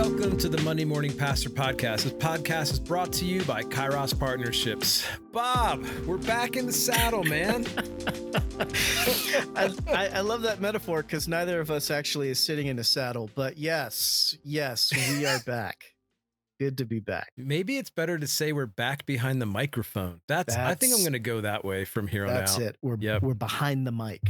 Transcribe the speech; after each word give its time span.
Welcome 0.00 0.38
to 0.38 0.48
the 0.48 0.62
Monday 0.62 0.86
Morning 0.86 1.14
Pastor 1.14 1.50
Podcast. 1.50 2.04
This 2.04 2.14
podcast 2.14 2.72
is 2.72 2.80
brought 2.80 3.12
to 3.12 3.26
you 3.26 3.42
by 3.42 3.62
Kairos 3.62 4.18
Partnerships. 4.18 5.06
Bob, 5.30 5.84
we're 6.06 6.16
back 6.16 6.56
in 6.56 6.64
the 6.64 6.72
saddle, 6.72 7.22
man. 7.22 7.66
I, 9.54 9.70
I, 9.92 10.08
I 10.08 10.20
love 10.22 10.40
that 10.40 10.58
metaphor 10.58 11.02
because 11.02 11.28
neither 11.28 11.60
of 11.60 11.70
us 11.70 11.90
actually 11.90 12.30
is 12.30 12.40
sitting 12.40 12.68
in 12.68 12.78
a 12.78 12.82
saddle. 12.82 13.28
But 13.34 13.58
yes, 13.58 14.38
yes, 14.42 14.90
we 15.10 15.26
are 15.26 15.38
back. 15.46 15.84
Good 16.58 16.78
to 16.78 16.86
be 16.86 17.00
back. 17.00 17.28
Maybe 17.36 17.76
it's 17.76 17.90
better 17.90 18.18
to 18.18 18.26
say 18.26 18.52
we're 18.54 18.64
back 18.64 19.04
behind 19.04 19.42
the 19.42 19.46
microphone. 19.46 20.22
That's, 20.28 20.56
I 20.56 20.76
think 20.76 20.94
I'm 20.94 21.00
going 21.00 21.12
to 21.12 21.18
go 21.18 21.42
that 21.42 21.62
way 21.62 21.84
from 21.84 22.06
here 22.06 22.24
on 22.24 22.32
That's 22.32 22.54
out. 22.54 22.60
That's 22.60 22.70
it. 22.70 22.76
We're 22.80 22.96
Yep. 22.98 23.20
we're 23.22 23.34
behind 23.34 23.86
the 23.86 23.92
mic. 23.92 24.22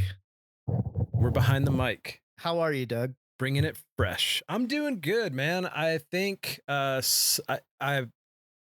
We're 0.67 1.31
behind 1.31 1.65
the 1.65 1.71
mic. 1.71 2.19
How 2.35 2.59
are 2.59 2.73
you, 2.73 2.85
Doug? 2.85 3.13
Bringing 3.41 3.63
it 3.63 3.75
fresh. 3.97 4.43
I'm 4.47 4.67
doing 4.67 4.99
good, 4.99 5.33
man. 5.33 5.65
I 5.65 5.97
think 5.97 6.61
uh 6.67 7.01
I, 7.49 7.59
I 7.79 8.05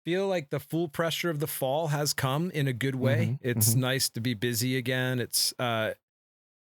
feel 0.04 0.28
like 0.28 0.50
the 0.50 0.60
full 0.60 0.88
pressure 0.88 1.30
of 1.30 1.40
the 1.40 1.46
fall 1.46 1.88
has 1.88 2.12
come 2.12 2.50
in 2.50 2.68
a 2.68 2.74
good 2.74 2.94
way. 2.94 3.38
Mhm, 3.42 3.48
It's 3.50 3.74
mhm. 3.74 3.78
nice 3.78 4.10
to 4.10 4.20
be 4.20 4.34
busy 4.34 4.76
again. 4.76 5.20
It's 5.20 5.54
uh 5.58 5.94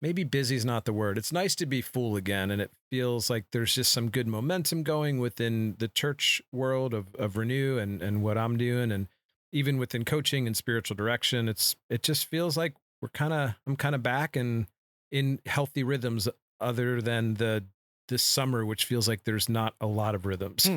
maybe 0.01 0.25
busy 0.25 0.57
is 0.57 0.65
not 0.65 0.85
the 0.85 0.93
word. 0.93 1.17
It's 1.17 1.31
nice 1.31 1.55
to 1.55 1.65
be 1.65 1.81
full 1.81 2.17
again 2.17 2.51
and 2.51 2.61
it 2.61 2.73
feels 2.91 3.31
like 3.31 3.45
there's 3.53 3.73
just 3.73 3.93
some 3.93 4.11
good 4.11 4.27
momentum 4.27 4.83
going 4.83 5.21
within 5.21 5.77
the 5.79 5.87
church 5.87 6.43
world 6.51 6.95
of 6.95 7.15
of 7.15 7.37
Renew 7.37 7.79
and 7.79 8.03
and 8.03 8.21
what 8.25 8.37
I'm 8.37 8.57
doing 8.57 8.91
and 8.91 9.07
even 9.53 9.79
within 9.79 10.05
coaching 10.05 10.49
and 10.49 10.57
spiritual 10.57 10.97
direction. 10.97 11.49
It's 11.49 11.77
it 11.89 12.03
just 12.03 12.27
feels 12.27 12.57
like 12.57 12.75
we're 13.01 13.11
kind 13.11 13.33
of 13.33 13.55
I'm 13.65 13.77
kind 13.77 13.95
of 13.95 14.03
back 14.03 14.35
and 14.35 14.67
in 15.13 15.39
healthy 15.47 15.85
rhythms 15.85 16.29
other 16.61 17.01
than 17.01 17.35
the 17.35 17.65
this 18.13 18.23
summer, 18.23 18.65
which 18.65 18.85
feels 18.85 19.09
like 19.09 19.25
there's 19.25 19.49
not 19.49 19.75
a 19.81 19.87
lot 19.87 20.15
of 20.15 20.27
rhythms. 20.27 20.69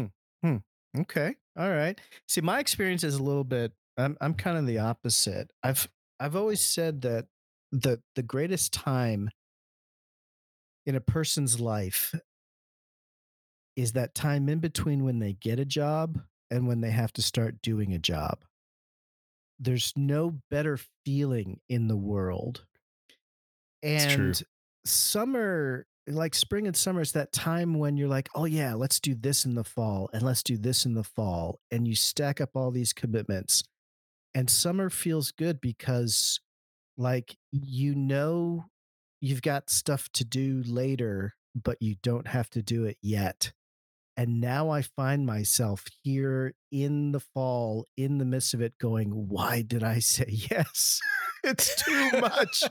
Hmm. 0.43 0.57
Okay. 0.97 1.35
All 1.57 1.69
right. 1.69 1.99
See, 2.27 2.41
my 2.41 2.59
experience 2.59 3.03
is 3.03 3.15
a 3.15 3.23
little 3.23 3.43
bit 3.43 3.73
I'm 3.97 4.17
I'm 4.21 4.33
kind 4.33 4.57
of 4.57 4.65
the 4.65 4.79
opposite. 4.79 5.51
I've 5.63 5.87
I've 6.19 6.35
always 6.35 6.61
said 6.61 7.01
that 7.01 7.27
the 7.71 8.01
the 8.15 8.23
greatest 8.23 8.73
time 8.73 9.29
in 10.85 10.95
a 10.95 11.01
person's 11.01 11.59
life 11.59 12.13
is 13.75 13.93
that 13.93 14.15
time 14.15 14.47
in 14.49 14.59
between 14.59 15.03
when 15.03 15.19
they 15.19 15.33
get 15.33 15.59
a 15.59 15.65
job 15.65 16.21
and 16.49 16.67
when 16.67 16.81
they 16.81 16.91
have 16.91 17.11
to 17.13 17.21
start 17.21 17.61
doing 17.61 17.93
a 17.93 17.99
job. 17.99 18.39
There's 19.59 19.93
no 19.95 20.39
better 20.49 20.79
feeling 21.05 21.59
in 21.69 21.87
the 21.87 21.95
world. 21.95 22.65
And 23.81 24.41
summer, 24.85 25.85
like 26.07 26.35
spring 26.35 26.67
and 26.67 26.75
summer, 26.75 27.01
is 27.01 27.13
that 27.13 27.31
time 27.31 27.77
when 27.77 27.97
you're 27.97 28.07
like, 28.07 28.29
oh, 28.35 28.45
yeah, 28.45 28.73
let's 28.73 28.99
do 28.99 29.15
this 29.15 29.45
in 29.45 29.55
the 29.55 29.63
fall 29.63 30.09
and 30.13 30.21
let's 30.21 30.43
do 30.43 30.57
this 30.57 30.85
in 30.85 30.93
the 30.93 31.03
fall. 31.03 31.59
And 31.71 31.87
you 31.87 31.95
stack 31.95 32.39
up 32.39 32.51
all 32.55 32.71
these 32.71 32.93
commitments. 32.93 33.63
And 34.33 34.49
summer 34.49 34.89
feels 34.89 35.31
good 35.31 35.61
because, 35.61 36.39
like, 36.97 37.37
you 37.51 37.95
know, 37.95 38.65
you've 39.21 39.41
got 39.41 39.69
stuff 39.69 40.09
to 40.13 40.25
do 40.25 40.61
later, 40.65 41.35
but 41.55 41.77
you 41.81 41.95
don't 42.03 42.27
have 42.27 42.49
to 42.51 42.61
do 42.61 42.83
it 42.83 42.97
yet. 43.01 43.53
And 44.17 44.39
now 44.39 44.69
I 44.69 44.81
find 44.81 45.25
myself 45.25 45.85
here 46.03 46.53
in 46.71 47.11
the 47.11 47.19
fall, 47.19 47.85
in 47.97 48.17
the 48.17 48.25
midst 48.25 48.53
of 48.53 48.61
it, 48.61 48.77
going, 48.77 49.09
why 49.09 49.61
did 49.61 49.83
I 49.83 49.99
say 49.99 50.25
yes? 50.29 50.99
It's 51.45 51.83
too 51.83 52.19
much. 52.19 52.63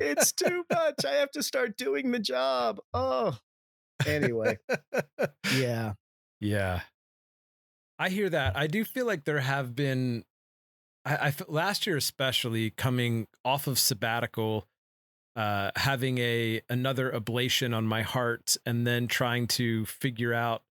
it's 0.00 0.32
too 0.32 0.64
much. 0.70 1.04
I 1.04 1.14
have 1.14 1.30
to 1.32 1.42
start 1.42 1.76
doing 1.76 2.12
the 2.12 2.18
job. 2.18 2.78
Oh, 2.94 3.36
anyway, 4.06 4.58
yeah. 5.54 5.94
Yeah. 6.40 6.80
I 7.98 8.10
hear 8.10 8.30
that. 8.30 8.56
I 8.56 8.68
do 8.68 8.84
feel 8.84 9.06
like 9.06 9.24
there 9.24 9.40
have 9.40 9.74
been, 9.74 10.24
I, 11.04 11.16
I 11.16 11.34
last 11.48 11.86
year 11.86 11.96
especially 11.96 12.70
coming 12.70 13.26
off 13.44 13.66
of 13.66 13.78
sabbatical, 13.78 14.68
uh, 15.34 15.72
having 15.76 16.18
a 16.18 16.60
another 16.68 17.10
ablation 17.10 17.76
on 17.76 17.86
my 17.86 18.02
heart, 18.02 18.56
and 18.64 18.86
then 18.86 19.08
trying 19.08 19.48
to 19.48 19.84
figure 19.86 20.32
out 20.32 20.62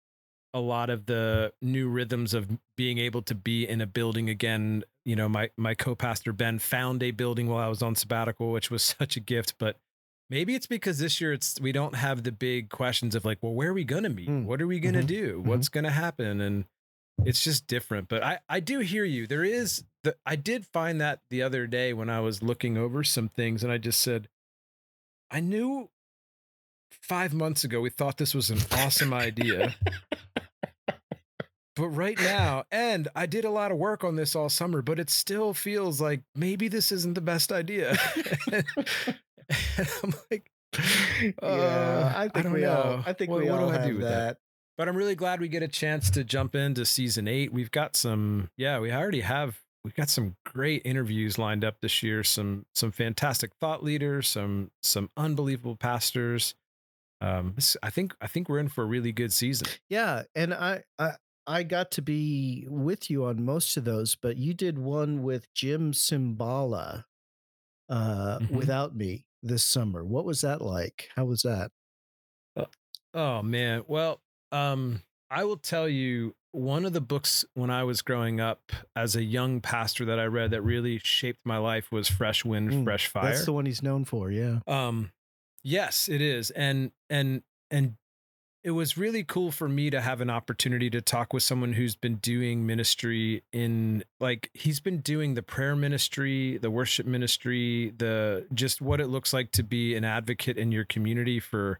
a 0.54 0.60
lot 0.60 0.88
of 0.88 1.06
the 1.06 1.52
new 1.60 1.88
rhythms 1.88 2.32
of 2.32 2.48
being 2.76 2.98
able 2.98 3.22
to 3.22 3.34
be 3.34 3.68
in 3.68 3.80
a 3.80 3.86
building 3.86 4.30
again. 4.30 4.84
You 5.06 5.16
know, 5.16 5.28
my 5.28 5.48
my 5.56 5.74
co-pastor 5.74 6.32
Ben 6.34 6.58
found 6.58 7.02
a 7.02 7.12
building 7.12 7.46
while 7.48 7.64
I 7.64 7.68
was 7.68 7.80
on 7.82 7.94
sabbatical, 7.94 8.50
which 8.52 8.70
was 8.70 8.82
such 8.98 9.16
a 9.16 9.20
gift, 9.20 9.54
but. 9.58 9.78
Maybe 10.28 10.56
it's 10.56 10.66
because 10.66 10.98
this 10.98 11.20
year 11.20 11.32
it's 11.32 11.60
we 11.60 11.70
don't 11.70 11.94
have 11.94 12.24
the 12.24 12.32
big 12.32 12.68
questions 12.68 13.14
of 13.14 13.24
like, 13.24 13.38
well, 13.42 13.54
where 13.54 13.70
are 13.70 13.72
we 13.72 13.84
gonna 13.84 14.08
meet? 14.08 14.28
Mm. 14.28 14.44
What 14.44 14.60
are 14.60 14.66
we 14.66 14.80
gonna 14.80 15.02
Mhm. 15.02 15.06
do? 15.06 15.38
Mhm. 15.40 15.44
What's 15.44 15.68
gonna 15.68 15.92
happen? 15.92 16.40
And 16.40 16.64
it's 17.24 17.44
just 17.44 17.68
different. 17.68 18.08
But 18.08 18.24
I 18.24 18.40
I 18.48 18.58
do 18.58 18.80
hear 18.80 19.04
you. 19.04 19.28
There 19.28 19.44
is 19.44 19.84
the 20.02 20.16
I 20.26 20.34
did 20.34 20.66
find 20.66 21.00
that 21.00 21.20
the 21.30 21.42
other 21.42 21.68
day 21.68 21.92
when 21.92 22.10
I 22.10 22.18
was 22.18 22.42
looking 22.42 22.76
over 22.76 23.04
some 23.04 23.28
things, 23.28 23.62
and 23.62 23.72
I 23.72 23.78
just 23.78 24.00
said, 24.00 24.28
I 25.30 25.38
knew 25.38 25.90
five 26.90 27.32
months 27.32 27.62
ago 27.62 27.80
we 27.80 27.90
thought 27.90 28.16
this 28.18 28.34
was 28.34 28.50
an 28.50 28.58
awesome 28.72 29.14
idea. 29.14 29.76
But 31.76 31.88
right 31.88 32.18
now, 32.18 32.64
and 32.70 33.06
I 33.14 33.26
did 33.26 33.44
a 33.44 33.50
lot 33.50 33.70
of 33.70 33.76
work 33.76 34.02
on 34.02 34.16
this 34.16 34.34
all 34.34 34.48
summer, 34.48 34.80
but 34.82 34.98
it 34.98 35.10
still 35.10 35.52
feels 35.52 36.00
like 36.00 36.22
maybe 36.34 36.68
this 36.68 36.90
isn't 36.90 37.12
the 37.14 37.20
best 37.20 37.52
idea. 37.52 37.96
And 38.50 38.64
I'm 40.02 40.14
like, 40.30 40.50
uh, 41.42 42.12
I 42.14 42.28
think 42.32 42.44
don't 42.44 42.52
we 42.54 42.60
know. 42.62 42.72
all. 42.82 43.02
I 43.06 43.12
think 43.12 43.30
What- 43.30 43.42
we 43.44 43.50
what 43.50 43.60
all 43.60 43.68
do 43.68 43.74
I 43.74 43.78
have 43.78 43.88
do 43.88 43.96
with 43.96 44.04
that. 44.08 44.38
But 44.78 44.88
I'm 44.88 44.96
really 44.96 45.14
glad 45.14 45.40
we 45.40 45.48
get 45.48 45.62
a 45.62 45.68
chance 45.68 46.10
to 46.10 46.22
jump 46.24 46.54
into 46.54 46.84
season 46.84 47.26
eight. 47.28 47.50
We've 47.52 47.70
got 47.70 47.96
some, 47.96 48.50
yeah, 48.58 48.78
we 48.78 48.92
already 48.92 49.22
have. 49.22 49.58
We've 49.84 49.94
got 49.94 50.10
some 50.10 50.36
great 50.44 50.82
interviews 50.84 51.38
lined 51.38 51.64
up 51.64 51.76
this 51.80 52.02
year. 52.02 52.22
Some 52.24 52.66
some 52.74 52.90
fantastic 52.90 53.52
thought 53.60 53.82
leaders, 53.84 54.28
some 54.28 54.70
some 54.82 55.08
unbelievable 55.16 55.76
pastors. 55.76 56.54
Um, 57.22 57.54
I 57.82 57.88
think 57.90 58.14
I 58.20 58.26
think 58.26 58.48
we're 58.50 58.58
in 58.58 58.68
for 58.68 58.82
a 58.82 58.86
really 58.86 59.12
good 59.12 59.32
season. 59.32 59.68
Yeah, 59.88 60.24
and 60.34 60.52
I, 60.52 60.82
I 60.98 61.12
I 61.46 61.62
got 61.62 61.90
to 61.92 62.02
be 62.02 62.66
with 62.68 63.08
you 63.10 63.24
on 63.26 63.44
most 63.44 63.76
of 63.76 63.84
those, 63.84 64.14
but 64.16 64.36
you 64.36 64.52
did 64.54 64.78
one 64.78 65.22
with 65.22 65.52
Jim 65.54 65.92
Cymbala 65.92 67.04
uh, 67.88 68.38
Mhm. 68.40 68.50
without 68.50 68.96
me 68.96 69.26
this 69.42 69.62
summer. 69.64 70.04
What 70.04 70.24
was 70.24 70.40
that 70.40 70.60
like? 70.60 71.08
How 71.14 71.24
was 71.24 71.42
that? 71.42 71.70
Oh 73.14 73.42
man. 73.42 73.82
Well, 73.86 74.20
um, 74.52 75.02
I 75.30 75.44
will 75.44 75.56
tell 75.56 75.88
you 75.88 76.34
one 76.52 76.84
of 76.84 76.92
the 76.92 77.00
books 77.00 77.44
when 77.54 77.70
I 77.70 77.84
was 77.84 78.02
growing 78.02 78.40
up 78.40 78.72
as 78.94 79.16
a 79.16 79.22
young 79.22 79.60
pastor 79.60 80.04
that 80.06 80.18
I 80.18 80.24
read 80.26 80.50
that 80.50 80.62
really 80.62 80.98
shaped 80.98 81.40
my 81.44 81.56
life 81.58 81.90
was 81.90 82.08
Fresh 82.08 82.44
Wind, 82.44 82.70
Mm, 82.72 82.84
Fresh 82.84 83.06
Fire. 83.08 83.32
That's 83.32 83.44
the 83.46 83.52
one 83.52 83.66
he's 83.66 83.82
known 83.82 84.04
for. 84.04 84.30
Yeah. 84.30 84.60
Um, 84.66 85.12
yes, 85.62 86.08
it 86.08 86.20
is, 86.20 86.50
and 86.50 86.92
and 87.08 87.42
and 87.70 87.96
it 88.66 88.72
was 88.72 88.98
really 88.98 89.22
cool 89.22 89.52
for 89.52 89.68
me 89.68 89.90
to 89.90 90.00
have 90.00 90.20
an 90.20 90.28
opportunity 90.28 90.90
to 90.90 91.00
talk 91.00 91.32
with 91.32 91.44
someone 91.44 91.72
who's 91.74 91.94
been 91.94 92.16
doing 92.16 92.66
ministry 92.66 93.44
in 93.52 94.02
like 94.18 94.50
he's 94.54 94.80
been 94.80 94.98
doing 94.98 95.34
the 95.34 95.42
prayer 95.42 95.76
ministry, 95.76 96.58
the 96.58 96.68
worship 96.68 97.06
ministry, 97.06 97.92
the 97.96 98.44
just 98.52 98.82
what 98.82 99.00
it 99.00 99.06
looks 99.06 99.32
like 99.32 99.52
to 99.52 99.62
be 99.62 99.94
an 99.94 100.04
advocate 100.04 100.58
in 100.58 100.72
your 100.72 100.84
community 100.84 101.38
for 101.38 101.78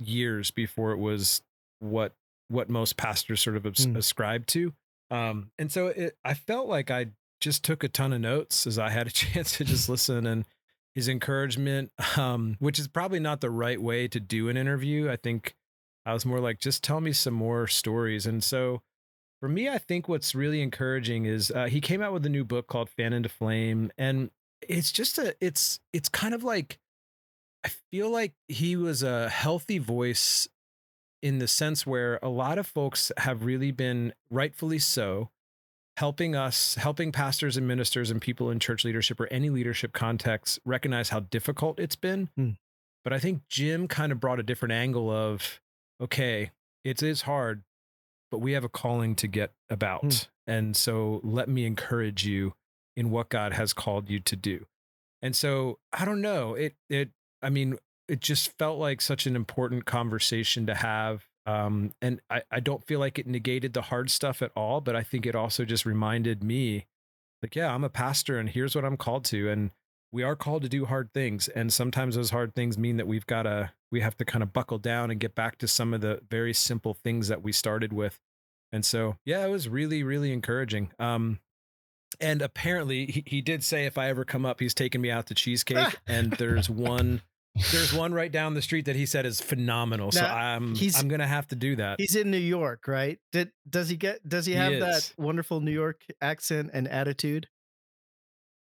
years 0.00 0.50
before 0.50 0.90
it 0.90 0.98
was 0.98 1.42
what 1.78 2.12
what 2.48 2.68
most 2.68 2.96
pastors 2.96 3.40
sort 3.40 3.56
of 3.56 3.64
abs- 3.64 3.86
Mm. 3.86 3.96
ascribe 3.96 4.46
to. 4.46 4.72
Um, 5.12 5.52
and 5.60 5.70
so 5.70 5.86
it, 5.88 6.16
I 6.24 6.34
felt 6.34 6.66
like 6.68 6.90
I 6.90 7.06
just 7.40 7.62
took 7.64 7.84
a 7.84 7.88
ton 7.88 8.12
of 8.12 8.20
notes 8.20 8.66
as 8.66 8.80
I 8.80 8.90
had 8.90 9.06
a 9.06 9.10
chance 9.22 9.56
to 9.58 9.64
just 9.64 9.88
listen 9.88 10.26
and 10.26 10.44
his 10.96 11.08
encouragement, 11.08 11.92
um, 12.16 12.56
which 12.58 12.80
is 12.80 12.88
probably 12.88 13.20
not 13.20 13.40
the 13.40 13.50
right 13.50 13.80
way 13.80 14.08
to 14.08 14.18
do 14.18 14.48
an 14.48 14.56
interview. 14.56 15.08
I 15.08 15.14
think 15.14 15.54
I 16.10 16.12
was 16.12 16.26
more 16.26 16.40
like, 16.40 16.58
just 16.58 16.82
tell 16.82 17.00
me 17.00 17.12
some 17.12 17.34
more 17.34 17.66
stories. 17.66 18.26
And 18.26 18.42
so 18.42 18.82
for 19.40 19.48
me, 19.48 19.68
I 19.68 19.78
think 19.78 20.08
what's 20.08 20.34
really 20.34 20.60
encouraging 20.60 21.24
is 21.24 21.50
uh, 21.50 21.66
he 21.66 21.80
came 21.80 22.02
out 22.02 22.12
with 22.12 22.26
a 22.26 22.28
new 22.28 22.44
book 22.44 22.66
called 22.66 22.90
Fan 22.90 23.12
into 23.12 23.28
Flame. 23.28 23.90
And 23.96 24.30
it's 24.60 24.92
just 24.92 25.18
a, 25.18 25.34
it's, 25.40 25.80
it's 25.92 26.08
kind 26.08 26.34
of 26.34 26.44
like, 26.44 26.78
I 27.64 27.70
feel 27.90 28.10
like 28.10 28.32
he 28.48 28.76
was 28.76 29.02
a 29.02 29.28
healthy 29.28 29.78
voice 29.78 30.48
in 31.22 31.38
the 31.38 31.48
sense 31.48 31.86
where 31.86 32.18
a 32.22 32.28
lot 32.28 32.58
of 32.58 32.66
folks 32.66 33.12
have 33.18 33.44
really 33.44 33.70
been 33.70 34.12
rightfully 34.30 34.78
so 34.78 35.30
helping 35.96 36.34
us 36.34 36.76
helping 36.76 37.12
pastors 37.12 37.58
and 37.58 37.68
ministers 37.68 38.10
and 38.10 38.22
people 38.22 38.50
in 38.50 38.58
church 38.58 38.84
leadership 38.86 39.20
or 39.20 39.26
any 39.30 39.50
leadership 39.50 39.92
context 39.92 40.58
recognize 40.64 41.10
how 41.10 41.20
difficult 41.20 41.78
it's 41.78 41.96
been 41.96 42.30
Hmm. 42.36 42.50
but 43.04 43.12
i 43.12 43.18
think 43.18 43.42
jim 43.50 43.86
kind 43.86 44.12
of 44.12 44.18
brought 44.18 44.40
a 44.40 44.42
different 44.42 44.72
angle 44.72 45.10
of 45.10 45.60
okay 46.00 46.50
it 46.84 47.02
is 47.02 47.22
hard 47.22 47.62
but 48.30 48.38
we 48.38 48.52
have 48.52 48.64
a 48.64 48.68
calling 48.68 49.14
to 49.16 49.26
get 49.26 49.52
about 49.68 50.02
Hmm. 50.02 50.52
and 50.52 50.76
so 50.76 51.20
let 51.22 51.48
me 51.48 51.64
encourage 51.66 52.24
you 52.24 52.54
in 52.96 53.10
what 53.10 53.28
god 53.28 53.52
has 53.52 53.72
called 53.72 54.08
you 54.10 54.20
to 54.20 54.36
do 54.36 54.66
and 55.22 55.34
so 55.36 55.78
i 55.92 56.04
don't 56.04 56.20
know 56.20 56.54
it 56.54 56.74
it 56.88 57.10
i 57.42 57.50
mean 57.50 57.76
it 58.08 58.20
just 58.20 58.56
felt 58.58 58.78
like 58.78 59.00
such 59.00 59.26
an 59.26 59.36
important 59.36 59.84
conversation 59.84 60.66
to 60.66 60.74
have 60.74 61.26
Um, 61.46 61.92
and 62.02 62.20
I, 62.28 62.42
I 62.50 62.60
don't 62.60 62.84
feel 62.84 63.00
like 63.00 63.18
it 63.18 63.26
negated 63.26 63.72
the 63.72 63.82
hard 63.82 64.10
stuff 64.10 64.42
at 64.42 64.52
all, 64.54 64.80
but 64.82 64.94
I 64.94 65.02
think 65.02 65.24
it 65.26 65.34
also 65.34 65.64
just 65.64 65.86
reminded 65.86 66.44
me, 66.44 66.86
like, 67.42 67.56
yeah, 67.56 67.72
I'm 67.74 67.82
a 67.82 67.88
pastor 67.88 68.38
and 68.38 68.48
here's 68.48 68.74
what 68.76 68.84
I'm 68.84 68.96
called 68.98 69.24
to. 69.26 69.48
And 69.48 69.70
we 70.12 70.22
are 70.22 70.36
called 70.36 70.62
to 70.62 70.68
do 70.68 70.84
hard 70.84 71.12
things. 71.14 71.48
And 71.48 71.72
sometimes 71.72 72.14
those 72.14 72.30
hard 72.30 72.54
things 72.54 72.76
mean 72.76 72.98
that 72.98 73.06
we've 73.06 73.26
got 73.26 73.44
to, 73.44 73.72
we 73.90 74.00
have 74.00 74.16
to 74.18 74.24
kind 74.24 74.42
of 74.42 74.52
buckle 74.52 74.78
down 74.78 75.10
and 75.10 75.18
get 75.20 75.34
back 75.34 75.58
to 75.58 75.68
some 75.68 75.92
of 75.94 76.00
the 76.00 76.20
very 76.30 76.54
simple 76.54 76.94
things 76.94 77.28
that 77.28 77.42
we 77.42 77.52
started 77.52 77.92
with. 77.92 78.18
And 78.72 78.84
so, 78.84 79.16
yeah, 79.24 79.44
it 79.44 79.50
was 79.50 79.68
really, 79.68 80.02
really 80.02 80.32
encouraging. 80.32 80.92
Um, 80.98 81.40
and 82.20 82.42
apparently 82.42 83.06
he, 83.06 83.24
he 83.26 83.40
did 83.40 83.64
say 83.64 83.86
if 83.86 83.98
I 83.98 84.08
ever 84.08 84.24
come 84.24 84.46
up, 84.46 84.60
he's 84.60 84.74
taking 84.74 85.00
me 85.00 85.10
out 85.10 85.26
to 85.26 85.34
cheesecake. 85.34 85.96
and 86.06 86.32
there's 86.32 86.70
one 86.70 87.22
there's 87.72 87.92
one 87.92 88.14
right 88.14 88.30
down 88.30 88.54
the 88.54 88.62
street 88.62 88.84
that 88.84 88.94
he 88.94 89.06
said 89.06 89.26
is 89.26 89.40
phenomenal. 89.40 90.12
so 90.12 90.24
I'm 90.24 90.74
I'm 90.96 91.08
gonna 91.08 91.26
have 91.26 91.48
to 91.48 91.56
do 91.56 91.76
that. 91.76 91.98
He's 91.98 92.14
in 92.14 92.30
New 92.30 92.38
York, 92.38 92.86
right? 92.86 93.18
Did 93.32 93.50
does 93.68 93.88
he 93.88 93.96
get 93.96 94.26
does 94.28 94.46
he 94.46 94.52
He 94.52 94.58
have 94.58 94.72
is. 94.72 94.80
that 94.80 95.12
wonderful 95.20 95.60
New 95.60 95.72
York 95.72 96.04
accent 96.20 96.70
and 96.72 96.86
attitude? 96.86 97.48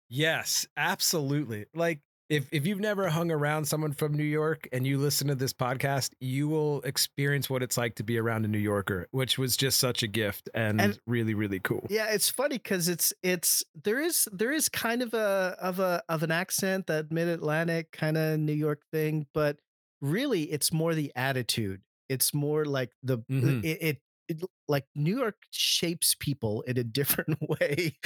Yes, 0.09 0.65
absolutely. 0.75 1.65
Like 1.73 1.99
if 2.29 2.47
if 2.51 2.65
you've 2.65 2.79
never 2.79 3.09
hung 3.09 3.31
around 3.31 3.65
someone 3.65 3.91
from 3.93 4.13
New 4.13 4.23
York 4.23 4.67
and 4.71 4.87
you 4.87 4.97
listen 4.97 5.27
to 5.27 5.35
this 5.35 5.53
podcast, 5.53 6.11
you 6.19 6.47
will 6.47 6.81
experience 6.81 7.49
what 7.49 7.61
it's 7.61 7.77
like 7.77 7.95
to 7.95 8.03
be 8.03 8.17
around 8.17 8.45
a 8.45 8.47
New 8.47 8.57
Yorker, 8.59 9.07
which 9.11 9.37
was 9.37 9.57
just 9.57 9.79
such 9.79 10.03
a 10.03 10.07
gift 10.07 10.49
and, 10.53 10.79
And- 10.81 10.99
really 11.05 11.33
really 11.33 11.59
cool. 11.59 11.85
Yeah, 11.89 12.07
it's 12.07 12.29
funny 12.29 12.57
because 12.57 12.87
it's 12.87 13.13
it's 13.23 13.63
there 13.83 13.99
is 14.01 14.27
there 14.31 14.51
is 14.51 14.69
kind 14.69 15.01
of 15.01 15.13
a 15.13 15.55
of 15.59 15.79
a 15.79 16.01
of 16.09 16.23
an 16.23 16.31
accent 16.31 16.87
that 16.87 17.11
mid 17.11 17.27
Atlantic 17.27 17.91
kind 17.91 18.17
of 18.17 18.39
New 18.39 18.53
York 18.53 18.81
thing, 18.91 19.27
but 19.33 19.59
really 20.01 20.43
it's 20.43 20.71
more 20.73 20.95
the 20.95 21.11
attitude. 21.15 21.81
It's 22.09 22.33
more 22.33 22.65
like 22.65 22.91
the 23.03 23.19
Mhm. 23.19 23.63
it, 23.63 23.77
it 23.81 23.97
it 24.29 24.41
like 24.67 24.85
New 24.95 25.17
York 25.17 25.35
shapes 25.51 26.15
people 26.19 26.61
in 26.63 26.77
a 26.77 26.83
different 26.83 27.37
way 27.49 27.97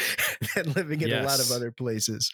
than 0.55 0.73
living 0.73 1.01
in 1.01 1.09
a 1.11 1.23
lot 1.25 1.39
of 1.39 1.51
other 1.51 1.71
places. 1.71 2.31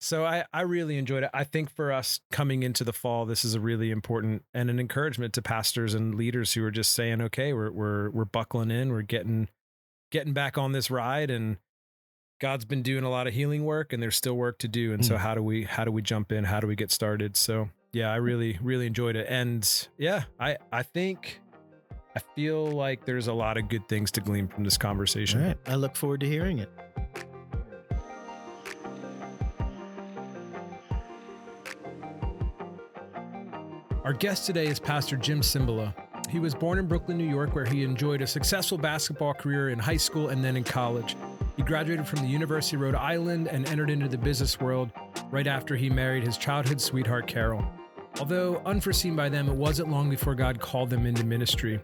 So 0.00 0.24
I 0.24 0.44
I 0.52 0.62
really 0.62 0.96
enjoyed 0.98 1.22
it. 1.24 1.30
I 1.34 1.44
think 1.44 1.70
for 1.70 1.92
us 1.92 2.20
coming 2.32 2.62
into 2.62 2.84
the 2.84 2.92
fall, 2.92 3.26
this 3.26 3.44
is 3.44 3.54
a 3.54 3.60
really 3.60 3.90
important 3.90 4.44
and 4.54 4.70
an 4.70 4.80
encouragement 4.80 5.34
to 5.34 5.42
pastors 5.42 5.94
and 5.94 6.14
leaders 6.14 6.54
who 6.54 6.64
are 6.64 6.70
just 6.70 6.92
saying, 6.92 7.20
okay, 7.20 7.52
we're 7.52 7.70
we're 7.70 8.10
we're 8.10 8.24
buckling 8.24 8.70
in, 8.70 8.90
we're 8.90 9.02
getting 9.02 9.48
getting 10.10 10.32
back 10.32 10.56
on 10.58 10.72
this 10.72 10.90
ride 10.90 11.30
and 11.30 11.58
God's 12.40 12.64
been 12.64 12.82
doing 12.82 13.04
a 13.04 13.10
lot 13.10 13.26
of 13.26 13.34
healing 13.34 13.64
work 13.66 13.92
and 13.92 14.02
there's 14.02 14.16
still 14.16 14.34
work 14.34 14.58
to 14.60 14.68
do. 14.68 14.94
And 14.94 15.04
so 15.04 15.14
Mm. 15.16 15.18
how 15.18 15.34
do 15.34 15.42
we 15.42 15.64
how 15.64 15.84
do 15.84 15.92
we 15.92 16.00
jump 16.00 16.32
in? 16.32 16.44
How 16.44 16.58
do 16.60 16.66
we 16.66 16.74
get 16.74 16.90
started? 16.90 17.36
So 17.36 17.68
yeah, 17.92 18.10
I 18.10 18.16
really, 18.16 18.58
really 18.62 18.86
enjoyed 18.86 19.14
it. 19.16 19.26
And 19.28 19.68
yeah, 19.98 20.24
I 20.40 20.56
I 20.72 20.82
think 20.82 21.40
I 22.16 22.18
feel 22.34 22.66
like 22.66 23.04
there's 23.04 23.28
a 23.28 23.32
lot 23.32 23.56
of 23.56 23.68
good 23.68 23.88
things 23.88 24.10
to 24.12 24.20
glean 24.20 24.48
from 24.48 24.64
this 24.64 24.76
conversation. 24.76 25.44
right, 25.44 25.58
I 25.66 25.76
look 25.76 25.94
forward 25.94 26.20
to 26.20 26.26
hearing 26.26 26.58
it. 26.58 26.70
Our 34.02 34.12
guest 34.12 34.46
today 34.46 34.66
is 34.66 34.80
Pastor 34.80 35.16
Jim 35.16 35.40
Cymbala. 35.40 35.94
He 36.28 36.40
was 36.40 36.52
born 36.52 36.80
in 36.80 36.86
Brooklyn, 36.86 37.16
New 37.16 37.28
York, 37.28 37.54
where 37.54 37.64
he 37.64 37.84
enjoyed 37.84 38.22
a 38.22 38.26
successful 38.26 38.76
basketball 38.76 39.34
career 39.34 39.68
in 39.68 39.78
high 39.78 39.96
school 39.96 40.30
and 40.30 40.42
then 40.42 40.56
in 40.56 40.64
college. 40.64 41.16
He 41.56 41.62
graduated 41.62 42.08
from 42.08 42.20
the 42.20 42.28
University 42.28 42.76
of 42.76 42.82
Rhode 42.82 42.94
Island 42.96 43.46
and 43.46 43.68
entered 43.68 43.90
into 43.90 44.08
the 44.08 44.18
business 44.18 44.58
world 44.58 44.90
right 45.30 45.46
after 45.46 45.76
he 45.76 45.90
married 45.90 46.24
his 46.24 46.38
childhood 46.38 46.80
sweetheart, 46.80 47.28
Carol. 47.28 47.64
Although 48.18 48.60
unforeseen 48.66 49.16
by 49.16 49.28
them, 49.28 49.48
it 49.48 49.54
wasn't 49.54 49.90
long 49.90 50.10
before 50.10 50.34
God 50.34 50.60
called 50.60 50.90
them 50.90 51.06
into 51.06 51.24
ministry. 51.24 51.80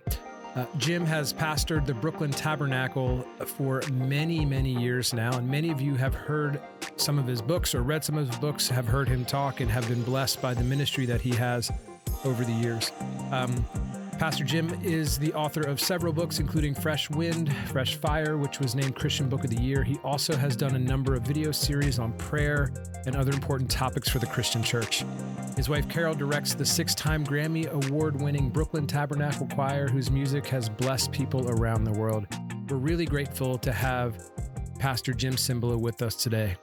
Uh, 0.55 0.65
Jim 0.79 1.05
has 1.05 1.35
pastored 1.35 1.85
the 1.85 1.93
Brooklyn 1.93 2.31
Tabernacle 2.31 3.27
for 3.45 3.83
many, 3.93 4.45
many 4.45 4.71
years 4.71 5.13
now, 5.13 5.37
and 5.37 5.47
many 5.49 5.71
of 5.71 5.83
you 5.83 5.95
have 5.97 6.15
heard 6.15 6.61
some 6.97 7.19
of 7.19 7.27
his 7.27 7.43
books 7.43 7.75
or 7.75 7.83
read 7.83 8.03
some 8.03 8.17
of 8.17 8.27
his 8.27 8.39
books, 8.39 8.67
have 8.69 8.87
heard 8.87 9.07
him 9.07 9.25
talk, 9.27 9.61
and 9.61 9.71
have 9.71 9.87
been 9.87 10.03
blessed 10.03 10.41
by 10.41 10.55
the 10.55 10.65
ministry 10.65 11.05
that 11.05 11.21
he 11.21 11.31
has 11.31 11.71
over 12.25 12.43
the 12.43 12.53
years. 12.53 12.91
Um, 13.31 13.67
Pastor 14.19 14.45
Jim 14.45 14.71
is 14.83 15.19
the 15.19 15.35
author 15.35 15.61
of 15.61 15.79
several 15.79 16.11
books, 16.11 16.39
including 16.39 16.75
Fresh 16.75 17.11
Wind, 17.11 17.55
Fresh 17.67 17.97
Fire, 17.97 18.39
which 18.39 18.59
was 18.61 18.75
named 18.75 18.97
Christian 18.97 19.29
Book 19.29 19.45
of 19.45 19.51
the 19.51 19.61
Year. 19.61 19.85
He 19.85 19.99
also 19.99 20.35
has 20.35 20.57
done 20.57 20.75
a 20.75 20.79
number 20.79 21.15
of 21.15 21.23
video 21.23 21.53
series 21.53 21.99
on 21.99 22.15
prayer 22.15 22.73
and 23.05 23.15
other 23.15 23.33
important 23.33 23.71
topics 23.71 24.09
for 24.09 24.19
the 24.19 24.27
Christian 24.27 24.63
church. 24.63 25.05
His 25.55 25.69
wife 25.69 25.87
Carol 25.91 26.15
directs 26.15 26.55
the 26.55 26.65
six 26.65 26.95
time 26.95 27.27
Grammy 27.27 27.69
Award 27.69 28.19
winning 28.19 28.49
Brooklyn 28.49 28.87
Tabernacle 28.87 29.49
Choir, 29.49 29.87
whose 29.87 30.11
music 30.11 30.47
has 30.47 30.71
blessed 30.71 31.13
people 31.13 31.51
around 31.51 31.85
the 31.85 31.93
world. 31.93 32.27
We're 32.71 32.79
really 32.79 33.05
grateful 33.05 33.59
to 33.59 33.71
have 33.71 34.31
Pastor 34.79 35.13
Jim 35.13 35.35
Cymbala 35.35 35.79
with 35.79 36.01
us 36.01 36.17
today. 36.17 36.57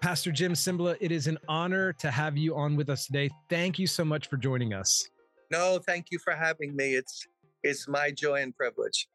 Pastor 0.00 0.32
Jim 0.32 0.54
Cymbala, 0.54 0.96
it 1.00 1.12
is 1.12 1.28
an 1.28 1.38
honor 1.48 1.92
to 1.94 2.10
have 2.10 2.36
you 2.36 2.56
on 2.56 2.74
with 2.74 2.90
us 2.90 3.06
today. 3.06 3.30
Thank 3.48 3.78
you 3.78 3.86
so 3.86 4.04
much 4.04 4.28
for 4.28 4.36
joining 4.36 4.74
us. 4.74 5.08
No, 5.54 5.78
thank 5.78 6.06
you 6.10 6.18
for 6.18 6.34
having 6.34 6.74
me. 6.74 6.96
It's 6.96 7.28
it's 7.62 7.86
my 7.86 8.10
joy 8.10 8.42
and 8.42 8.54
privilege. 8.56 9.08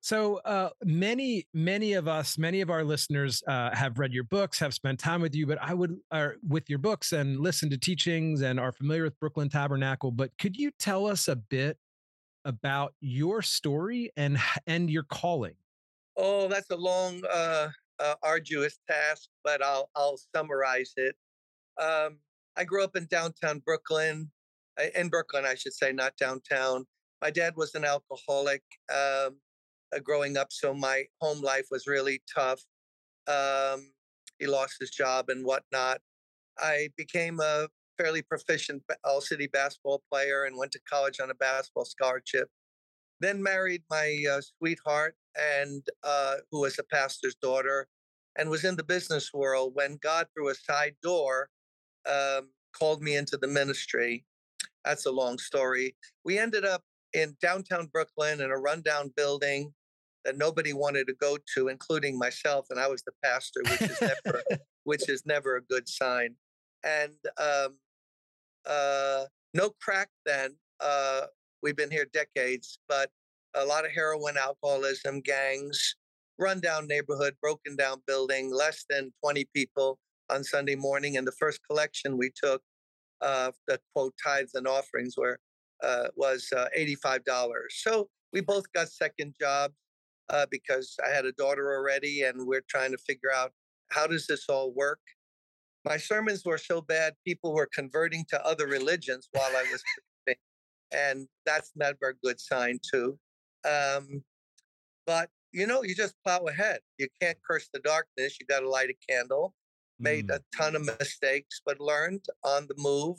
So 0.00 0.36
uh, 0.44 0.70
many, 0.82 1.46
many 1.52 1.92
of 1.92 2.08
us, 2.08 2.38
many 2.38 2.62
of 2.62 2.70
our 2.70 2.84
listeners 2.84 3.42
uh, 3.46 3.74
have 3.74 3.98
read 3.98 4.14
your 4.14 4.24
books, 4.24 4.58
have 4.60 4.72
spent 4.72 4.98
time 4.98 5.20
with 5.20 5.34
you, 5.34 5.46
but 5.46 5.58
I 5.60 5.74
would, 5.74 5.98
or 6.10 6.36
with 6.46 6.70
your 6.70 6.78
books 6.78 7.12
and 7.12 7.38
listen 7.40 7.68
to 7.70 7.76
teachings 7.76 8.40
and 8.40 8.58
are 8.58 8.72
familiar 8.72 9.02
with 9.02 9.20
Brooklyn 9.20 9.50
Tabernacle. 9.50 10.10
But 10.10 10.30
could 10.38 10.56
you 10.56 10.70
tell 10.78 11.06
us 11.06 11.28
a 11.28 11.36
bit 11.36 11.76
about 12.46 12.94
your 13.00 13.42
story 13.42 14.10
and 14.16 14.38
and 14.66 14.88
your 14.88 15.02
calling? 15.02 15.56
Oh, 16.16 16.48
that's 16.48 16.70
a 16.70 16.76
long, 16.76 17.20
uh, 17.30 17.68
uh, 17.98 18.14
arduous 18.22 18.78
task, 18.88 19.28
but 19.44 19.62
I'll 19.62 19.90
I'll 19.94 20.18
summarize 20.34 20.94
it. 20.96 21.14
Um, 21.78 22.20
I 22.56 22.64
grew 22.64 22.82
up 22.82 22.96
in 22.96 23.06
downtown 23.10 23.58
Brooklyn, 23.58 24.30
uh, 24.30 24.37
in 24.94 25.08
Brooklyn, 25.08 25.44
I 25.44 25.54
should 25.54 25.74
say, 25.74 25.92
not 25.92 26.16
downtown. 26.16 26.84
My 27.20 27.30
dad 27.30 27.54
was 27.56 27.74
an 27.74 27.84
alcoholic 27.84 28.62
um, 28.92 29.38
uh, 29.94 29.98
growing 30.02 30.36
up, 30.36 30.48
so 30.50 30.72
my 30.72 31.04
home 31.20 31.40
life 31.40 31.66
was 31.70 31.86
really 31.86 32.20
tough. 32.32 32.62
Um, 33.26 33.92
he 34.38 34.46
lost 34.46 34.76
his 34.80 34.90
job 34.90 35.28
and 35.28 35.44
whatnot. 35.44 36.00
I 36.58 36.90
became 36.96 37.40
a 37.40 37.68
fairly 37.98 38.22
proficient 38.22 38.82
all 39.04 39.20
city 39.20 39.48
basketball 39.48 40.02
player 40.10 40.44
and 40.44 40.56
went 40.56 40.72
to 40.72 40.80
college 40.88 41.18
on 41.20 41.30
a 41.30 41.34
basketball 41.34 41.84
scholarship. 41.84 42.48
Then 43.20 43.42
married 43.42 43.82
my 43.90 44.16
uh, 44.30 44.40
sweetheart, 44.40 45.16
and 45.36 45.82
uh, 46.04 46.36
who 46.50 46.60
was 46.60 46.78
a 46.78 46.84
pastor's 46.84 47.34
daughter, 47.34 47.88
and 48.36 48.48
was 48.48 48.64
in 48.64 48.76
the 48.76 48.84
business 48.84 49.30
world 49.34 49.72
when 49.74 49.98
God, 50.00 50.26
through 50.32 50.50
a 50.50 50.54
side 50.54 50.94
door, 51.02 51.48
um, 52.08 52.50
called 52.78 53.02
me 53.02 53.16
into 53.16 53.36
the 53.36 53.48
ministry. 53.48 54.24
That's 54.88 55.04
a 55.04 55.10
long 55.10 55.36
story. 55.36 55.94
We 56.24 56.38
ended 56.38 56.64
up 56.64 56.82
in 57.12 57.36
downtown 57.42 57.88
Brooklyn 57.92 58.40
in 58.40 58.50
a 58.50 58.56
rundown 58.56 59.12
building 59.14 59.74
that 60.24 60.38
nobody 60.38 60.72
wanted 60.72 61.06
to 61.08 61.14
go 61.20 61.36
to, 61.54 61.68
including 61.68 62.18
myself, 62.18 62.68
and 62.70 62.80
I 62.80 62.88
was 62.88 63.02
the 63.02 63.12
pastor, 63.22 63.60
which 63.64 63.82
is 63.82 64.00
never, 64.00 64.42
which 64.84 65.08
is 65.10 65.26
never 65.26 65.56
a 65.56 65.62
good 65.62 65.86
sign. 65.86 66.34
And 66.84 67.12
um, 67.36 67.76
uh, 68.66 69.24
no 69.52 69.72
crack 69.82 70.08
then. 70.24 70.56
Uh, 70.80 71.22
we've 71.62 71.76
been 71.76 71.90
here 71.90 72.06
decades, 72.10 72.78
but 72.88 73.10
a 73.54 73.66
lot 73.66 73.84
of 73.84 73.92
heroin, 73.92 74.38
alcoholism, 74.38 75.20
gangs, 75.20 75.96
rundown 76.38 76.86
neighborhood, 76.86 77.34
broken 77.42 77.76
down 77.76 78.00
building, 78.06 78.50
less 78.50 78.86
than 78.88 79.12
20 79.22 79.46
people 79.54 79.98
on 80.30 80.42
Sunday 80.42 80.76
morning. 80.76 81.18
And 81.18 81.26
the 81.26 81.32
first 81.32 81.60
collection 81.68 82.16
we 82.16 82.32
took, 82.42 82.62
uh, 83.20 83.50
the 83.66 83.78
quote 83.94 84.14
tithes 84.22 84.54
and 84.54 84.66
offerings 84.66 85.14
were 85.16 85.38
uh, 85.82 86.08
was 86.16 86.48
uh, 86.56 86.66
$85. 86.76 87.20
So 87.70 88.08
we 88.32 88.40
both 88.40 88.64
got 88.72 88.88
second 88.88 89.34
jobs 89.40 89.74
uh, 90.30 90.46
because 90.50 90.94
I 91.04 91.14
had 91.14 91.24
a 91.24 91.32
daughter 91.32 91.74
already, 91.74 92.22
and 92.22 92.46
we're 92.46 92.64
trying 92.68 92.92
to 92.92 92.98
figure 92.98 93.32
out 93.34 93.52
how 93.90 94.06
does 94.06 94.26
this 94.26 94.46
all 94.48 94.72
work. 94.74 95.00
My 95.84 95.96
sermons 95.96 96.42
were 96.44 96.58
so 96.58 96.80
bad, 96.80 97.14
people 97.24 97.54
were 97.54 97.68
converting 97.72 98.24
to 98.30 98.44
other 98.44 98.66
religions 98.66 99.28
while 99.32 99.50
I 99.56 99.64
was 99.70 99.82
preaching, 100.24 100.40
and 100.92 101.28
that's 101.46 101.72
never 101.76 102.10
a 102.10 102.14
good 102.26 102.40
sign 102.40 102.78
too. 102.92 103.18
Um, 103.64 104.22
but 105.06 105.30
you 105.52 105.66
know, 105.66 105.82
you 105.82 105.94
just 105.94 106.14
plow 106.24 106.40
ahead. 106.40 106.80
You 106.98 107.08
can't 107.22 107.38
curse 107.48 107.68
the 107.72 107.80
darkness. 107.80 108.36
You 108.38 108.46
got 108.46 108.60
to 108.60 108.68
light 108.68 108.90
a 108.90 109.12
candle. 109.12 109.54
Made 109.98 110.28
Mm. 110.28 110.36
a 110.36 110.56
ton 110.56 110.76
of 110.76 110.84
mistakes, 110.98 111.60
but 111.64 111.80
learned 111.80 112.24
on 112.44 112.66
the 112.68 112.74
move. 112.76 113.18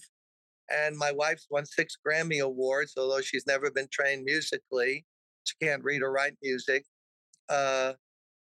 And 0.70 0.96
my 0.98 1.12
wife's 1.12 1.48
won 1.50 1.66
six 1.66 1.98
Grammy 2.06 2.42
Awards, 2.42 2.94
although 2.96 3.22
she's 3.22 3.48
never 3.48 3.72
been 3.72 3.88
trained 3.92 4.24
musically. 4.24 5.06
She 5.44 5.56
can't 5.62 5.84
read 5.84 6.02
or 6.04 6.12
write 6.12 6.38
music. 6.42 6.86
Uh, 7.50 7.94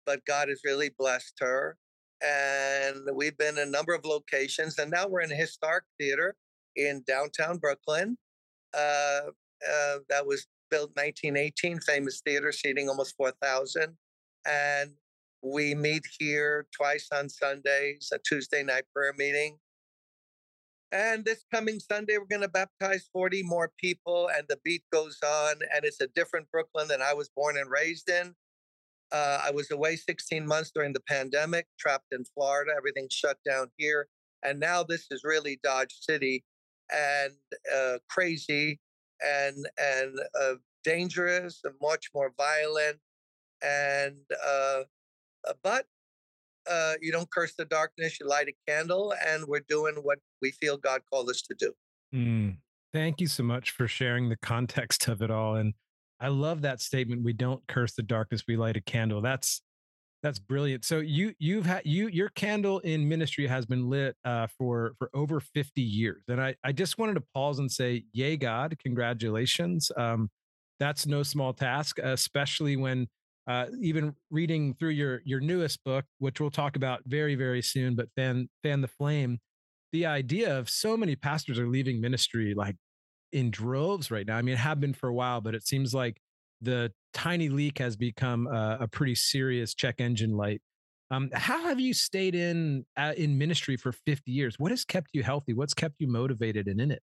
but 0.07 0.25
God 0.25 0.49
has 0.49 0.61
really 0.65 0.91
blessed 0.91 1.35
her. 1.41 1.77
And 2.21 3.01
we've 3.15 3.37
been 3.37 3.59
in 3.59 3.67
a 3.69 3.71
number 3.71 3.95
of 3.95 4.05
locations. 4.05 4.79
And 4.79 4.91
now 4.91 5.09
we're 5.09 5.23
in 5.23 5.33
a 5.33 5.37
historic 5.37 5.85
theater 5.99 6.37
in 6.77 7.03
downtown 7.07 7.59
Brooklyn. 7.59 8.17
Uh, 8.73 9.31
uh, 9.69 9.99
that 10.09 10.25
was 10.25 10.47
built 10.71 10.91
1918, 10.95 11.81
famous 11.81 12.21
theater 12.25 12.53
seating 12.53 12.89
almost 12.89 13.17
4,000. 13.17 13.97
And 14.47 14.93
we 15.43 15.75
meet 15.75 16.05
here 16.19 16.67
twice 16.73 17.09
on 17.13 17.29
Sundays, 17.29 18.11
a 18.13 18.19
Tuesday 18.19 18.63
night 18.63 18.85
prayer 18.95 19.13
meeting. 19.17 19.59
And 20.93 21.25
this 21.25 21.45
coming 21.53 21.81
Sunday, 21.81 22.19
we're 22.19 22.27
going 22.27 22.43
to 22.43 22.49
baptize 22.49 23.09
40 23.13 23.43
more 23.45 23.73
people, 23.79 24.29
and 24.37 24.47
the 24.49 24.59
beat 24.63 24.83
goes 24.93 25.19
on. 25.25 25.55
And 25.75 25.85
it's 25.85 26.01
a 26.01 26.07
different 26.09 26.51
Brooklyn 26.53 26.87
than 26.87 27.01
I 27.01 27.15
was 27.15 27.31
born 27.35 27.57
and 27.57 27.71
raised 27.71 28.11
in. 28.11 28.35
Uh, 29.11 29.41
I 29.45 29.51
was 29.51 29.71
away 29.71 29.97
16 29.97 30.47
months 30.47 30.71
during 30.75 30.93
the 30.93 31.01
pandemic, 31.01 31.67
trapped 31.79 32.13
in 32.13 32.25
Florida. 32.35 32.73
Everything 32.77 33.09
shut 33.11 33.39
down 33.47 33.69
here. 33.77 34.09
And 34.43 34.61
now 34.61 34.83
this 34.83 35.07
is 35.11 35.23
really 35.25 35.59
Dodge 35.63 35.95
City 36.01 36.45
and 36.91 37.33
uh, 37.75 37.99
crazy 38.09 38.81
and 39.21 39.69
and 39.79 40.19
uh, 40.41 40.55
dangerous 40.85 41.61
and 41.65 41.75
much 41.81 42.11
more 42.15 42.33
violent. 42.37 42.99
And 43.63 44.17
uh, 44.45 44.83
but 45.63 45.87
uh, 46.71 46.95
you 47.01 47.13
don't 47.13 47.31
curse 47.31 47.55
the 47.55 47.65
darkness. 47.65 48.19
You 48.21 48.29
light 48.29 48.49
a 48.49 48.55
candle, 48.71 49.15
and 49.27 49.45
we're 49.47 49.65
doing 49.69 49.95
what 50.03 50.19
we 50.41 50.51
feel 50.53 50.77
God 50.77 51.03
called 51.11 51.29
us 51.29 51.43
to 51.43 51.55
do. 51.55 51.73
Mm. 52.15 52.57
Thank 52.93 53.21
you 53.21 53.27
so 53.27 53.43
much 53.43 53.71
for 53.71 53.89
sharing 53.89 54.29
the 54.29 54.37
context 54.37 55.09
of 55.09 55.23
it 55.23 55.31
all. 55.31 55.57
And 55.57 55.75
I 56.21 56.29
love 56.29 56.63
that 56.63 56.81
statement. 56.81 57.25
We 57.25 57.33
don't 57.33 57.67
curse 57.67 57.95
the 57.95 58.03
darkness. 58.03 58.45
We 58.47 58.57
light 58.57 58.77
a 58.77 58.81
candle. 58.83 59.21
That's 59.23 59.63
that's 60.23 60.39
brilliant. 60.39 60.85
So 60.85 60.99
you 61.01 61.35
you've 61.39 61.67
had 61.67 61.83
you 61.85 62.07
your 62.09 62.29
candle 62.31 62.79
in 62.81 63.09
ministry 63.09 63.47
has 63.49 63.67
been 63.67 63.89
lit 63.91 64.15
uh, 64.25 64.47
for 64.59 64.93
for 64.99 65.11
over 65.15 65.41
50 65.41 65.81
years. 65.81 66.23
And 66.29 66.41
I 66.41 66.55
I 66.63 66.73
just 66.73 66.99
wanted 66.99 67.15
to 67.15 67.25
pause 67.35 67.59
and 67.59 67.71
say, 67.71 68.05
yay 68.13 68.37
God, 68.37 68.77
congratulations. 68.79 69.91
Um, 69.97 70.31
that's 70.79 71.07
no 71.07 71.23
small 71.23 71.53
task, 71.53 71.99
especially 71.99 72.77
when 72.77 73.09
uh, 73.47 73.67
even 73.81 74.15
reading 74.31 74.75
through 74.75 74.91
your 74.91 75.23
your 75.25 75.41
newest 75.41 75.83
book, 75.85 76.05
which 76.19 76.41
we'll 76.41 76.51
talk 76.51 76.77
about 76.77 77.03
very 77.07 77.35
very 77.35 77.63
soon. 77.63 77.95
But 77.95 78.09
fan 78.17 78.49
fan 78.63 78.81
the 78.81 78.89
flame. 78.89 79.39
The 79.93 80.07
idea 80.07 80.59
of 80.59 80.71
so 80.71 80.97
many 80.97 81.17
pastors 81.17 81.59
are 81.59 81.69
leaving 81.69 82.01
ministry 82.01 82.55
like 82.55 82.77
in 83.33 83.51
droves 83.51 84.11
right 84.11 84.27
now. 84.27 84.37
I 84.37 84.43
mean, 84.43 84.57
have 84.57 84.81
been 84.81 84.95
for 84.95 85.09
a 85.09 85.15
while, 85.15 85.41
but 85.41 85.55
it 85.55 85.67
seems 85.67 85.95
like 85.95 86.19
the 86.61 86.93
tiny 87.13 87.49
leak 87.49 87.79
has 87.79 87.97
become 87.97 88.47
a, 88.47 88.79
a 88.83 88.89
pretty 88.89 89.15
serious 89.15 89.75
check 89.75 90.01
engine 90.01 90.37
light. 90.37 90.63
Um, 91.11 91.29
how 91.35 91.65
have 91.65 91.79
you 91.79 91.93
stayed 91.93 92.35
in 92.35 92.87
uh, 92.97 93.13
in 93.17 93.37
ministry 93.37 93.77
for 93.77 93.93
50 93.93 94.31
years? 94.31 94.59
What 94.59 94.71
has 94.71 94.85
kept 94.85 95.11
you 95.13 95.23
healthy? 95.23 95.53
What's 95.53 95.75
kept 95.75 95.97
you 95.99 96.09
motivated 96.09 96.69
and 96.69 96.81
in 96.81 96.91
it? 96.91 97.03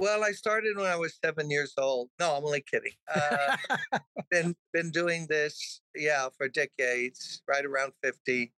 Well, 0.00 0.24
I 0.24 0.32
started 0.32 0.78
when 0.78 0.86
I 0.86 0.96
was 0.96 1.18
seven 1.22 1.50
years 1.50 1.74
old. 1.76 2.08
No, 2.18 2.32
I'm 2.32 2.42
only 2.42 2.62
kidding. 2.62 2.94
Uh, 3.14 3.58
been 4.30 4.56
been 4.72 4.90
doing 4.90 5.26
this, 5.28 5.82
yeah, 5.94 6.28
for 6.38 6.48
decades, 6.48 7.42
right 7.46 7.66
around 7.66 7.92
50 8.02 8.50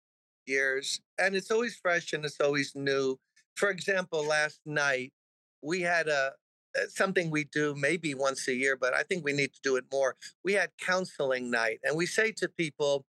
years, 0.45 1.01
and 1.17 1.35
it's 1.35 1.49
always 1.49 1.75
fresh 1.75 2.13
and 2.13 2.23
it's 2.23 2.39
always 2.39 2.73
new. 2.75 3.17
For 3.55 3.71
example, 3.71 4.23
last 4.23 4.59
night 4.67 5.13
we 5.63 5.81
had 5.81 6.07
a 6.07 6.33
uh, 6.79 6.85
something 6.89 7.31
we 7.31 7.45
do 7.45 7.73
maybe 7.75 8.13
once 8.13 8.47
a 8.47 8.53
year, 8.53 8.77
but 8.79 8.93
I 8.93 9.01
think 9.01 9.25
we 9.25 9.33
need 9.33 9.51
to 9.53 9.59
do 9.63 9.77
it 9.77 9.85
more. 9.91 10.17
We 10.45 10.53
had 10.53 10.69
counseling 10.79 11.49
night, 11.49 11.79
and 11.83 11.97
we 11.97 12.05
say 12.05 12.33
to 12.33 12.49
people, 12.49 13.03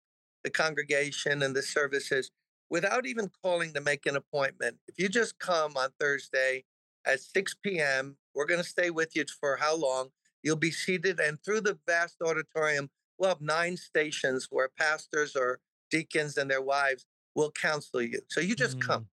the 0.44 0.52
congregation 0.52 1.42
and 1.42 1.56
the 1.56 1.64
services, 1.64 2.30
without 2.70 3.08
even 3.08 3.32
calling 3.44 3.74
to 3.74 3.82
make 3.82 4.06
an 4.06 4.16
appointment, 4.16 4.78
if 4.88 5.00
you 5.00 5.10
just 5.10 5.40
come 5.40 5.76
on 5.76 5.90
Thursday 6.00 6.66
at 7.06 7.20
6 7.22 7.56
p.m., 7.64 8.18
we're 8.36 8.46
going 8.46 8.62
to 8.62 8.68
stay 8.68 8.90
with 8.90 9.16
you 9.16 9.26
for 9.40 9.58
how 9.58 9.76
long? 9.76 10.10
You'll 10.44 10.56
be 10.56 10.72
seated, 10.72 11.20
and 11.20 11.38
through 11.44 11.62
the 11.62 11.78
vast 11.88 12.18
auditorium, 12.26 12.90
we'll 13.18 13.30
have 13.30 13.42
nine 13.42 13.76
stations 13.76 14.48
where 14.50 14.70
pastors 14.78 15.36
or 15.36 15.60
deacons 15.92 16.38
and 16.38 16.50
their 16.50 16.62
wives 16.62 17.06
will 17.36 17.52
counsel 17.52 18.02
you. 18.02 18.22
So 18.30 18.40
you 18.40 18.56
just 18.56 18.80
mm. 18.80 18.88
come. 18.88 19.08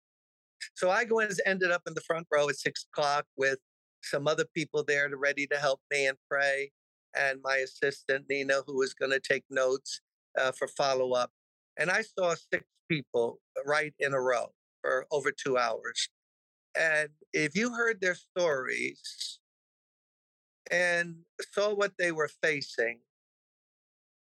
So 0.74 0.90
I 0.90 1.04
go 1.04 1.20
and 1.20 1.32
ended 1.46 1.70
up 1.70 1.82
in 1.86 1.94
the 1.94 2.00
front 2.00 2.26
row 2.30 2.48
at 2.48 2.56
six 2.56 2.86
o'clock 2.92 3.26
with 3.36 3.58
some 4.02 4.28
other 4.28 4.44
people 4.54 4.84
there 4.84 5.08
to 5.08 5.16
ready 5.16 5.46
to 5.46 5.56
help 5.56 5.80
me 5.90 6.06
and 6.06 6.18
pray, 6.30 6.70
and 7.16 7.40
my 7.42 7.56
assistant 7.56 8.26
Nina, 8.28 8.62
who 8.66 8.76
was 8.76 8.94
going 8.94 9.12
to 9.12 9.20
take 9.20 9.44
notes 9.50 10.00
uh, 10.38 10.52
for 10.52 10.68
follow 10.68 11.12
up. 11.12 11.30
And 11.76 11.90
I 11.90 12.02
saw 12.02 12.34
six 12.34 12.64
people 12.88 13.40
right 13.64 13.94
in 13.98 14.12
a 14.12 14.20
row 14.20 14.52
for 14.82 15.06
over 15.10 15.32
two 15.32 15.56
hours. 15.56 16.08
And 16.78 17.08
if 17.32 17.56
you 17.56 17.74
heard 17.74 18.00
their 18.00 18.16
stories 18.16 19.38
and 20.70 21.16
saw 21.52 21.74
what 21.74 21.92
they 21.98 22.12
were 22.12 22.30
facing, 22.42 23.00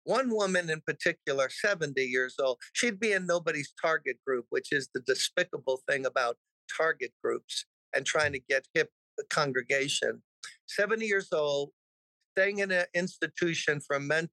one 0.04 0.30
woman 0.30 0.70
in 0.70 0.82
particular, 0.82 1.50
70 1.50 2.02
years 2.02 2.36
old, 2.40 2.60
she'd 2.74 3.00
be 3.00 3.12
in 3.12 3.26
nobody's 3.26 3.74
target 3.82 4.18
group, 4.26 4.46
which 4.50 4.72
is 4.72 4.88
the 4.94 5.02
despicable 5.02 5.82
thing 5.90 6.06
about 6.06 6.38
target 6.78 7.12
groups 7.22 7.66
and 7.94 8.06
trying 8.06 8.32
to 8.34 8.40
get 8.40 8.68
hip 8.74 8.90
congregation. 9.30 10.22
70 10.68 11.06
years 11.06 11.30
old, 11.34 11.72
staying 12.32 12.60
in 12.60 12.72
an 12.72 12.86
institution 12.94 13.82
for 13.82 14.00
men, 14.00 14.30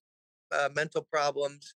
uh, 0.52 0.68
mental 0.76 1.06
problems 1.12 1.74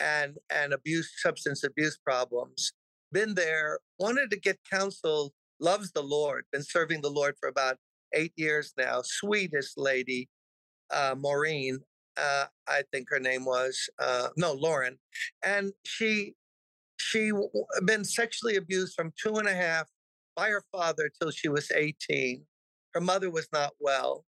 and, 0.00 0.38
and 0.50 0.72
abuse, 0.72 1.12
substance 1.18 1.62
abuse 1.62 1.98
problems. 2.04 2.72
Been 3.12 3.34
there, 3.34 3.78
wanted 3.98 4.30
to 4.30 4.40
get 4.40 4.58
counsel, 4.70 5.32
loves 5.60 5.92
the 5.92 6.02
Lord, 6.02 6.44
been 6.52 6.62
serving 6.62 7.00
the 7.00 7.10
Lord 7.10 7.34
for 7.40 7.48
about 7.48 7.76
eight 8.14 8.32
years 8.36 8.72
now. 8.76 9.02
Sweetest 9.02 9.78
lady, 9.78 10.28
uh, 10.90 11.14
Maureen, 11.18 11.80
uh, 12.16 12.46
I 12.68 12.82
think 12.92 13.08
her 13.10 13.20
name 13.20 13.44
was, 13.44 13.88
uh, 13.98 14.28
no, 14.36 14.52
Lauren. 14.52 14.98
And 15.44 15.72
she, 15.84 16.34
she 16.98 17.30
been 17.84 18.04
sexually 18.04 18.56
abused 18.56 18.94
from 18.94 19.12
two 19.22 19.36
and 19.36 19.48
a 19.48 19.54
half 19.54 19.88
by 20.34 20.48
her 20.50 20.62
father 20.72 21.10
till 21.20 21.30
she 21.30 21.48
was 21.48 21.70
18. 21.70 22.42
Her 22.94 23.00
mother 23.00 23.30
was 23.30 23.48
not 23.52 23.72
well. 23.80 24.24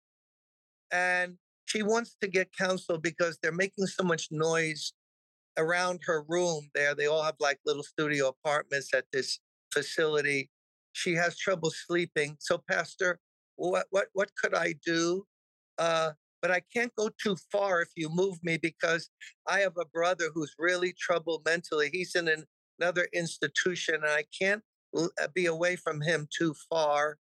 And 0.91 1.38
she 1.65 1.84
wants 1.84 2.15
to 2.22 2.27
get 2.27 2.55
counsel 2.58 2.98
because 2.98 3.38
they're 3.41 3.51
making 3.51 3.88
so 3.88 4.03
much 4.03 4.27
noise 4.32 4.94
around 5.58 6.01
her 6.05 6.24
room 6.27 6.70
there. 6.74 6.96
They 6.96 7.08
all 7.08 7.24
have 7.24 7.36
like 7.39 7.60
little 7.65 7.84
studio 7.84 8.29
apartments 8.29 8.94
at 8.94 9.05
this 9.12 9.39
facility. 9.74 10.50
She 10.95 11.13
has 11.15 11.37
trouble 11.37 11.71
sleeping. 11.71 12.37
So, 12.39 12.63
Pastor, 12.69 13.19
what 13.57 13.85
what 13.89 14.07
what 14.13 14.29
could 14.41 14.55
I 14.55 14.75
do? 14.85 15.25
Uh, 15.77 16.11
but 16.41 16.51
I 16.51 16.61
can't 16.73 16.95
go 16.95 17.09
too 17.21 17.35
far 17.51 17.81
if 17.81 17.89
you 17.97 18.09
move 18.09 18.37
me 18.43 18.57
because 18.57 19.09
I 19.45 19.59
have 19.59 19.75
a 19.77 19.85
brother 19.93 20.29
who's 20.33 20.53
really 20.57 20.93
troubled 20.97 21.41
mentally. 21.45 21.89
He's 21.91 22.15
in 22.15 22.29
an, 22.29 22.45
another 22.79 23.09
institution, 23.13 23.95
and 23.95 24.05
I 24.05 24.23
can't 24.41 24.61
uh, 24.95 25.09
be 25.33 25.47
away 25.47 25.75
from 25.75 25.99
him 25.99 26.29
too 26.35 26.55
far. 26.69 27.17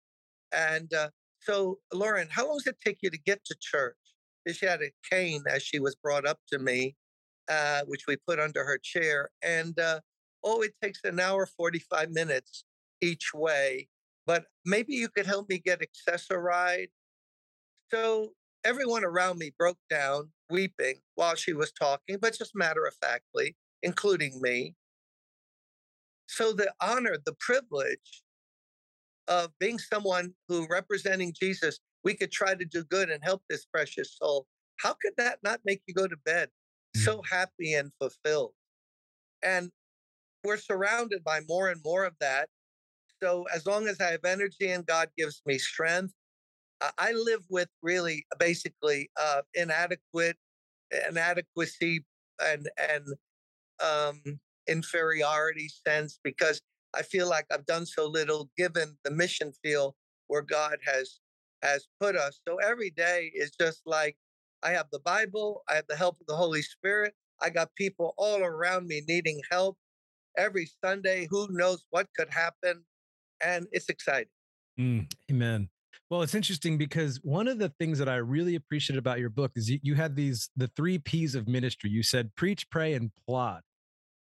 And 0.51 0.93
uh, 0.93 1.11
so, 1.39 1.79
Lauren, 1.93 2.27
how 2.29 2.47
long 2.47 2.57
does 2.57 2.67
it 2.67 2.77
take 2.85 2.97
you 3.01 3.09
to 3.09 3.19
get 3.19 3.45
to 3.45 3.55
church? 3.61 3.95
She 4.51 4.65
had 4.65 4.81
a 4.81 4.91
cane 5.09 5.43
as 5.49 5.63
she 5.63 5.79
was 5.79 5.95
brought 5.95 6.25
up 6.25 6.39
to 6.51 6.59
me, 6.59 6.97
uh, 7.49 7.83
which 7.87 8.05
we 8.05 8.17
put 8.17 8.39
under 8.39 8.65
her 8.65 8.79
chair. 8.83 9.29
And 9.41 9.79
uh, 9.79 10.01
oh, 10.43 10.61
it 10.61 10.73
takes 10.83 10.99
an 11.05 11.21
hour, 11.21 11.45
45 11.45 12.09
minutes 12.09 12.65
each 13.01 13.33
way. 13.33 13.87
But 14.25 14.45
maybe 14.65 14.93
you 14.93 15.09
could 15.09 15.25
help 15.25 15.49
me 15.49 15.59
get 15.59 15.81
Access-A-Ride. 15.81 16.89
So 17.91 18.29
everyone 18.63 19.03
around 19.03 19.39
me 19.39 19.51
broke 19.57 19.79
down, 19.89 20.31
weeping 20.49 20.99
while 21.15 21.35
she 21.35 21.53
was 21.53 21.71
talking, 21.71 22.17
but 22.21 22.37
just 22.37 22.51
matter 22.55 22.85
of 22.85 22.93
factly, 23.01 23.55
including 23.83 24.39
me. 24.41 24.75
So 26.27 26.53
the 26.53 26.71
honor, 26.81 27.17
the 27.25 27.35
privilege 27.39 28.23
of 29.27 29.51
being 29.59 29.79
someone 29.79 30.33
who 30.47 30.67
representing 30.69 31.33
Jesus, 31.37 31.79
we 32.03 32.13
could 32.13 32.31
try 32.31 32.55
to 32.55 32.65
do 32.65 32.83
good 32.83 33.09
and 33.09 33.23
help 33.23 33.41
this 33.49 33.65
precious 33.65 34.15
soul. 34.17 34.45
How 34.79 34.93
could 35.01 35.13
that 35.17 35.39
not 35.43 35.59
make 35.65 35.81
you 35.87 35.93
go 35.93 36.07
to 36.07 36.17
bed 36.25 36.49
so 36.95 37.17
mm. 37.17 37.29
happy 37.29 37.73
and 37.73 37.91
fulfilled? 37.99 38.53
And 39.43 39.71
we're 40.43 40.57
surrounded 40.57 41.23
by 41.23 41.41
more 41.47 41.69
and 41.69 41.81
more 41.83 42.03
of 42.03 42.13
that. 42.19 42.49
So 43.21 43.45
as 43.53 43.65
long 43.65 43.87
as 43.87 43.99
I 43.99 44.11
have 44.11 44.25
energy 44.25 44.69
and 44.69 44.85
God 44.85 45.09
gives 45.17 45.41
me 45.45 45.57
strength, 45.57 46.13
I 46.97 47.11
live 47.11 47.43
with 47.49 47.69
really 47.83 48.25
basically 48.39 49.11
uh, 49.19 49.41
inadequate 49.53 50.37
inadequacy 51.07 52.03
and 52.43 52.67
and 52.77 53.05
um, 53.81 54.39
inferiority 54.67 55.69
sense 55.87 56.19
because 56.23 56.61
I 56.93 57.03
feel 57.03 57.29
like 57.29 57.45
I've 57.51 57.65
done 57.65 57.85
so 57.85 58.07
little 58.07 58.49
given 58.57 58.97
the 59.03 59.11
mission 59.11 59.53
field 59.63 59.95
where 60.27 60.41
God 60.41 60.77
has 60.85 61.19
has 61.61 61.87
put 61.99 62.15
us. 62.15 62.39
So 62.47 62.57
every 62.57 62.89
day 62.89 63.31
is 63.35 63.51
just 63.59 63.81
like 63.85 64.17
I 64.63 64.71
have 64.71 64.87
the 64.91 64.99
Bible, 64.99 65.63
I 65.69 65.75
have 65.75 65.85
the 65.87 65.95
help 65.95 66.19
of 66.19 66.27
the 66.27 66.35
Holy 66.35 66.61
Spirit. 66.61 67.13
I 67.41 67.49
got 67.49 67.75
people 67.75 68.13
all 68.17 68.41
around 68.43 68.87
me 68.87 69.01
needing 69.07 69.41
help 69.51 69.77
every 70.37 70.69
Sunday. 70.83 71.27
Who 71.29 71.47
knows 71.51 71.85
what 71.91 72.07
could 72.17 72.29
happen? 72.29 72.83
And 73.43 73.67
it's 73.71 73.89
exciting. 73.89 74.29
Mm, 74.79 75.11
amen. 75.29 75.69
Well, 76.09 76.21
it's 76.21 76.35
interesting 76.35 76.77
because 76.77 77.19
one 77.23 77.47
of 77.47 77.57
the 77.57 77.69
things 77.79 77.99
that 77.99 78.09
I 78.09 78.15
really 78.15 78.55
appreciate 78.55 78.97
about 78.97 79.19
your 79.19 79.29
book 79.29 79.51
is 79.55 79.69
you, 79.69 79.79
you 79.81 79.95
had 79.95 80.15
these 80.15 80.49
the 80.55 80.67
three 80.67 80.97
P's 80.97 81.35
of 81.35 81.47
ministry. 81.47 81.89
You 81.89 82.03
said 82.03 82.35
preach, 82.35 82.69
pray, 82.69 82.93
and 82.93 83.11
plot. 83.27 83.63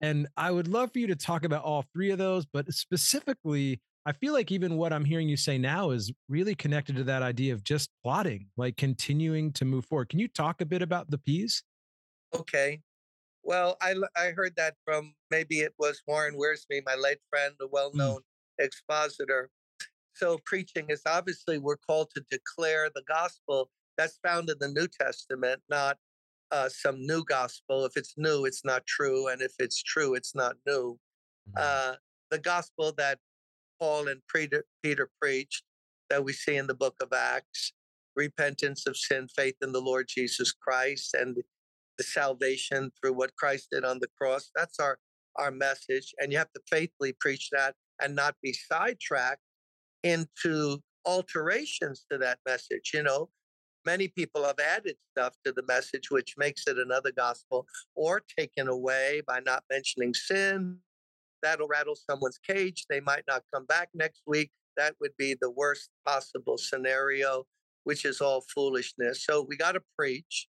And 0.01 0.29
I 0.37 0.51
would 0.51 0.69
love 0.69 0.93
for 0.93 0.99
you 0.99 1.07
to 1.09 1.17
talk 1.17 1.45
about 1.45 1.63
all 1.63 1.85
three 1.93 2.11
of 2.11 2.19
those, 2.19 2.47
but 2.47 2.73
specifically, 2.73 3.81
I 4.07 4.13
feel 4.13 4.33
like 4.33 4.51
even 4.51 4.77
what 4.77 4.95
I'm 4.95 5.05
hearing 5.05 5.29
you 5.29 5.37
say 5.37 5.59
now 5.59 5.91
is 5.91 6.11
really 6.29 6.55
connected 6.55 6.97
to 6.97 7.05
that 7.05 7.23
idea 7.23 7.53
of 7.53 7.63
just 7.63 7.91
plotting, 8.03 8.49
like 8.57 8.79
continuing 8.79 9.53
to 9.53 9.67
move 9.67 9.85
forward. 9.85 10.09
Can 10.09 10.19
you 10.19 10.29
talk 10.29 10.63
a 10.63 10.67
bit 10.67 10.81
about 10.81 11.11
the 11.11 11.19
P's? 11.19 11.63
Okay. 12.35 12.81
Well, 13.43 13.77
I, 13.83 13.95
I 14.17 14.31
heard 14.31 14.57
that 14.57 14.75
from 14.87 15.15
maybe 15.31 15.61
it 15.61 15.75
was 15.79 16.03
Warren 16.07 16.35
Wiersbe, 16.35 16.83
my 16.87 16.95
late 16.95 17.21
friend, 17.29 17.55
a 17.61 17.67
well 17.67 17.93
Mm, 17.95 17.99
known 17.99 18.21
expositor. 18.61 19.51
So, 20.15 20.39
preaching 20.45 20.87
is 20.89 21.03
obviously 21.07 21.59
we're 21.59 21.77
called 21.77 22.11
to 22.15 22.25
declare 22.31 22.91
the 22.95 23.03
gospel 23.09 23.71
that's 23.97 24.19
found 24.27 24.51
in 24.51 24.57
the 24.61 24.69
New 24.69 24.89
Testament, 24.89 25.61
not 25.69 25.97
uh, 26.51 26.69
some 26.69 26.97
new 27.07 27.25
gospel. 27.25 27.85
If 27.85 27.93
it's 27.97 28.15
new, 28.17 28.45
it's 28.45 28.65
not 28.65 28.87
true. 28.87 29.29
And 29.29 29.43
if 29.43 29.53
it's 29.59 29.83
true, 29.83 30.15
it's 30.15 30.35
not 30.35 30.57
new. 30.67 30.99
mm, 31.57 31.63
Uh, 31.63 31.95
the 32.31 32.39
gospel 32.39 32.93
that 32.99 33.19
Paul 33.81 34.09
and 34.09 34.21
Peter, 34.33 34.65
Peter 34.83 35.11
preached 35.21 35.65
that 36.11 36.25
we 36.25 36.33
see 36.33 36.57
in 36.57 36.67
the 36.67 36.75
book 36.75 36.97
of 37.01 37.13
Acts 37.13 37.73
repentance 38.17 38.87
of 38.87 38.97
sin, 38.97 39.29
faith 39.35 39.55
in 39.63 39.73
the 39.73 39.81
Lord 39.81 40.07
Jesus 40.09 40.53
Christ, 40.53 41.15
and 41.15 41.37
the 41.97 42.05
salvation 42.05 42.91
through 43.01 43.15
what 43.15 43.37
Christ 43.37 43.69
did 43.71 43.85
on 43.85 43.99
the 44.01 44.09
cross. 44.19 44.51
That's 44.55 44.79
our, 44.81 44.99
our 45.37 45.51
message. 45.51 46.15
And 46.19 46.33
you 46.33 46.39
have 46.39 46.53
to 46.53 46.61
faithfully 46.69 47.15
preach 47.21 47.51
that 47.53 47.75
and 48.01 48.15
not 48.15 48.37
be 48.43 48.53
sidetracked 48.53 49.43
into 50.03 50.79
alterations 51.05 52.07
to 52.11 52.19
that 52.19 52.39
message. 52.47 52.91
You 52.95 53.03
know, 53.03 53.31
many 53.85 54.09
people 54.09 54.45
have 54.45 54.59
added 54.59 54.97
stuff 55.13 55.35
to 55.45 55.53
the 55.53 55.65
message, 55.67 56.11
which 56.11 56.35
makes 56.37 56.67
it 56.67 56.79
another 56.79 57.13
gospel, 57.13 57.67
or 57.95 58.23
taken 58.39 58.69
away 58.69 59.23
by 59.27 59.41
not 59.41 59.65
mentioning 59.71 60.15
sin. 60.15 60.79
That'll 61.43 61.69
rattle 61.69 61.97
someone's 61.97 62.39
cage. 62.39 62.85
They 62.89 63.01
might 63.01 63.25
not 63.27 63.43
come 63.55 63.65
back 63.67 63.89
next 63.95 64.23
week. 64.27 64.51
That 64.77 64.95
would 65.01 65.17
be 65.19 65.37
the 65.41 65.51
worst 65.51 65.91
possible 66.07 66.59
scenario, 66.59 67.45
which 67.85 68.05
is 68.05 68.21
all 68.21 68.45
foolishness. 68.55 69.25
So 69.25 69.45
we 69.49 69.57
got 69.57 69.73
to 69.73 69.83
preach 69.99 70.49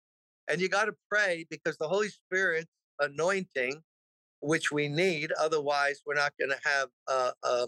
and 0.47 0.61
you 0.61 0.69
got 0.69 0.85
to 0.85 0.95
pray 1.09 1.45
because 1.49 1.77
the 1.77 1.87
Holy 1.87 2.09
Spirit 2.09 2.67
anointing, 2.99 3.81
which 4.41 4.71
we 4.71 4.87
need, 4.87 5.31
otherwise, 5.39 6.01
we're 6.05 6.15
not 6.15 6.33
going 6.39 6.51
to 6.51 6.69
have 6.69 6.89
uh, 7.07 7.31
uh, 7.43 7.67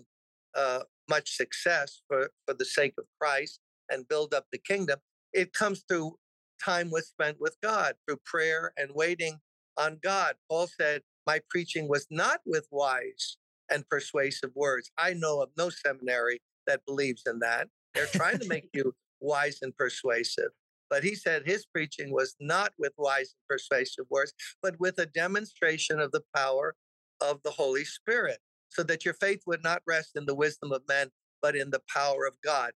uh, 0.56 0.80
much 1.10 1.36
success 1.36 2.02
for, 2.08 2.30
for 2.46 2.54
the 2.54 2.66
sake 2.66 2.94
of 2.98 3.06
Christ 3.20 3.60
and 3.90 4.08
build 4.08 4.34
up 4.34 4.46
the 4.52 4.58
kingdom. 4.58 5.00
It 5.34 5.54
comes 5.54 5.84
through 5.88 6.18
time 6.64 6.90
was 6.90 7.08
spent 7.08 7.38
with 7.40 7.56
God, 7.62 7.94
through 8.08 8.20
prayer 8.26 8.74
and 8.78 8.92
waiting 8.94 9.40
on 9.78 10.00
God. 10.04 10.36
Paul 10.50 10.68
said, 10.68 11.02
My 11.26 11.40
preaching 11.50 11.88
was 11.88 12.08
not 12.10 12.42
with 12.46 12.68
wise 12.72 13.38
and 13.70 13.88
persuasive 13.90 14.52
words. 14.56 14.92
I 14.98 15.14
know 15.14 15.42
of 15.42 15.50
no 15.58 15.70
seminary 15.70 16.42
that 16.66 16.86
believes 16.86 17.24
in 17.26 17.40
that. 17.40 17.68
They're 17.94 18.08
trying 18.08 18.40
to 18.40 18.48
make 18.48 18.70
you 18.74 18.94
wise 19.20 19.60
and 19.62 19.76
persuasive. 19.76 20.52
But 20.90 21.04
he 21.04 21.16
said 21.16 21.44
his 21.46 21.66
preaching 21.66 22.12
was 22.12 22.36
not 22.40 22.72
with 22.78 22.94
wise 22.98 23.34
and 23.36 23.48
persuasive 23.50 24.06
words, 24.10 24.34
but 24.62 24.80
with 24.80 24.98
a 25.00 25.06
demonstration 25.06 26.00
of 26.00 26.12
the 26.12 26.24
power 26.36 26.76
of 27.22 27.42
the 27.44 27.52
Holy 27.52 27.84
Spirit, 27.84 28.40
so 28.70 28.84
that 28.84 29.04
your 29.06 29.14
faith 29.16 29.42
would 29.48 29.64
not 29.64 29.82
rest 29.88 30.12
in 30.16 30.26
the 30.26 30.36
wisdom 30.36 30.72
of 30.72 30.82
men, 30.88 31.10
but 31.42 31.56
in 31.56 31.72
the 31.72 31.82
power 31.94 32.26
of 32.26 32.36
God. 32.44 32.72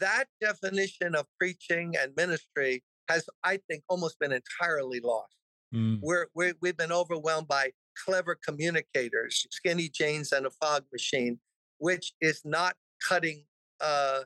That 0.00 0.26
definition 0.40 1.14
of 1.14 1.26
preaching 1.38 1.94
and 2.00 2.12
ministry 2.16 2.82
has, 3.08 3.28
I 3.44 3.58
think, 3.68 3.82
almost 3.88 4.18
been 4.18 4.32
entirely 4.32 5.00
lost. 5.00 5.36
mm, 5.74 5.98
We're, 6.02 6.26
we're, 6.34 6.54
we've 6.60 6.76
been 6.76 6.92
overwhelmed 6.92 7.48
by 7.48 7.72
clever 8.04 8.38
communicators, 8.46 9.46
skinny 9.50 9.88
jeans, 9.88 10.32
and 10.32 10.46
a 10.46 10.50
fog 10.50 10.84
machine, 10.92 11.38
which 11.78 12.12
is 12.20 12.40
not 12.44 12.74
cutting 13.06 13.44
uh, 13.80 14.20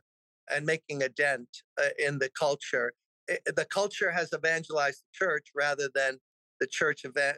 and 0.54 0.64
making 0.64 1.02
a 1.02 1.08
dent 1.08 1.48
uh, 1.80 1.88
in 1.98 2.18
the 2.18 2.30
culture. 2.38 2.92
I- 3.28 3.38
the 3.46 3.64
culture 3.64 4.10
has 4.12 4.32
evangelized 4.32 5.02
the 5.02 5.26
church 5.26 5.50
rather 5.54 5.88
than 5.94 6.20
the 6.60 6.66
church, 6.66 7.04
uh, 7.04 7.32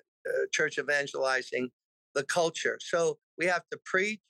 church 0.52 0.78
evangelizing 0.78 1.70
the 2.14 2.24
culture. 2.24 2.78
So 2.80 3.18
we 3.36 3.46
have 3.46 3.64
to 3.70 3.78
preach, 3.84 4.20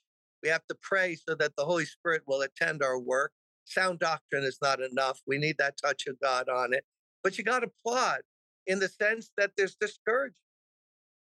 we 0.41 0.49
have 0.49 0.65
to 0.69 0.75
pray 0.81 1.15
so 1.15 1.35
that 1.35 1.55
the 1.57 1.65
Holy 1.65 1.85
Spirit 1.85 2.23
will 2.27 2.41
attend 2.41 2.81
our 2.83 2.99
work. 2.99 3.33
Sound 3.65 3.99
doctrine 3.99 4.43
is 4.43 4.57
not 4.61 4.81
enough. 4.81 5.21
We 5.27 5.37
need 5.37 5.57
that 5.57 5.77
touch 5.77 6.07
of 6.07 6.19
God 6.19 6.49
on 6.49 6.73
it. 6.73 6.85
But 7.23 7.37
you 7.37 7.43
got 7.43 7.59
to 7.59 7.71
plot 7.85 8.21
in 8.67 8.79
the 8.79 8.87
sense 8.87 9.31
that 9.37 9.51
there's 9.57 9.75
discouragement. 9.75 10.35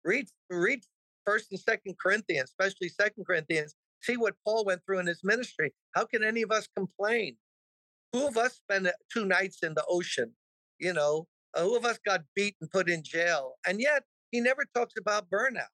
Read, 0.03 0.27
read 0.49 0.83
First 1.25 1.51
and 1.51 1.59
Second 1.59 1.97
Corinthians, 1.99 2.49
especially 2.49 2.89
Second 2.89 3.25
Corinthians. 3.25 3.75
See 4.01 4.17
what 4.17 4.35
Paul 4.43 4.65
went 4.65 4.81
through 4.85 4.99
in 4.99 5.07
his 5.07 5.23
ministry. 5.23 5.73
How 5.91 6.05
can 6.05 6.23
any 6.23 6.41
of 6.41 6.51
us 6.51 6.67
complain? 6.75 7.37
Who 8.13 8.27
of 8.27 8.37
us 8.37 8.55
spent 8.55 8.87
two 9.11 9.25
nights 9.25 9.59
in 9.63 9.73
the 9.73 9.85
ocean? 9.87 10.33
You 10.79 10.93
know, 10.93 11.27
uh, 11.53 11.61
who 11.61 11.77
of 11.77 11.85
us 11.85 11.99
got 12.05 12.21
beat 12.35 12.55
and 12.61 12.69
put 12.69 12.89
in 12.89 13.03
jail? 13.03 13.55
And 13.67 13.79
yet 13.79 14.03
he 14.31 14.41
never 14.41 14.65
talks 14.75 14.93
about 14.99 15.29
burnout. 15.29 15.71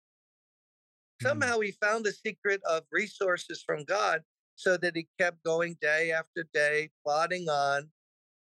mm. 1.22 1.28
Somehow 1.28 1.60
he 1.60 1.72
found 1.72 2.06
the 2.06 2.12
secret 2.12 2.62
of 2.70 2.84
resources 2.92 3.64
from 3.66 3.84
God 3.86 4.22
so 4.56 4.78
that 4.78 4.96
he 4.96 5.08
kept 5.20 5.44
going 5.44 5.78
day 5.82 6.12
after 6.12 6.46
day, 6.54 6.90
plodding 7.06 7.48
on, 7.48 7.90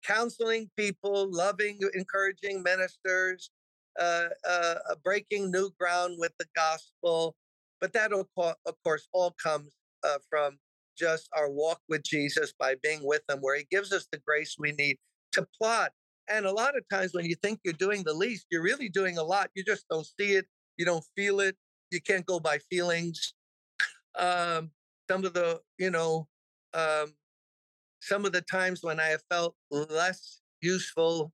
counseling 0.06 0.70
people, 0.78 1.30
loving, 1.32 1.80
encouraging 1.94 2.64
ministers, 2.64 3.52
uh, 4.00 4.28
uh, 4.48 4.76
uh, 4.90 4.96
breaking 5.04 5.52
new 5.52 5.70
ground 5.80 6.16
with 6.18 6.32
the 6.40 6.46
gospel. 6.56 7.36
But 7.82 7.94
that, 7.94 8.14
of 8.14 8.28
of 8.38 8.76
course, 8.84 9.08
all 9.14 9.36
comes 9.42 9.74
uh, 10.04 10.18
from 10.30 10.58
just 10.98 11.30
our 11.36 11.50
walk 11.50 11.80
with 11.90 12.04
Jesus 12.04 12.54
by 12.58 12.76
being 12.82 13.02
with 13.04 13.22
him, 13.30 13.40
where 13.40 13.58
he 13.58 13.66
gives 13.70 13.92
us 13.92 14.08
the 14.12 14.20
grace 14.20 14.56
we 14.58 14.72
need 14.74 14.98
to 15.34 15.48
plot. 15.60 15.92
And 16.30 16.46
a 16.46 16.52
lot 16.52 16.78
of 16.78 16.84
times 16.92 17.12
when 17.14 17.26
you 17.26 17.36
think 17.36 17.60
you're 17.64 17.74
doing 17.74 18.04
the 18.04 18.14
least, 18.14 18.48
you're 18.52 18.64
really 18.64 18.90
doing 18.90 19.18
a 19.18 19.24
lot. 19.24 19.52
You 19.56 19.64
just 19.64 19.86
don't 19.90 20.08
see 20.20 20.34
it, 20.34 20.46
you 20.78 20.86
don't 20.86 21.04
feel 21.16 21.40
it, 21.40 21.56
you 21.92 22.02
can't 22.02 22.26
go 22.26 22.40
by 22.40 22.58
feelings. 22.70 23.34
Um, 24.18 24.72
some 25.10 25.24
of 25.26 25.34
the, 25.34 25.62
you 25.78 25.92
know, 25.92 26.28
um, 26.74 27.14
some 28.02 28.26
of 28.26 28.32
the 28.32 28.42
times 28.42 28.80
when 28.82 29.00
I 29.00 29.08
have 29.08 29.24
felt 29.30 29.56
less 29.72 30.42
useful, 30.62 31.32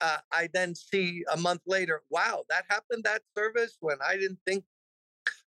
uh, 0.00 0.18
I 0.32 0.48
then 0.52 0.74
see 0.74 1.24
a 1.32 1.36
month 1.36 1.62
later, 1.66 2.02
wow, 2.10 2.44
that 2.50 2.64
happened 2.68 3.04
that 3.04 3.22
service 3.36 3.76
when 3.80 3.96
I 4.06 4.16
didn't 4.16 4.38
think 4.46 4.64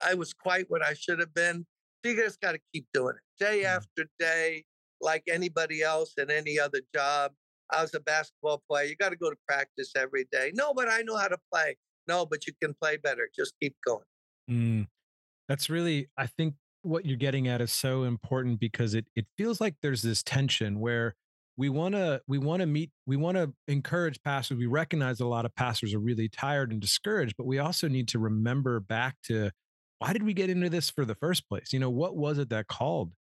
I 0.02 0.14
was 0.14 0.34
quite 0.34 0.66
what 0.70 0.84
I 0.84 0.94
should 0.94 1.20
have 1.20 1.34
been. 1.34 1.66
So 2.04 2.12
you 2.12 2.18
just 2.18 2.40
got 2.42 2.54
to 2.54 2.60
keep 2.74 2.88
doing 2.94 3.16
it 3.16 3.44
day 3.44 3.64
Mm. 3.64 3.66
after 3.66 4.06
day, 4.20 4.66
like 5.02 5.24
anybody 5.30 5.82
else 5.82 6.14
in 6.18 6.32
any 6.32 6.60
other 6.60 6.82
job. 6.96 7.34
I 7.72 7.82
was 7.82 7.94
a 7.94 8.00
basketball 8.00 8.64
player. 8.70 8.86
You 8.86 8.96
got 8.96 9.10
to 9.10 9.16
go 9.16 9.30
to 9.30 9.38
practice 9.48 9.92
every 9.96 10.26
day. 10.32 10.52
No, 10.56 10.74
but 10.74 10.90
I 10.90 11.02
know 11.02 11.18
how 11.18 11.28
to 11.28 11.38
play. 11.54 11.78
No, 12.08 12.26
but 12.26 12.48
you 12.48 12.54
can 12.62 12.74
play 12.82 12.98
better. 12.98 13.30
Just 13.36 13.54
keep 13.62 13.76
going. 13.86 14.06
Mm. 14.50 14.88
That's 15.48 15.70
really, 15.70 16.08
I 16.18 16.28
think 16.28 16.56
what 16.82 17.06
you're 17.06 17.18
getting 17.18 17.48
at 17.48 17.62
is 17.62 17.72
so 17.72 18.04
important 18.04 18.60
because 18.60 18.94
it 18.94 19.08
it 19.16 19.26
feels 19.38 19.60
like 19.62 19.76
there's 19.82 20.02
this 20.02 20.24
tension 20.24 20.80
where 20.80 21.16
we 21.58 21.68
want 21.70 21.94
to 21.94 22.22
we 22.28 22.38
want 22.38 22.62
to 22.62 22.66
meet 22.66 22.90
we 23.06 23.18
want 23.18 23.36
to 23.38 23.54
encourage 23.68 24.22
pastors. 24.24 24.58
We 24.58 24.66
recognize 24.66 25.18
that 25.18 25.26
a 25.26 25.28
lot 25.28 25.46
of 25.46 25.54
pastors 25.56 25.94
are 25.94 26.00
really 26.00 26.30
tired 26.30 26.72
and 26.72 26.80
discouraged, 26.82 27.36
but 27.38 27.46
we 27.46 27.60
also 27.60 27.88
need 27.88 28.08
to 28.10 28.20
remember 28.20 28.80
back 28.80 29.18
to 29.26 29.52
why 30.00 30.14
did 30.14 30.24
we 30.24 30.34
get 30.34 30.50
into 30.50 30.70
this 30.70 30.90
for 30.90 31.06
the 31.06 31.16
first 31.16 31.48
place? 31.48 31.72
You 31.72 31.80
know, 31.80 31.90
what 31.90 32.16
was 32.16 32.38
it 32.38 32.50
that 32.50 32.68
called? 32.68 33.12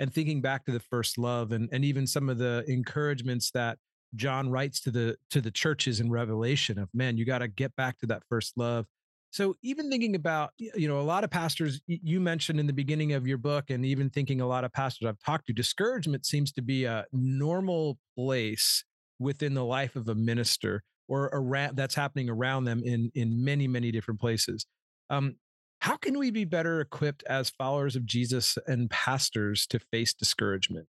And 0.00 0.12
thinking 0.12 0.40
back 0.40 0.64
to 0.66 0.72
the 0.72 0.80
first 0.80 1.18
love 1.18 1.52
and 1.52 1.68
and 1.72 1.84
even 1.84 2.06
some 2.06 2.28
of 2.28 2.38
the 2.38 2.64
encouragements 2.68 3.50
that 3.52 3.78
John 4.14 4.48
writes 4.50 4.80
to 4.82 4.90
the 4.90 5.16
to 5.30 5.40
the 5.40 5.50
churches 5.50 6.00
in 6.00 6.10
Revelation 6.10 6.78
of 6.78 6.88
man, 6.94 7.16
you 7.16 7.24
got 7.24 7.38
to 7.38 7.48
get 7.48 7.74
back 7.76 7.98
to 7.98 8.06
that 8.06 8.22
first 8.28 8.54
love 8.56 8.86
so 9.30 9.56
even 9.62 9.90
thinking 9.90 10.14
about, 10.14 10.52
you 10.58 10.88
know, 10.88 11.00
a 11.00 11.02
lot 11.02 11.22
of 11.22 11.30
pastors 11.30 11.80
you 11.86 12.18
mentioned 12.18 12.58
in 12.58 12.66
the 12.66 12.72
beginning 12.72 13.12
of 13.12 13.26
your 13.26 13.36
book, 13.36 13.68
and 13.68 13.84
even 13.84 14.08
thinking 14.08 14.40
a 14.40 14.46
lot 14.46 14.64
of 14.64 14.72
pastors 14.72 15.06
I've 15.06 15.18
talked 15.24 15.46
to, 15.48 15.52
discouragement 15.52 16.24
seems 16.24 16.50
to 16.52 16.62
be 16.62 16.84
a 16.84 17.04
normal 17.12 17.98
place 18.16 18.84
within 19.18 19.54
the 19.54 19.64
life 19.64 19.96
of 19.96 20.08
a 20.08 20.14
minister 20.14 20.82
or 21.08 21.28
around 21.32 21.76
that's 21.76 21.94
happening 21.94 22.30
around 22.30 22.64
them 22.64 22.82
in 22.84 23.10
in 23.14 23.44
many 23.44 23.68
many 23.68 23.90
different 23.90 24.20
places. 24.20 24.66
Um, 25.10 25.36
how 25.80 25.96
can 25.96 26.18
we 26.18 26.30
be 26.30 26.44
better 26.44 26.80
equipped 26.80 27.22
as 27.24 27.50
followers 27.50 27.96
of 27.96 28.04
Jesus 28.04 28.58
and 28.66 28.90
pastors 28.90 29.66
to 29.68 29.78
face 29.78 30.12
discouragement? 30.12 30.88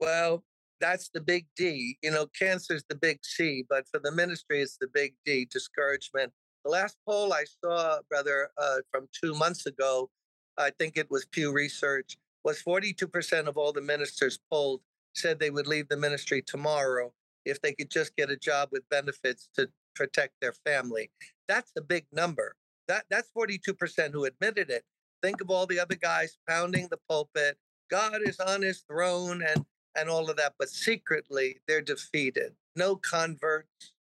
Well, 0.00 0.42
that's 0.80 1.10
the 1.10 1.20
big 1.20 1.46
D. 1.56 1.96
You 2.02 2.10
know, 2.10 2.26
cancer's 2.26 2.84
the 2.88 2.96
big 2.96 3.20
C, 3.22 3.64
but 3.68 3.86
for 3.88 4.00
the 4.00 4.10
ministry, 4.10 4.62
it's 4.62 4.78
the 4.78 4.88
big 4.88 5.14
D 5.24 5.46
discouragement. 5.50 6.32
The 6.64 6.70
last 6.70 6.96
poll 7.06 7.32
I 7.32 7.44
saw, 7.62 7.98
brother, 8.08 8.50
uh, 8.56 8.78
from 8.90 9.08
two 9.12 9.34
months 9.34 9.66
ago, 9.66 10.10
I 10.58 10.70
think 10.70 10.96
it 10.96 11.10
was 11.10 11.24
Pew 11.26 11.52
Research, 11.52 12.16
was 12.44 12.62
42% 12.62 13.46
of 13.46 13.56
all 13.56 13.72
the 13.72 13.80
ministers 13.80 14.38
polled 14.50 14.80
said 15.14 15.38
they 15.38 15.50
would 15.50 15.66
leave 15.66 15.88
the 15.88 15.96
ministry 15.96 16.42
tomorrow 16.42 17.12
if 17.44 17.60
they 17.60 17.72
could 17.72 17.90
just 17.90 18.16
get 18.16 18.30
a 18.30 18.36
job 18.36 18.70
with 18.72 18.88
benefits 18.88 19.48
to 19.54 19.68
protect 19.94 20.34
their 20.40 20.54
family. 20.64 21.10
That's 21.48 21.72
a 21.76 21.82
big 21.82 22.06
number. 22.12 22.54
That 22.88 23.04
that's 23.10 23.30
42% 23.36 24.12
who 24.12 24.24
admitted 24.24 24.70
it. 24.70 24.84
Think 25.22 25.40
of 25.40 25.50
all 25.50 25.66
the 25.66 25.78
other 25.78 25.94
guys 25.94 26.36
pounding 26.48 26.88
the 26.90 26.98
pulpit. 27.08 27.56
God 27.90 28.20
is 28.24 28.40
on 28.40 28.62
his 28.62 28.84
throne 28.88 29.42
and 29.42 29.64
and 29.96 30.08
all 30.08 30.30
of 30.30 30.36
that, 30.36 30.54
but 30.58 30.70
secretly 30.70 31.58
they're 31.68 31.82
defeated. 31.82 32.52
No 32.76 32.96
converts, 32.96 33.92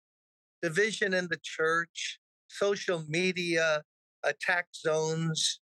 division 0.62 1.14
in 1.14 1.26
the 1.28 1.40
church, 1.42 2.20
social 2.48 3.02
media 3.08 3.82
attack 4.22 4.66
zones 4.74 5.60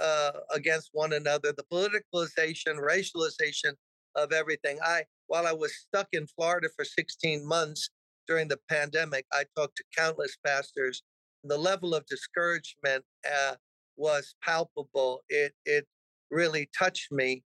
uh, 0.00 0.32
against 0.54 0.90
one 0.92 1.12
another, 1.12 1.52
the 1.52 1.64
politicalization, 1.72 2.78
racialization 2.78 3.72
of 4.14 4.32
everything. 4.32 4.78
I 4.84 5.04
while 5.26 5.46
I 5.46 5.52
was 5.52 5.76
stuck 5.76 6.08
in 6.12 6.26
Florida 6.26 6.68
for 6.74 6.84
16 6.84 7.46
months 7.46 7.90
during 8.26 8.48
the 8.48 8.58
pandemic, 8.68 9.26
I 9.32 9.44
talked 9.56 9.76
to 9.76 9.84
countless 9.96 10.36
pastors. 10.44 11.02
The 11.44 11.58
level 11.58 11.94
of 11.94 12.06
discouragement 12.06 13.04
uh, 13.26 13.54
was 13.96 14.34
palpable. 14.42 15.22
It 15.28 15.52
it 15.64 15.86
really 16.30 16.68
touched 16.78 17.12
me. 17.12 17.42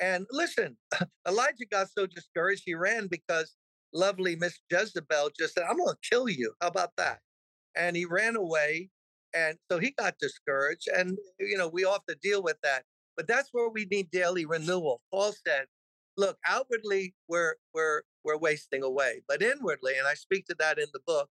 And 0.00 0.26
listen, 0.30 0.76
Elijah 1.28 1.66
got 1.70 1.88
so 1.90 2.06
discouraged 2.06 2.62
he 2.66 2.74
ran 2.74 3.06
because 3.08 3.54
lovely 3.92 4.36
Miss 4.36 4.60
Jezebel 4.70 5.30
just 5.38 5.54
said, 5.54 5.64
"I'm 5.68 5.78
going 5.78 5.94
to 5.94 6.08
kill 6.08 6.28
you." 6.28 6.52
How 6.60 6.68
about 6.68 6.92
that? 6.98 7.20
And 7.76 7.96
he 7.96 8.04
ran 8.04 8.36
away, 8.36 8.90
and 9.34 9.58
so 9.70 9.78
he 9.78 9.92
got 9.92 10.18
discouraged. 10.20 10.88
And 10.96 11.16
you 11.38 11.56
know 11.56 11.68
we 11.68 11.84
all 11.84 11.94
have 11.94 12.06
to 12.08 12.16
deal 12.22 12.42
with 12.42 12.56
that. 12.62 12.84
But 13.16 13.26
that's 13.28 13.48
where 13.52 13.70
we 13.70 13.86
need 13.86 14.10
daily 14.10 14.44
renewal. 14.44 15.00
Paul 15.10 15.32
said, 15.46 15.66
look, 16.16 16.38
outwardly 16.46 17.14
we're 17.28 17.54
we're 17.74 18.02
we're 18.24 18.38
wasting 18.38 18.82
away, 18.82 19.22
but 19.28 19.42
inwardly, 19.42 19.94
and 19.98 20.06
I 20.06 20.14
speak 20.14 20.46
to 20.46 20.56
that 20.58 20.78
in 20.78 20.86
the 20.92 21.00
book, 21.06 21.28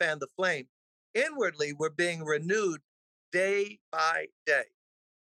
Fan 0.00 0.18
the 0.20 0.28
Flame, 0.36 0.68
inwardly 1.14 1.72
we're 1.72 1.90
being 1.90 2.24
renewed 2.24 2.80
day 3.32 3.78
by 3.92 4.26
day. 4.46 4.64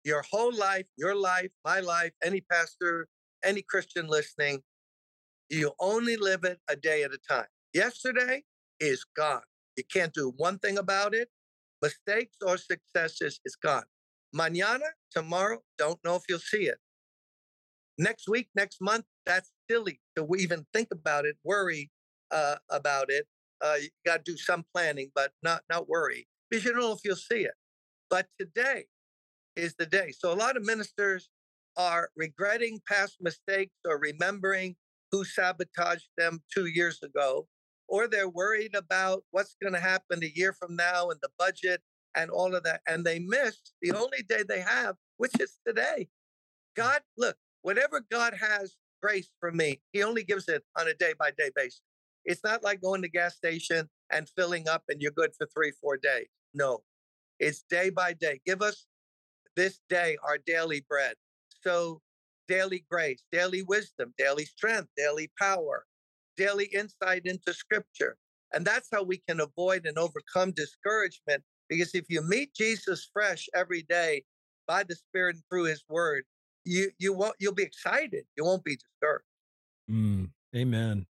Your 0.04 0.24
whole 0.32 0.56
life, 0.56 0.86
your 0.98 1.16
life, 1.16 1.52
my 1.66 1.80
life, 1.80 2.12
any 2.24 2.42
pastor, 2.42 3.08
any 3.44 3.62
Christian 3.62 4.08
listening, 4.08 4.62
you 5.50 5.74
only 5.80 6.18
live 6.18 6.44
it 6.44 6.60
a 6.70 6.76
day 6.76 7.04
at 7.04 7.12
a 7.14 7.20
time. 7.30 7.48
Yesterday 7.74 8.44
is 8.80 9.06
gone. 9.16 9.42
You 9.76 9.84
can't 9.92 10.14
do 10.14 10.34
one 10.38 10.60
thing 10.60 10.78
about 10.78 11.14
it. 11.14 11.30
Mistakes 11.82 12.38
or 12.46 12.58
successes 12.58 13.40
is 13.46 13.56
gone. 13.56 13.84
Mañana, 14.36 14.90
tomorrow, 15.12 15.60
don't 15.78 16.00
know 16.04 16.16
if 16.16 16.24
you'll 16.28 16.40
see 16.40 16.64
it 16.64 16.78
next 17.98 18.28
week, 18.28 18.50
next 18.56 18.80
month, 18.82 19.06
that's 19.26 19.52
silly 19.70 20.00
to 20.16 20.28
even 20.38 20.66
think 20.74 20.90
about 20.92 21.26
it, 21.26 21.36
worry 21.44 21.92
uh, 22.32 22.56
about 22.70 23.10
it. 23.10 23.26
Uh, 23.62 23.76
you 23.82 23.90
got 24.06 24.26
to 24.26 24.32
do 24.32 24.38
some 24.38 24.66
planning, 24.74 25.12
but 25.16 25.32
not 25.44 25.64
not 25.70 25.90
worry 25.90 26.28
because 26.50 26.66
you 26.66 26.72
don't 26.72 26.82
know 26.82 26.94
if 26.94 27.00
you'll 27.04 27.16
see 27.16 27.42
it. 27.42 27.56
But 28.10 28.28
today 28.40 28.86
is 29.56 29.76
the 29.78 29.86
day. 29.86 30.14
So 30.18 30.32
a 30.32 30.36
lot 30.36 30.56
of 30.56 30.66
ministers 30.66 31.30
are 31.76 32.10
regretting 32.16 32.80
past 32.88 33.18
mistakes 33.22 33.74
or 33.86 34.00
remembering 34.00 34.76
who 35.12 35.24
sabotaged 35.24 36.10
them 36.18 36.42
two 36.54 36.66
years 36.66 37.00
ago, 37.04 37.48
or 37.88 38.08
they're 38.08 38.30
worried 38.30 38.76
about 38.76 39.24
what's 39.32 39.56
going 39.62 39.74
to 39.74 39.80
happen 39.80 40.24
a 40.24 40.32
year 40.36 40.54
from 40.54 40.76
now 40.76 41.10
and 41.10 41.20
the 41.22 41.30
budget 41.38 41.82
and 42.16 42.30
all 42.30 42.56
of 42.56 42.64
that. 42.64 42.82
And 42.88 43.06
they 43.06 43.20
miss 43.20 43.58
the 43.82 43.92
only 43.92 44.24
day 44.28 44.44
they 44.48 44.62
have, 44.62 44.96
which 45.18 45.34
is 45.40 45.60
today. 45.66 46.10
God, 46.76 47.02
look, 47.18 47.38
whatever 47.62 48.02
God 48.12 48.34
has 48.40 48.76
grace 49.02 49.30
for 49.40 49.52
me, 49.52 49.82
He 49.94 50.04
only 50.04 50.24
gives 50.24 50.48
it 50.48 50.64
on 50.78 50.88
a 50.88 50.94
day 50.94 51.14
by 51.18 51.32
day 51.38 51.52
basis. 51.56 51.82
It's 52.28 52.44
not 52.44 52.62
like 52.62 52.82
going 52.82 53.02
to 53.02 53.10
gas 53.10 53.36
station 53.36 53.90
and 54.12 54.30
filling 54.36 54.68
up 54.68 54.84
and 54.90 55.02
you're 55.02 55.12
good 55.12 55.32
for 55.36 55.48
three, 55.48 55.72
four 55.82 55.98
days. 55.98 56.28
No, 56.54 56.82
it's 57.40 57.64
day 57.70 57.90
by 57.90 58.14
day. 58.14 58.42
Give 58.46 58.62
us 58.62 58.86
this 59.56 59.80
day 59.90 60.18
our 60.28 60.38
daily 60.38 60.86
bread. 60.88 61.16
So, 61.64 62.02
daily 62.48 62.86
grace, 62.90 63.24
daily 63.32 63.64
wisdom, 63.64 64.14
daily 64.18 64.46
strength, 64.46 64.90
daily 64.96 65.32
power, 65.40 65.86
daily 66.36 66.66
insight 66.66 67.24
into 67.26 67.54
scripture. 67.54 68.18
And 68.54 68.66
that's 68.66 68.90
how 68.92 69.04
we 69.04 69.22
can 69.28 69.40
avoid 69.40 69.86
and 69.86 69.98
overcome 69.98 70.52
discouragement. 70.52 71.44
Because 71.70 71.94
if 71.96 72.06
you 72.10 72.22
meet 72.22 72.54
Jesus 72.54 73.10
fresh 73.12 73.48
every 73.56 73.84
day 73.84 74.24
by 74.68 74.84
the 74.84 74.96
Spirit 74.96 75.36
and 75.36 75.44
through 75.50 75.66
his 75.66 75.84
word, 75.90 76.24
you 76.66 76.92
you 77.00 77.14
won't 77.14 77.36
you'll 77.40 77.54
be 77.54 77.64
excited. 77.64 78.26
You 78.36 78.44
won't 78.44 78.64
be 78.64 78.76
disturbed. 78.76 79.24
Mm, 79.90 80.30
amen. 80.56 81.06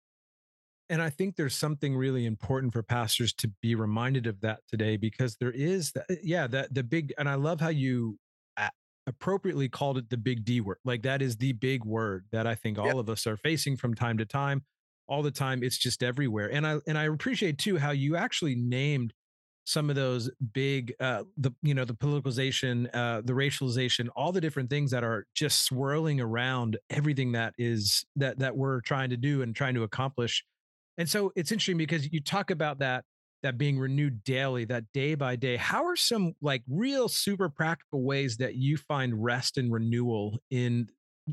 And 0.90 1.00
I 1.00 1.10
think 1.10 1.36
there's 1.36 1.54
something 1.54 1.96
really 1.96 2.26
important 2.26 2.72
for 2.72 2.82
pastors 2.82 3.32
to 3.34 3.48
be 3.62 3.74
reminded 3.74 4.26
of 4.26 4.40
that 4.42 4.60
today 4.68 4.96
because 4.96 5.36
there 5.36 5.52
is 5.52 5.92
that, 5.92 6.06
yeah, 6.22 6.46
that 6.48 6.74
the 6.74 6.82
big, 6.82 7.14
and 7.16 7.28
I 7.28 7.36
love 7.36 7.60
how 7.60 7.68
you 7.68 8.18
appropriately 9.06 9.68
called 9.68 9.98
it 9.98 10.10
the 10.10 10.16
big 10.16 10.44
D 10.44 10.60
word. 10.60 10.78
Like 10.84 11.02
that 11.02 11.22
is 11.22 11.36
the 11.36 11.52
big 11.52 11.84
word 11.84 12.26
that 12.32 12.46
I 12.46 12.54
think 12.54 12.78
all 12.78 12.86
yep. 12.86 12.96
of 12.96 13.08
us 13.08 13.26
are 13.26 13.36
facing 13.36 13.76
from 13.76 13.94
time 13.94 14.18
to 14.18 14.24
time. 14.24 14.62
All 15.08 15.22
the 15.22 15.30
time, 15.30 15.62
it's 15.62 15.76
just 15.76 16.02
everywhere. 16.02 16.50
And 16.52 16.66
I 16.66 16.78
and 16.86 16.96
I 16.96 17.04
appreciate 17.04 17.58
too 17.58 17.76
how 17.76 17.90
you 17.90 18.16
actually 18.16 18.54
named 18.54 19.12
some 19.64 19.90
of 19.90 19.96
those 19.96 20.28
big 20.52 20.92
uh 20.98 21.22
the 21.36 21.52
you 21.62 21.72
know 21.72 21.84
the 21.84 21.94
politicalization 21.94 22.88
uh 22.94 23.20
the 23.24 23.32
racialization 23.32 24.08
all 24.16 24.32
the 24.32 24.40
different 24.40 24.68
things 24.68 24.90
that 24.90 25.04
are 25.04 25.24
just 25.34 25.64
swirling 25.64 26.20
around 26.20 26.76
everything 26.90 27.30
that 27.30 27.54
is 27.58 28.04
that 28.16 28.40
that 28.40 28.56
we're 28.56 28.80
trying 28.80 29.08
to 29.08 29.16
do 29.16 29.40
and 29.42 29.54
trying 29.54 29.74
to 29.74 29.84
accomplish 29.84 30.44
and 30.98 31.08
so 31.08 31.32
it's 31.36 31.52
interesting 31.52 31.78
because 31.78 32.12
you 32.12 32.20
talk 32.20 32.50
about 32.50 32.78
that 32.78 33.04
that 33.42 33.58
being 33.58 33.78
renewed 33.78 34.22
daily 34.24 34.64
that 34.64 34.84
day 34.92 35.14
by 35.14 35.36
day 35.36 35.56
how 35.56 35.84
are 35.84 35.96
some 35.96 36.34
like 36.40 36.62
real 36.68 37.08
super 37.08 37.48
practical 37.48 38.02
ways 38.04 38.36
that 38.36 38.54
you 38.54 38.76
find 38.76 39.22
rest 39.22 39.58
and 39.58 39.72
renewal 39.72 40.38
in 40.50 40.88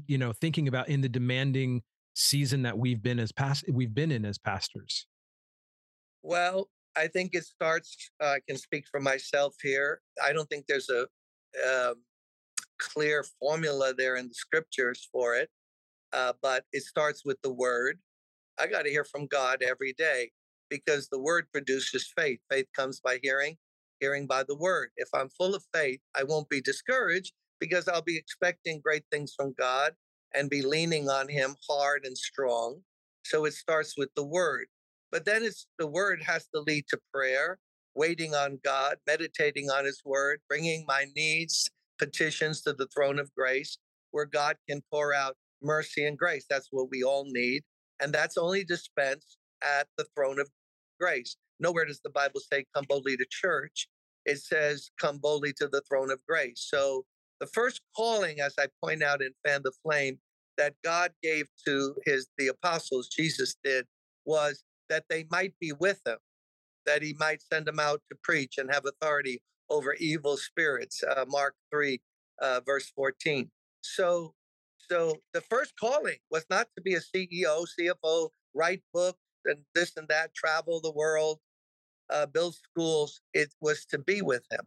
you 0.07 0.17
know 0.17 0.33
thinking 0.33 0.67
about 0.67 0.89
in 0.89 1.01
the 1.01 1.09
demanding 1.09 1.81
season 2.15 2.63
that 2.63 2.77
we've 2.77 3.01
been 3.01 3.19
as 3.19 3.31
past 3.31 3.63
we've 3.71 3.93
been 3.93 4.11
in 4.11 4.25
as 4.25 4.37
pastors 4.37 5.07
well 6.23 6.67
I 6.99 7.07
think 7.07 7.33
it 7.33 7.45
starts. 7.45 8.11
Uh, 8.21 8.27
I 8.27 8.39
can 8.47 8.57
speak 8.57 8.85
for 8.91 8.99
myself 8.99 9.55
here. 9.61 10.01
I 10.23 10.33
don't 10.33 10.49
think 10.49 10.65
there's 10.67 10.89
a 10.89 11.07
um, 11.67 11.95
clear 12.77 13.25
formula 13.39 13.93
there 13.97 14.15
in 14.15 14.27
the 14.27 14.33
scriptures 14.33 15.07
for 15.11 15.35
it, 15.35 15.49
uh, 16.13 16.33
but 16.41 16.65
it 16.73 16.83
starts 16.83 17.23
with 17.23 17.37
the 17.41 17.53
word. 17.53 17.99
I 18.59 18.67
got 18.67 18.83
to 18.83 18.89
hear 18.89 19.05
from 19.05 19.27
God 19.27 19.61
every 19.61 19.93
day 19.93 20.31
because 20.69 21.07
the 21.07 21.19
word 21.19 21.45
produces 21.51 22.11
faith. 22.15 22.39
Faith 22.51 22.67
comes 22.75 22.99
by 22.99 23.19
hearing, 23.23 23.57
hearing 23.99 24.27
by 24.27 24.43
the 24.43 24.55
word. 24.55 24.89
If 24.97 25.07
I'm 25.13 25.29
full 25.29 25.55
of 25.55 25.63
faith, 25.73 26.01
I 26.15 26.23
won't 26.23 26.49
be 26.49 26.61
discouraged 26.61 27.33
because 27.59 27.87
I'll 27.87 28.01
be 28.01 28.17
expecting 28.17 28.81
great 28.83 29.03
things 29.11 29.33
from 29.35 29.53
God 29.57 29.93
and 30.33 30.49
be 30.49 30.61
leaning 30.61 31.09
on 31.09 31.29
Him 31.29 31.55
hard 31.69 32.03
and 32.05 32.17
strong. 32.17 32.81
So 33.23 33.45
it 33.45 33.53
starts 33.53 33.95
with 33.97 34.09
the 34.15 34.25
word. 34.25 34.67
But 35.11 35.25
then 35.25 35.43
it's 35.43 35.67
the 35.77 35.87
word 35.87 36.21
has 36.23 36.47
to 36.53 36.61
lead 36.61 36.85
to 36.89 36.99
prayer, 37.13 37.57
waiting 37.95 38.35
on 38.35 38.59
God, 38.63 38.97
meditating 39.07 39.69
on 39.69 39.85
his 39.85 40.01
word, 40.05 40.41
bringing 40.47 40.85
my 40.87 41.05
needs, 41.15 41.69
petitions 41.97 42.61
to 42.61 42.73
the 42.73 42.87
throne 42.87 43.19
of 43.19 43.33
grace, 43.35 43.77
where 44.11 44.25
God 44.25 44.55
can 44.69 44.81
pour 44.91 45.13
out 45.13 45.35
mercy 45.61 46.05
and 46.05 46.17
grace. 46.17 46.45
That's 46.49 46.67
what 46.71 46.89
we 46.91 47.03
all 47.03 47.25
need. 47.27 47.63
And 48.01 48.13
that's 48.13 48.37
only 48.37 48.63
dispensed 48.63 49.37
at 49.63 49.87
the 49.97 50.05
throne 50.15 50.39
of 50.39 50.49
grace. 50.99 51.35
Nowhere 51.59 51.85
does 51.85 52.01
the 52.03 52.09
Bible 52.09 52.39
say, 52.39 52.65
come 52.73 52.85
boldly 52.87 53.17
to 53.17 53.25
church. 53.29 53.87
It 54.25 54.39
says, 54.39 54.91
come 54.99 55.17
boldly 55.17 55.53
to 55.53 55.67
the 55.67 55.81
throne 55.89 56.11
of 56.11 56.21
grace. 56.27 56.65
So 56.69 57.05
the 57.39 57.47
first 57.47 57.81
calling, 57.95 58.39
as 58.39 58.55
I 58.59 58.67
point 58.83 59.03
out 59.03 59.21
in 59.21 59.31
Fan 59.45 59.61
the 59.63 59.71
Flame, 59.83 60.19
that 60.57 60.75
God 60.83 61.11
gave 61.23 61.47
to 61.65 61.95
his 62.05 62.27
the 62.37 62.47
apostles, 62.47 63.07
Jesus 63.07 63.55
did, 63.63 63.85
was 64.25 64.63
that 64.89 65.05
they 65.09 65.25
might 65.31 65.53
be 65.59 65.71
with 65.71 66.01
him, 66.05 66.17
that 66.85 67.01
he 67.01 67.15
might 67.17 67.41
send 67.41 67.65
them 67.65 67.79
out 67.79 68.01
to 68.11 68.17
preach 68.23 68.57
and 68.57 68.71
have 68.71 68.85
authority 68.85 69.41
over 69.69 69.93
evil 69.93 70.35
spirits. 70.35 71.01
Uh, 71.03 71.25
Mark 71.27 71.55
3, 71.71 72.01
uh, 72.41 72.59
verse 72.65 72.91
14. 72.95 73.49
So, 73.81 74.33
so 74.89 75.17
the 75.33 75.41
first 75.41 75.73
calling 75.79 76.17
was 76.31 76.45
not 76.49 76.67
to 76.75 76.81
be 76.81 76.95
a 76.95 76.99
CEO, 76.99 77.65
CFO, 77.79 78.29
write 78.53 78.81
books 78.93 79.19
and 79.45 79.57
this 79.75 79.95
and 79.97 80.07
that, 80.07 80.33
travel 80.33 80.81
the 80.81 80.91
world, 80.91 81.39
uh, 82.09 82.25
build 82.25 82.55
schools. 82.55 83.21
It 83.33 83.53
was 83.61 83.85
to 83.85 83.99
be 83.99 84.21
with 84.21 84.43
him. 84.51 84.61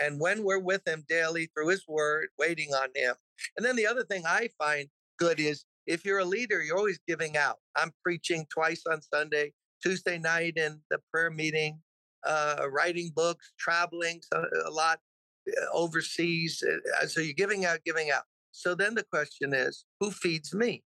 And 0.00 0.20
when 0.20 0.42
we're 0.42 0.58
with 0.58 0.86
him 0.86 1.04
daily 1.08 1.48
through 1.54 1.68
his 1.68 1.86
word, 1.86 2.28
waiting 2.38 2.72
on 2.74 2.88
him. 2.94 3.14
And 3.56 3.64
then 3.64 3.76
the 3.76 3.86
other 3.86 4.04
thing 4.04 4.24
I 4.26 4.48
find 4.58 4.88
good 5.18 5.38
is 5.38 5.64
if 5.86 6.04
you're 6.04 6.20
a 6.20 6.24
leader, 6.24 6.62
you're 6.62 6.78
always 6.78 7.00
giving 7.06 7.36
out. 7.36 7.58
I'm 7.76 7.92
preaching 8.02 8.46
twice 8.52 8.82
on 8.90 9.00
Sunday, 9.02 9.52
Tuesday 9.82 10.18
night 10.18 10.54
in 10.56 10.80
the 10.90 10.98
prayer 11.12 11.30
meeting, 11.30 11.80
uh, 12.24 12.66
writing 12.70 13.10
books, 13.14 13.52
traveling 13.58 14.20
a 14.32 14.70
lot 14.70 15.00
uh, 15.48 15.66
overseas. 15.72 16.62
Uh, 16.66 17.02
uh, 17.02 17.06
so 17.06 17.20
you're 17.20 17.34
giving 17.34 17.64
out, 17.64 17.80
giving 17.84 18.10
out. 18.10 18.22
So 18.52 18.74
then 18.74 18.94
the 18.94 19.04
question 19.04 19.52
is, 19.54 19.84
who 20.00 20.10
feeds 20.10 20.54
me? 20.54 20.82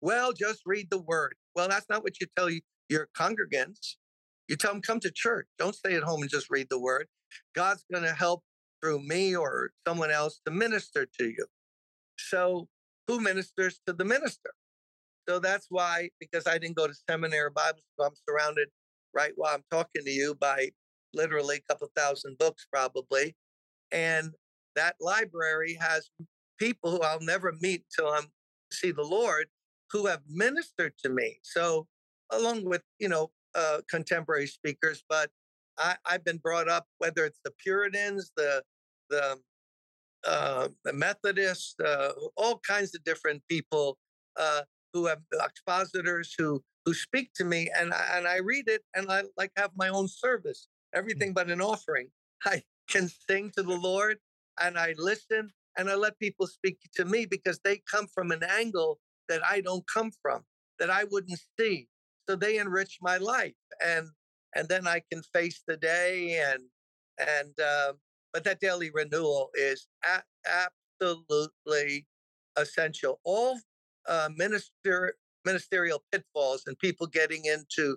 well, 0.00 0.32
just 0.32 0.62
read 0.64 0.88
the 0.90 1.00
word. 1.00 1.34
Well, 1.54 1.68
that's 1.68 1.88
not 1.88 2.02
what 2.02 2.20
you 2.20 2.26
tell 2.36 2.48
your 2.88 3.08
congregants. 3.18 3.96
You 4.48 4.56
tell 4.56 4.72
them, 4.72 4.82
come 4.82 5.00
to 5.00 5.10
church. 5.10 5.46
Don't 5.58 5.74
stay 5.74 5.94
at 5.94 6.02
home 6.02 6.22
and 6.22 6.30
just 6.30 6.48
read 6.50 6.68
the 6.70 6.78
word. 6.80 7.06
God's 7.54 7.84
going 7.92 8.04
to 8.04 8.14
help 8.14 8.42
through 8.80 9.00
me 9.00 9.36
or 9.36 9.70
someone 9.86 10.10
else 10.10 10.40
to 10.46 10.52
minister 10.52 11.06
to 11.18 11.26
you. 11.26 11.46
So, 12.18 12.68
who 13.06 13.20
ministers 13.20 13.80
to 13.86 13.92
the 13.92 14.04
minister? 14.04 14.50
So 15.28 15.38
that's 15.38 15.66
why, 15.68 16.10
because 16.20 16.46
I 16.46 16.58
didn't 16.58 16.76
go 16.76 16.86
to 16.86 16.94
seminary 17.08 17.46
or 17.46 17.50
Bible 17.50 17.80
school, 17.92 18.06
I'm 18.06 18.14
surrounded 18.28 18.68
right 19.14 19.32
while 19.36 19.54
I'm 19.54 19.64
talking 19.70 20.04
to 20.04 20.10
you 20.10 20.34
by 20.34 20.70
literally 21.12 21.56
a 21.56 21.72
couple 21.72 21.88
thousand 21.94 22.38
books, 22.38 22.66
probably. 22.72 23.34
And 23.92 24.34
that 24.76 24.96
library 25.00 25.76
has 25.80 26.10
people 26.58 26.90
who 26.90 27.00
I'll 27.00 27.20
never 27.20 27.54
meet 27.60 27.84
till 27.94 28.08
I'm 28.08 28.26
see 28.72 28.90
the 28.90 29.02
Lord 29.02 29.46
who 29.90 30.06
have 30.06 30.20
ministered 30.28 30.92
to 31.02 31.08
me. 31.08 31.38
So, 31.42 31.86
along 32.30 32.64
with 32.64 32.82
you 32.98 33.08
know 33.08 33.30
uh, 33.54 33.78
contemporary 33.90 34.46
speakers, 34.46 35.02
but 35.08 35.30
I, 35.78 35.96
have 36.06 36.24
been 36.24 36.38
brought 36.38 36.68
up 36.68 36.86
whether 36.98 37.24
it's 37.24 37.40
the 37.44 37.52
Puritans, 37.62 38.32
the 38.36 38.62
the 39.10 39.38
uh, 40.26 40.68
the 40.84 40.92
Methodists, 40.92 41.74
uh, 41.80 42.10
all 42.36 42.60
kinds 42.66 42.94
of 42.94 43.04
different 43.04 43.42
people 43.48 43.96
uh, 44.38 44.62
who 44.92 45.06
have 45.06 45.20
expositors 45.32 46.34
who 46.36 46.62
who 46.84 46.94
speak 46.94 47.30
to 47.34 47.44
me, 47.44 47.70
and 47.78 47.92
I, 47.92 48.16
and 48.16 48.26
I 48.26 48.38
read 48.38 48.68
it, 48.68 48.82
and 48.94 49.10
I 49.10 49.24
like 49.36 49.52
have 49.56 49.70
my 49.76 49.88
own 49.88 50.08
service, 50.08 50.68
mm. 50.94 50.98
everything 50.98 51.32
but 51.32 51.50
an 51.50 51.60
offering. 51.60 52.08
I 52.44 52.62
can 52.88 53.08
sing 53.28 53.50
to 53.56 53.62
the 53.62 53.76
Lord, 53.76 54.18
and 54.60 54.78
I 54.78 54.94
listen, 54.98 55.50
and 55.76 55.90
I 55.90 55.94
let 55.94 56.18
people 56.18 56.46
speak 56.46 56.78
to 56.96 57.04
me 57.04 57.26
because 57.26 57.60
they 57.64 57.82
come 57.90 58.06
from 58.06 58.30
an 58.30 58.42
angle 58.42 59.00
that 59.28 59.42
I 59.44 59.60
don't 59.60 59.84
come 59.92 60.10
from, 60.22 60.44
that 60.78 60.90
I 60.90 61.04
wouldn't 61.04 61.40
see. 61.58 61.88
So 62.28 62.36
they 62.36 62.58
enrich 62.58 62.98
my 63.00 63.18
life, 63.18 63.54
and 63.84 64.08
and 64.54 64.68
then 64.68 64.86
I 64.86 65.02
can 65.10 65.22
face 65.22 65.62
the 65.66 65.76
day 65.76 66.40
and 66.40 66.62
and 67.18 67.58
uh, 67.60 67.92
but 68.32 68.44
that 68.44 68.60
daily 68.60 68.90
renewal 68.92 69.50
is 69.54 69.86
a- 70.04 70.60
absolutely 71.00 72.06
essential. 72.56 73.20
All 73.24 73.58
uh, 74.08 74.28
minister 74.36 75.14
ministerial 75.44 76.02
pitfalls 76.12 76.64
and 76.66 76.78
people 76.78 77.06
getting 77.06 77.44
into 77.46 77.96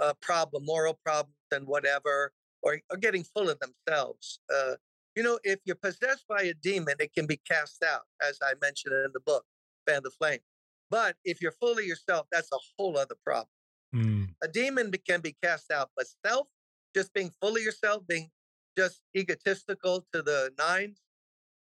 uh, 0.00 0.12
problem, 0.20 0.64
moral 0.64 0.98
problems, 1.04 1.34
and 1.52 1.66
whatever, 1.66 2.32
or, 2.62 2.78
or 2.90 2.96
getting 2.96 3.24
full 3.24 3.48
of 3.48 3.58
themselves. 3.60 4.40
Uh, 4.52 4.74
you 5.16 5.22
know, 5.22 5.38
if 5.42 5.60
you're 5.64 5.76
possessed 5.76 6.24
by 6.28 6.42
a 6.42 6.54
demon, 6.54 6.94
it 7.00 7.12
can 7.12 7.26
be 7.26 7.40
cast 7.48 7.82
out, 7.82 8.02
as 8.22 8.38
I 8.42 8.52
mentioned 8.62 8.94
in 8.94 9.10
the 9.12 9.20
book, 9.20 9.44
Fan 9.86 10.02
the 10.04 10.10
Flame. 10.10 10.40
But 10.90 11.16
if 11.24 11.40
you're 11.40 11.54
full 11.60 11.78
of 11.78 11.84
yourself, 11.84 12.26
that's 12.32 12.50
a 12.52 12.58
whole 12.76 12.96
other 12.96 13.16
problem. 13.24 13.48
Mm. 13.94 14.28
A 14.42 14.48
demon 14.48 14.92
can 15.06 15.20
be 15.20 15.36
cast 15.42 15.70
out, 15.70 15.90
but 15.96 16.06
self, 16.24 16.48
just 16.94 17.12
being 17.12 17.30
fully 17.40 17.62
yourself, 17.62 18.06
being 18.06 18.30
just 18.76 19.00
egotistical 19.16 20.06
to 20.12 20.22
the 20.22 20.50
nines, 20.58 21.00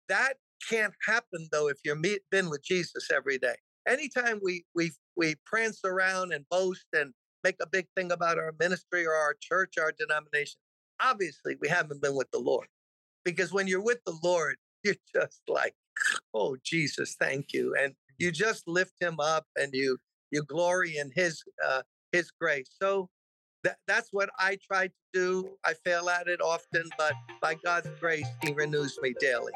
that 0.08 0.34
can't 0.68 0.94
happen 1.06 1.48
though 1.50 1.68
if 1.68 1.78
you're 1.84 1.96
meet, 1.96 2.20
been 2.30 2.50
with 2.50 2.62
Jesus 2.62 3.10
every 3.14 3.38
day. 3.38 3.56
Anytime 3.88 4.40
we 4.42 4.64
we 4.74 4.92
we 5.16 5.34
prance 5.44 5.80
around 5.84 6.32
and 6.32 6.44
boast 6.50 6.86
and 6.92 7.12
make 7.42 7.56
a 7.60 7.66
big 7.66 7.86
thing 7.96 8.12
about 8.12 8.38
our 8.38 8.54
ministry 8.60 9.04
or 9.04 9.14
our 9.14 9.34
church, 9.40 9.74
our 9.78 9.92
denomination, 9.98 10.58
obviously 11.00 11.56
we 11.60 11.68
haven't 11.68 12.02
been 12.02 12.14
with 12.14 12.30
the 12.30 12.38
Lord. 12.38 12.68
Because 13.24 13.52
when 13.52 13.66
you're 13.66 13.82
with 13.82 13.98
the 14.04 14.16
Lord, 14.22 14.56
you're 14.84 14.96
just 15.14 15.42
like, 15.48 15.74
oh 16.34 16.56
Jesus, 16.64 17.16
thank 17.18 17.52
you, 17.52 17.74
and 17.80 17.94
you 18.18 18.30
just 18.32 18.66
lift 18.66 18.94
him 19.00 19.20
up 19.20 19.46
and 19.56 19.72
you 19.72 19.98
you 20.30 20.42
glory 20.42 20.96
in 20.96 21.10
his 21.14 21.42
uh, 21.64 21.82
his 22.12 22.30
grace. 22.30 22.70
So 22.80 23.08
that, 23.64 23.76
that's 23.86 24.08
what 24.12 24.30
I 24.38 24.58
try 24.66 24.88
to 24.88 24.92
do. 25.12 25.50
I 25.64 25.74
fail 25.74 26.08
at 26.08 26.26
it 26.26 26.40
often, 26.40 26.84
but 26.98 27.14
by 27.40 27.54
God's 27.54 27.88
grace, 28.00 28.26
He 28.42 28.52
renews 28.52 28.98
me 29.02 29.14
daily. 29.20 29.52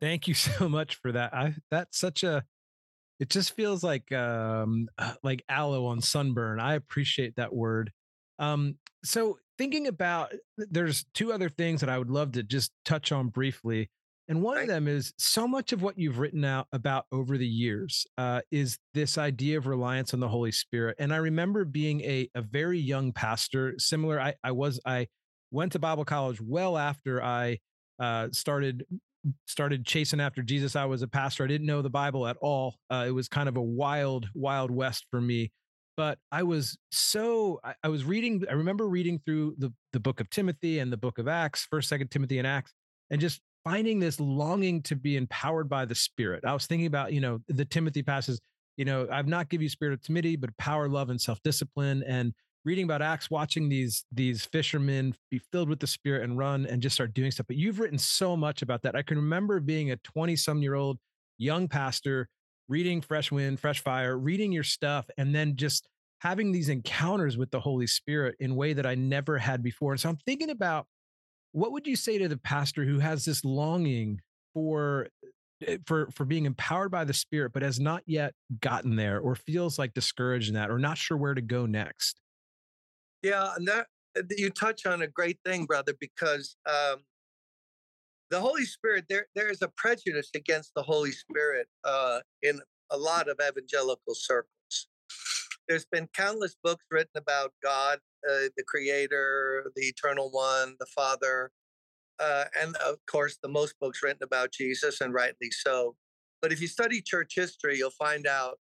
Thank 0.00 0.28
you 0.28 0.34
so 0.34 0.68
much 0.68 0.96
for 0.96 1.12
that. 1.12 1.34
I 1.34 1.54
that's 1.70 1.98
such 1.98 2.22
a 2.22 2.44
it 3.18 3.30
just 3.30 3.54
feels 3.54 3.82
like 3.82 4.12
um 4.12 4.88
uh, 4.98 5.14
like 5.22 5.44
aloe 5.48 5.86
on 5.86 6.00
sunburn. 6.00 6.60
I 6.60 6.74
appreciate 6.74 7.36
that 7.36 7.54
word. 7.54 7.92
Um 8.38 8.76
so 9.04 9.38
thinking 9.58 9.86
about 9.86 10.32
there's 10.58 11.04
two 11.14 11.32
other 11.32 11.48
things 11.48 11.80
that 11.80 11.90
I 11.90 11.98
would 11.98 12.10
love 12.10 12.32
to 12.32 12.42
just 12.42 12.72
touch 12.84 13.12
on 13.12 13.28
briefly. 13.28 13.90
And 14.28 14.42
one 14.42 14.58
of 14.58 14.66
them 14.66 14.88
is 14.88 15.12
so 15.18 15.46
much 15.46 15.72
of 15.72 15.82
what 15.82 15.98
you've 15.98 16.18
written 16.18 16.44
out 16.44 16.66
about 16.72 17.06
over 17.12 17.38
the 17.38 17.46
years 17.46 18.06
uh, 18.18 18.40
is 18.50 18.76
this 18.92 19.18
idea 19.18 19.56
of 19.56 19.68
reliance 19.68 20.12
on 20.14 20.20
the 20.20 20.28
Holy 20.28 20.50
Spirit. 20.50 20.96
And 20.98 21.14
I 21.14 21.18
remember 21.18 21.64
being 21.64 22.00
a, 22.00 22.28
a 22.34 22.42
very 22.42 22.80
young 22.80 23.12
pastor, 23.12 23.74
similar. 23.78 24.20
I, 24.20 24.34
I 24.42 24.50
was, 24.50 24.80
I 24.84 25.06
went 25.52 25.72
to 25.72 25.78
Bible 25.78 26.04
college 26.04 26.40
well 26.40 26.76
after 26.76 27.22
I 27.22 27.60
uh, 28.00 28.28
started 28.32 28.84
started 29.46 29.84
chasing 29.84 30.20
after 30.20 30.42
Jesus. 30.42 30.76
I 30.76 30.84
was 30.84 31.02
a 31.02 31.08
pastor. 31.08 31.44
I 31.44 31.46
didn't 31.46 31.66
know 31.66 31.82
the 31.82 31.90
Bible 31.90 32.26
at 32.26 32.36
all. 32.40 32.76
Uh, 32.90 33.04
it 33.06 33.10
was 33.10 33.28
kind 33.28 33.48
of 33.48 33.56
a 33.56 33.62
wild, 33.62 34.28
wild 34.34 34.70
west 34.70 35.06
for 35.10 35.20
me 35.20 35.52
but 35.96 36.18
I 36.30 36.42
was 36.42 36.76
so 36.90 37.60
I, 37.64 37.74
I, 37.82 37.88
was 37.88 38.04
reading. 38.04 38.44
I 38.48 38.52
remember 38.52 38.86
reading 38.86 39.20
through 39.24 39.54
the 39.58 39.72
the 39.92 40.00
book 40.00 40.20
of 40.20 40.28
Timothy 40.30 40.78
and 40.78 40.92
the 40.92 40.96
book 40.96 41.18
of 41.18 41.26
Acts, 41.26 41.66
First, 41.70 41.88
Second 41.88 42.10
Timothy, 42.10 42.38
and 42.38 42.46
Acts, 42.46 42.72
and 43.10 43.20
just 43.20 43.40
finding 43.64 43.98
this 43.98 44.20
longing 44.20 44.82
to 44.82 44.94
be 44.94 45.16
empowered 45.16 45.68
by 45.68 45.84
the 45.84 45.94
Spirit. 45.94 46.44
I 46.44 46.52
was 46.52 46.66
thinking 46.66 46.86
about 46.86 47.12
you 47.12 47.20
know 47.20 47.40
the 47.48 47.64
Timothy 47.64 48.02
passages. 48.02 48.40
You 48.76 48.84
know, 48.84 49.08
I've 49.10 49.26
not 49.26 49.48
give 49.48 49.62
you 49.62 49.70
spirit 49.70 49.94
of 49.94 50.02
timidity, 50.02 50.36
but 50.36 50.54
power, 50.58 50.86
love, 50.86 51.08
and 51.08 51.20
self 51.20 51.42
discipline. 51.42 52.04
And 52.06 52.34
reading 52.66 52.84
about 52.84 53.00
Acts, 53.00 53.30
watching 53.30 53.68
these 53.68 54.04
these 54.12 54.44
fishermen 54.44 55.14
be 55.30 55.38
filled 55.38 55.70
with 55.70 55.78
the 55.80 55.86
Spirit 55.86 56.24
and 56.24 56.36
run 56.36 56.66
and 56.66 56.82
just 56.82 56.94
start 56.94 57.14
doing 57.14 57.30
stuff. 57.30 57.46
But 57.46 57.56
you've 57.56 57.78
written 57.78 57.96
so 57.96 58.36
much 58.36 58.60
about 58.60 58.82
that. 58.82 58.96
I 58.96 59.02
can 59.02 59.16
remember 59.16 59.60
being 59.60 59.92
a 59.92 59.96
twenty 59.96 60.36
some 60.36 60.60
year 60.60 60.74
old 60.74 60.98
young 61.38 61.68
pastor 61.68 62.28
reading 62.68 63.00
Fresh 63.00 63.30
Wind, 63.30 63.60
Fresh 63.60 63.80
Fire, 63.80 64.18
reading 64.18 64.50
your 64.52 64.64
stuff, 64.64 65.08
and 65.16 65.34
then 65.34 65.54
just 65.56 65.88
having 66.18 66.50
these 66.50 66.68
encounters 66.68 67.38
with 67.38 67.50
the 67.52 67.60
Holy 67.60 67.86
Spirit 67.86 68.34
in 68.40 68.56
way 68.56 68.72
that 68.72 68.84
I 68.84 68.96
never 68.96 69.38
had 69.38 69.62
before. 69.62 69.92
And 69.92 70.00
so 70.00 70.08
I'm 70.08 70.18
thinking 70.26 70.50
about 70.50 70.86
what 71.52 71.72
would 71.72 71.86
you 71.86 71.94
say 71.94 72.18
to 72.18 72.28
the 72.28 72.36
pastor 72.36 72.84
who 72.84 72.98
has 72.98 73.24
this 73.24 73.44
longing 73.44 74.20
for 74.52 75.06
eh, 75.66 75.78
for 75.86 76.10
for 76.10 76.24
being 76.24 76.46
empowered 76.46 76.90
by 76.90 77.04
the 77.04 77.14
spirit 77.14 77.52
but 77.52 77.62
has 77.62 77.80
not 77.80 78.02
yet 78.06 78.34
gotten 78.60 78.96
there 78.96 79.20
or 79.20 79.34
feels 79.34 79.78
like 79.78 79.94
discouraged 79.94 80.48
in 80.48 80.54
that 80.54 80.70
or 80.70 80.78
not 80.78 80.98
sure 80.98 81.16
where 81.16 81.34
to 81.34 81.40
go 81.40 81.64
next 81.64 82.20
yeah 83.22 83.52
and 83.56 83.66
that 83.66 83.86
eh, 84.16 84.22
you 84.36 84.50
touch 84.50 84.86
on 84.86 85.02
a 85.02 85.06
great 85.06 85.38
thing 85.44 85.64
brother 85.64 85.92
because 86.00 86.56
um, 86.68 87.02
the 88.30 88.40
Holy 88.40 88.64
Spirit, 88.64 89.04
there 89.08 89.26
there 89.34 89.50
is 89.50 89.62
a 89.62 89.68
prejudice 89.76 90.30
against 90.34 90.72
the 90.74 90.82
Holy 90.82 91.12
Spirit 91.12 91.68
uh, 91.84 92.20
in 92.42 92.60
a 92.90 92.96
lot 92.96 93.28
of 93.28 93.38
evangelical 93.40 94.14
circles. 94.14 94.88
There's 95.68 95.86
been 95.86 96.08
countless 96.12 96.56
books 96.62 96.84
written 96.90 97.16
about 97.16 97.52
God, 97.62 97.98
uh, 98.28 98.48
the 98.56 98.64
Creator, 98.66 99.70
the 99.74 99.82
Eternal 99.82 100.30
One, 100.30 100.76
the 100.78 100.86
Father, 100.86 101.50
uh, 102.18 102.44
and 102.60 102.76
of 102.76 102.96
course, 103.10 103.38
the 103.42 103.48
most 103.48 103.74
books 103.80 104.02
written 104.02 104.22
about 104.22 104.52
Jesus, 104.52 105.00
and 105.00 105.12
rightly 105.14 105.50
so. 105.50 105.96
But 106.42 106.52
if 106.52 106.60
you 106.60 106.68
study 106.68 107.00
church 107.00 107.34
history, 107.36 107.78
you'll 107.78 107.90
find 107.90 108.26
out 108.26 108.58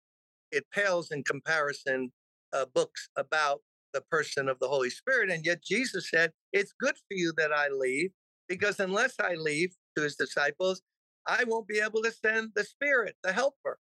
it 0.51 0.65
pales 0.73 1.11
in 1.11 1.23
comparison 1.23 2.11
uh, 2.53 2.65
books 2.73 3.09
about 3.17 3.61
the 3.95 4.01
person 4.01 4.49
of 4.49 4.59
the 4.59 4.67
Holy 4.67 4.91
Spirit. 4.91 5.31
And 5.31 5.45
yet 5.45 5.63
Jesus 5.63 6.11
said, 6.11 6.33
It's 6.53 6.73
good 6.79 6.95
for 6.95 7.15
you 7.15 7.33
that 7.37 7.53
I 7.53 7.69
leave, 7.69 8.11
because 8.47 8.79
unless 8.79 9.15
I 9.19 9.35
leave 9.35 9.75
to 9.97 10.03
his 10.03 10.17
disciples, 10.17 10.83
I 11.25 11.45
won't 11.47 11.67
be 11.67 11.79
able 11.79 12.03
to 12.03 12.11
send 12.11 12.51
the 12.55 12.65
Spirit, 12.65 13.15
the 13.23 13.33
Helper. 13.33 13.79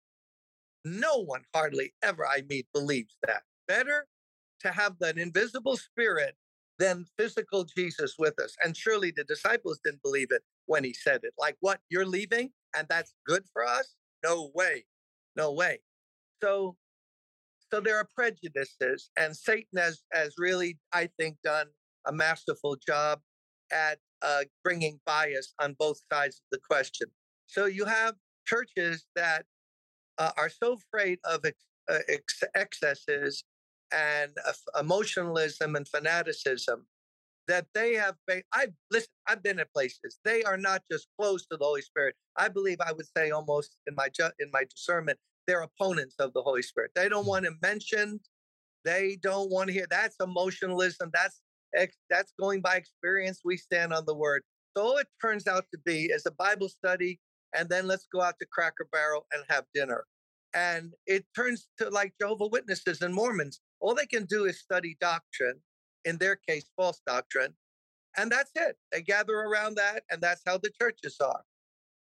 No 0.85 1.23
one 1.23 1.43
hardly 1.55 1.93
ever 2.03 2.27
I 2.27 2.43
meet 2.49 2.67
believes 2.73 3.17
that. 3.25 3.43
Better 3.67 4.07
to 4.61 4.71
have 4.71 4.97
that 4.99 5.17
invisible 5.17 5.77
Spirit 5.77 6.35
than 6.79 7.05
physical 7.17 7.63
Jesus 7.63 8.15
with 8.19 8.39
us. 8.39 8.55
And 8.63 8.75
surely 8.75 9.11
the 9.15 9.23
disciples 9.23 9.79
didn't 9.83 10.03
believe 10.03 10.29
it 10.31 10.43
when 10.65 10.83
he 10.83 10.93
said 10.93 11.21
it. 11.23 11.33
Like, 11.39 11.57
what? 11.61 11.79
You're 11.89 12.05
leaving 12.05 12.51
and 12.75 12.87
that's 12.89 13.13
good 13.25 13.43
for 13.53 13.65
us? 13.65 13.95
No 14.23 14.51
way. 14.55 14.85
No 15.35 15.53
way. 15.53 15.79
So, 16.43 16.75
so 17.73 17.79
there 17.79 17.97
are 17.97 18.07
prejudices, 18.15 19.09
and 19.17 19.35
Satan 19.35 19.77
has 19.77 20.03
has 20.11 20.35
really, 20.37 20.77
I 20.93 21.09
think, 21.17 21.37
done 21.43 21.67
a 22.05 22.11
masterful 22.11 22.75
job 22.75 23.21
at 23.71 23.99
uh, 24.21 24.43
bringing 24.63 24.99
bias 25.05 25.53
on 25.59 25.75
both 25.79 26.01
sides 26.11 26.37
of 26.37 26.43
the 26.51 26.59
question. 26.69 27.07
So 27.47 27.65
you 27.65 27.85
have 27.85 28.15
churches 28.45 29.05
that 29.15 29.45
uh, 30.17 30.31
are 30.37 30.49
so 30.49 30.73
afraid 30.73 31.19
of 31.23 31.45
ex- 31.45 31.65
uh, 31.89 31.99
ex- 32.07 32.43
excesses 32.55 33.43
and 33.91 34.31
emotionalism 34.79 35.75
and 35.75 35.87
fanaticism 35.87 36.85
that 37.47 37.65
they 37.73 37.95
have 37.95 38.15
I've 38.53 38.73
listen, 38.91 39.09
I've 39.27 39.43
been 39.43 39.59
at 39.59 39.73
places. 39.73 40.19
They 40.23 40.43
are 40.43 40.57
not 40.57 40.83
just 40.91 41.07
close 41.19 41.45
to 41.47 41.57
the 41.57 41.65
Holy 41.65 41.81
Spirit. 41.81 42.15
I 42.37 42.47
believe 42.47 42.77
I 42.79 42.93
would 42.93 43.07
say 43.15 43.31
almost 43.31 43.77
in 43.87 43.95
my 43.95 44.09
ju- 44.09 44.31
in 44.39 44.49
my 44.53 44.63
discernment, 44.63 45.19
they're 45.47 45.61
opponents 45.61 46.15
of 46.19 46.33
the 46.33 46.41
Holy 46.41 46.61
Spirit. 46.61 46.91
They 46.95 47.09
don't 47.09 47.25
mm. 47.25 47.29
want 47.29 47.45
to 47.45 47.51
mention. 47.61 48.19
They 48.83 49.17
don't 49.21 49.51
want 49.51 49.67
to 49.67 49.73
hear. 49.73 49.87
That's 49.89 50.15
emotionalism. 50.19 51.11
That's 51.13 51.41
that's 52.09 52.33
going 52.39 52.61
by 52.61 52.75
experience. 52.75 53.41
We 53.45 53.57
stand 53.57 53.93
on 53.93 54.05
the 54.05 54.15
word. 54.15 54.43
So 54.75 54.97
it 54.97 55.07
turns 55.21 55.47
out 55.47 55.65
to 55.71 55.79
be 55.85 56.05
is 56.05 56.25
a 56.25 56.31
Bible 56.31 56.69
study, 56.69 57.19
and 57.55 57.69
then 57.69 57.87
let's 57.87 58.07
go 58.11 58.21
out 58.21 58.35
to 58.39 58.47
Cracker 58.51 58.87
Barrel 58.91 59.25
and 59.31 59.43
have 59.49 59.65
dinner. 59.73 60.05
And 60.53 60.93
it 61.07 61.25
turns 61.35 61.67
to 61.77 61.89
like 61.89 62.13
Jehovah 62.19 62.47
Witnesses 62.47 63.01
and 63.01 63.13
Mormons. 63.13 63.61
All 63.79 63.95
they 63.95 64.05
can 64.05 64.25
do 64.25 64.45
is 64.45 64.59
study 64.59 64.97
doctrine, 64.99 65.61
in 66.05 66.17
their 66.17 66.35
case, 66.35 66.69
false 66.75 67.01
doctrine, 67.07 67.53
and 68.17 68.31
that's 68.31 68.51
it. 68.55 68.77
They 68.91 69.01
gather 69.01 69.35
around 69.35 69.75
that, 69.75 70.03
and 70.09 70.21
that's 70.21 70.41
how 70.45 70.57
the 70.57 70.71
churches 70.81 71.17
are. 71.21 71.41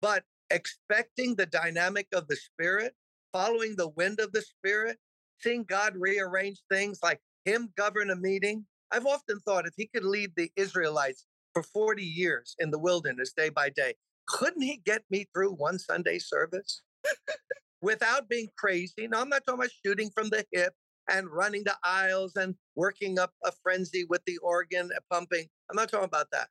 But 0.02 0.24
expecting 0.50 1.36
the 1.36 1.46
dynamic 1.46 2.08
of 2.12 2.26
the 2.26 2.36
Spirit, 2.36 2.94
following 3.32 3.76
the 3.76 3.88
wind 3.88 4.20
of 4.20 4.32
the 4.32 4.42
Spirit, 4.42 4.98
seeing 5.38 5.64
God 5.64 5.94
rearrange 5.96 6.62
things 6.70 6.98
like 7.02 7.20
Him 7.44 7.72
govern 7.76 8.10
a 8.10 8.16
meeting. 8.16 8.66
I've 8.90 9.06
often 9.06 9.40
thought 9.40 9.66
if 9.66 9.74
He 9.76 9.88
could 9.94 10.04
lead 10.04 10.32
the 10.36 10.50
Israelites 10.56 11.26
for 11.52 11.62
40 11.62 12.02
years 12.02 12.54
in 12.58 12.70
the 12.70 12.78
wilderness 12.78 13.32
day 13.32 13.48
by 13.48 13.70
day, 13.70 13.94
couldn't 14.26 14.62
He 14.62 14.80
get 14.84 15.02
me 15.10 15.26
through 15.34 15.52
one 15.52 15.78
Sunday 15.78 16.18
service? 16.18 16.82
Without 17.82 18.28
being 18.28 18.48
crazy. 18.58 19.08
Now, 19.08 19.22
I'm 19.22 19.30
not 19.30 19.42
talking 19.46 19.60
about 19.60 19.70
shooting 19.84 20.10
from 20.14 20.28
the 20.28 20.44
hip 20.52 20.74
and 21.10 21.28
running 21.30 21.64
the 21.64 21.76
aisles 21.82 22.36
and 22.36 22.54
working 22.76 23.18
up 23.18 23.32
a 23.44 23.52
frenzy 23.62 24.04
with 24.08 24.22
the 24.26 24.36
organ 24.38 24.90
uh, 24.94 25.00
pumping. 25.10 25.46
I'm 25.70 25.76
not 25.76 25.90
talking 25.90 26.04
about 26.04 26.26
that. 26.32 26.48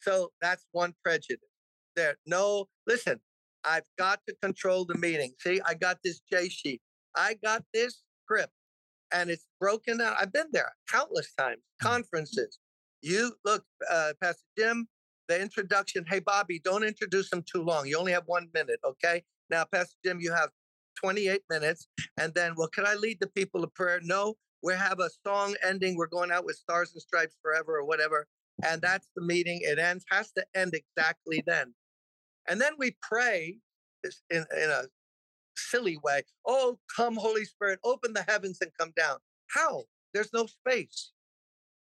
So 0.00 0.32
that's 0.40 0.66
one 0.72 0.94
prejudice. 1.04 1.38
There, 1.96 2.16
no, 2.26 2.66
listen, 2.86 3.20
I've 3.64 3.84
got 3.98 4.20
to 4.28 4.34
control 4.42 4.84
the 4.84 4.96
meeting. 4.96 5.32
See, 5.40 5.60
I 5.64 5.74
got 5.74 5.98
this 6.02 6.20
J 6.32 6.48
sheet. 6.48 6.80
I 7.16 7.36
got 7.42 7.64
this 7.74 8.02
script 8.24 8.52
and 9.12 9.30
it's 9.30 9.46
broken 9.58 10.00
out. 10.00 10.16
I've 10.18 10.32
been 10.32 10.48
there 10.52 10.72
countless 10.90 11.32
times, 11.38 11.60
mm. 11.82 11.86
conferences. 11.86 12.58
You 13.02 13.32
look, 13.44 13.64
uh, 13.90 14.12
Pastor 14.20 14.44
Jim, 14.58 14.86
the 15.28 15.40
introduction. 15.40 16.04
Hey, 16.08 16.20
Bobby, 16.20 16.60
don't 16.62 16.84
introduce 16.84 17.32
him 17.32 17.42
too 17.50 17.62
long. 17.62 17.86
You 17.86 17.98
only 17.98 18.12
have 18.12 18.24
one 18.26 18.48
minute, 18.52 18.80
okay? 18.84 19.22
Now, 19.48 19.64
Pastor 19.64 19.96
Jim, 20.04 20.20
you 20.20 20.32
have 20.32 20.50
28 21.02 21.42
minutes. 21.48 21.88
And 22.18 22.34
then, 22.34 22.54
well, 22.56 22.68
can 22.68 22.86
I 22.86 22.94
lead 22.94 23.18
the 23.20 23.28
people 23.28 23.64
of 23.64 23.74
prayer? 23.74 24.00
No, 24.02 24.34
we 24.62 24.74
have 24.74 25.00
a 25.00 25.08
song 25.26 25.54
ending. 25.66 25.96
We're 25.96 26.06
going 26.06 26.30
out 26.30 26.44
with 26.44 26.56
Stars 26.56 26.92
and 26.92 27.00
Stripes 27.00 27.36
Forever 27.42 27.76
or 27.76 27.84
whatever. 27.84 28.26
And 28.64 28.82
that's 28.82 29.08
the 29.16 29.22
meeting. 29.22 29.60
It 29.62 29.78
ends, 29.78 30.04
has 30.10 30.30
to 30.32 30.44
end 30.54 30.74
exactly 30.74 31.42
then. 31.46 31.72
And 32.48 32.60
then 32.60 32.72
we 32.78 32.96
pray 33.02 33.58
in, 34.30 34.44
in 34.56 34.70
a 34.70 34.84
silly 35.56 35.98
way. 36.02 36.22
Oh, 36.46 36.78
come, 36.94 37.16
Holy 37.16 37.44
Spirit, 37.44 37.78
open 37.84 38.12
the 38.12 38.24
heavens 38.26 38.58
and 38.60 38.70
come 38.78 38.92
down. 38.96 39.18
How? 39.48 39.84
There's 40.12 40.32
no 40.32 40.46
space. 40.46 41.12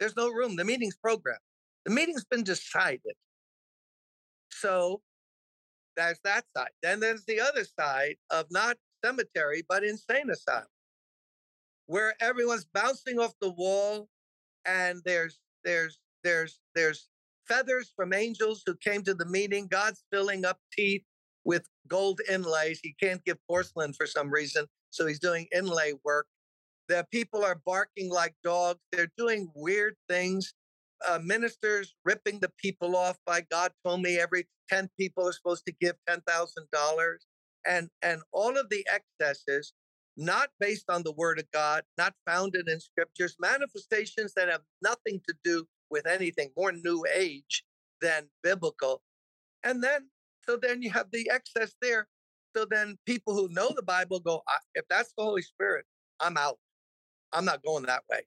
There's 0.01 0.17
no 0.17 0.31
room. 0.31 0.57
The 0.57 0.65
meeting's 0.65 0.97
programmed. 0.97 1.41
The 1.85 1.93
meeting's 1.93 2.25
been 2.25 2.45
decided. 2.45 3.15
So 4.51 5.03
there's 5.97 6.21
that 6.25 6.45
side. 6.57 6.71
Then 6.83 7.01
there's 7.01 7.25
the 7.25 7.41
other 7.41 7.65
side 7.65 8.17
of 8.31 8.47
not 8.51 8.77
cemetery, 9.05 9.65
but 9.69 9.85
insane 9.85 10.31
asylum, 10.31 10.67
where 11.87 12.15
everyone's 12.21 12.65
bouncing 12.65 13.19
off 13.19 13.35
the 13.41 13.51
wall 13.51 14.09
and 14.65 15.01
there's 15.05 15.41
there's 15.65 15.99
there's 16.25 16.61
there's 16.75 17.09
feathers 17.49 17.93
from 17.97 18.13
angels 18.13 18.63
who 18.67 18.75
came 18.77 19.03
to 19.03 19.15
the 19.15 19.27
meeting. 19.27 19.67
God's 19.69 20.05
filling 20.13 20.45
up 20.45 20.59
teeth 20.73 21.03
with 21.45 21.67
gold 21.89 22.21
inlays. 22.31 22.81
He 22.83 22.95
can't 23.01 23.25
give 23.25 23.39
porcelain 23.49 23.93
for 23.93 24.07
some 24.07 24.31
reason, 24.31 24.67
so 24.91 25.07
he's 25.07 25.21
doing 25.21 25.47
inlay 25.55 25.95
work. 26.05 26.27
The 26.89 27.07
people 27.11 27.45
are 27.45 27.61
barking 27.67 28.11
like 28.11 28.35
dogs. 28.43 28.81
They're 28.93 29.13
doing 29.17 29.51
weird 29.55 29.97
things. 30.09 30.55
Uh, 31.09 31.21
ministers 31.23 31.95
ripping 32.05 32.41
the 32.41 32.51
people 32.59 32.97
off 32.97 33.17
by 33.25 33.43
God 33.51 33.73
told 33.85 34.03
me 34.03 34.19
every 34.19 34.47
10 34.69 34.91
people 34.99 35.27
are 35.29 35.33
supposed 35.33 35.65
to 35.67 35.73
give 35.81 35.95
$10,000 36.09 36.19
and 37.67 37.89
and 38.03 38.23
all 38.33 38.57
of 38.59 38.69
the 38.71 38.85
excesses 38.93 39.73
not 40.17 40.49
based 40.59 40.87
on 40.89 41.03
the 41.03 41.13
word 41.13 41.39
of 41.39 41.47
god 41.53 41.83
not 41.97 42.15
founded 42.27 42.69
in 42.69 42.81
scriptures 42.81 43.37
manifestations 43.41 44.33
that 44.35 44.49
have 44.49 44.63
nothing 44.83 45.21
to 45.27 45.35
do 45.45 45.65
with 45.91 46.07
anything 46.07 46.51
more 46.57 46.73
new 46.73 47.05
age 47.15 47.65
than 48.01 48.25
biblical 48.43 49.03
and 49.65 49.83
then 49.83 50.09
so 50.47 50.57
then 50.61 50.83
you 50.83 50.91
have 50.91 51.07
the 51.13 51.31
excess 51.31 51.75
there 51.83 52.07
so 52.57 52.65
then 52.71 52.97
people 53.07 53.35
who 53.35 53.49
know 53.51 53.71
the 53.75 53.83
bible 53.83 54.21
go 54.21 54.43
if 54.75 54.85
that's 54.89 55.13
the 55.17 55.25
holy 55.25 55.43
spirit 55.43 55.85
i'm 56.21 56.37
out 56.37 56.59
i'm 57.33 57.45
not 57.45 57.63
going 57.65 57.85
that 57.85 58.03
way 58.11 58.21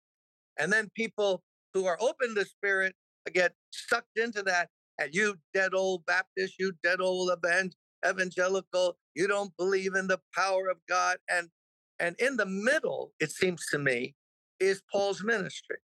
and 0.59 0.71
then 0.71 0.89
people 0.95 1.43
who 1.73 1.85
are 1.85 1.97
open 2.01 2.35
to 2.35 2.45
spirit 2.45 2.95
get 3.33 3.53
sucked 3.71 4.17
into 4.17 4.41
that 4.43 4.69
and 4.99 5.13
you 5.13 5.35
dead 5.53 5.73
old 5.73 6.05
baptist 6.05 6.55
you 6.59 6.73
dead 6.83 6.99
old 6.99 7.31
evangelical 8.07 8.97
you 9.15 9.27
don't 9.27 9.55
believe 9.57 9.95
in 9.95 10.07
the 10.07 10.19
power 10.35 10.69
of 10.69 10.77
God. 10.87 11.17
And 11.29 11.49
and 11.99 12.15
in 12.19 12.37
the 12.37 12.45
middle, 12.45 13.13
it 13.19 13.31
seems 13.31 13.67
to 13.71 13.77
me, 13.77 14.15
is 14.59 14.81
Paul's 14.91 15.23
ministry. 15.23 15.77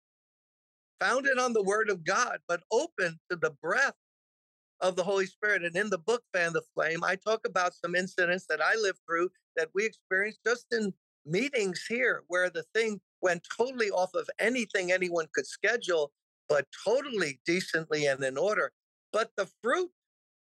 Founded 1.00 1.38
on 1.38 1.54
the 1.54 1.64
word 1.64 1.90
of 1.90 2.04
God, 2.04 2.40
but 2.48 2.62
open 2.72 3.20
to 3.30 3.36
the 3.36 3.52
breath 3.62 3.96
of 4.80 4.96
the 4.96 5.04
Holy 5.04 5.26
Spirit. 5.26 5.64
And 5.64 5.76
in 5.76 5.90
the 5.90 5.98
book, 5.98 6.24
Fan 6.34 6.54
the 6.54 6.64
Flame, 6.74 7.04
I 7.04 7.16
talk 7.16 7.42
about 7.46 7.74
some 7.74 7.96
incidents 7.96 8.46
that 8.50 8.62
I 8.62 8.76
lived 8.76 9.00
through 9.08 9.30
that 9.56 9.70
we 9.74 9.86
experienced 9.86 10.40
just 10.46 10.68
in 10.72 10.94
meetings 11.26 11.86
here 11.88 12.24
where 12.28 12.50
the 12.50 12.64
thing 12.74 13.02
went 13.22 13.46
totally 13.58 13.90
off 13.90 14.14
of 14.14 14.30
anything 14.40 14.92
anyone 14.92 15.26
could 15.34 15.48
schedule, 15.48 16.12
but 16.48 16.66
totally 16.86 17.40
decently 17.46 18.06
and 18.06 18.24
in 18.24 18.38
order. 18.38 18.72
But 19.12 19.32
the 19.36 19.50
fruit 19.64 19.92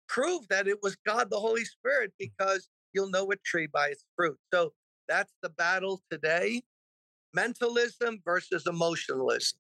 proved 0.09 0.49
that 0.51 0.69
it 0.69 0.79
was 0.83 0.97
God 1.07 1.31
the 1.31 1.41
Holy 1.41 1.65
Spirit 1.65 2.13
mm. 2.13 2.29
because 2.31 2.69
you'll 2.93 3.11
know 3.11 3.31
a 3.31 3.37
tree 3.37 3.67
by 3.67 3.89
its 3.89 4.05
fruit. 4.17 4.39
So 4.53 4.73
that's 5.09 5.33
the 5.43 5.51
battle 5.51 6.03
today 6.11 6.63
mentalism 7.35 8.21
versus 8.25 8.67
emotionalism, 8.67 9.59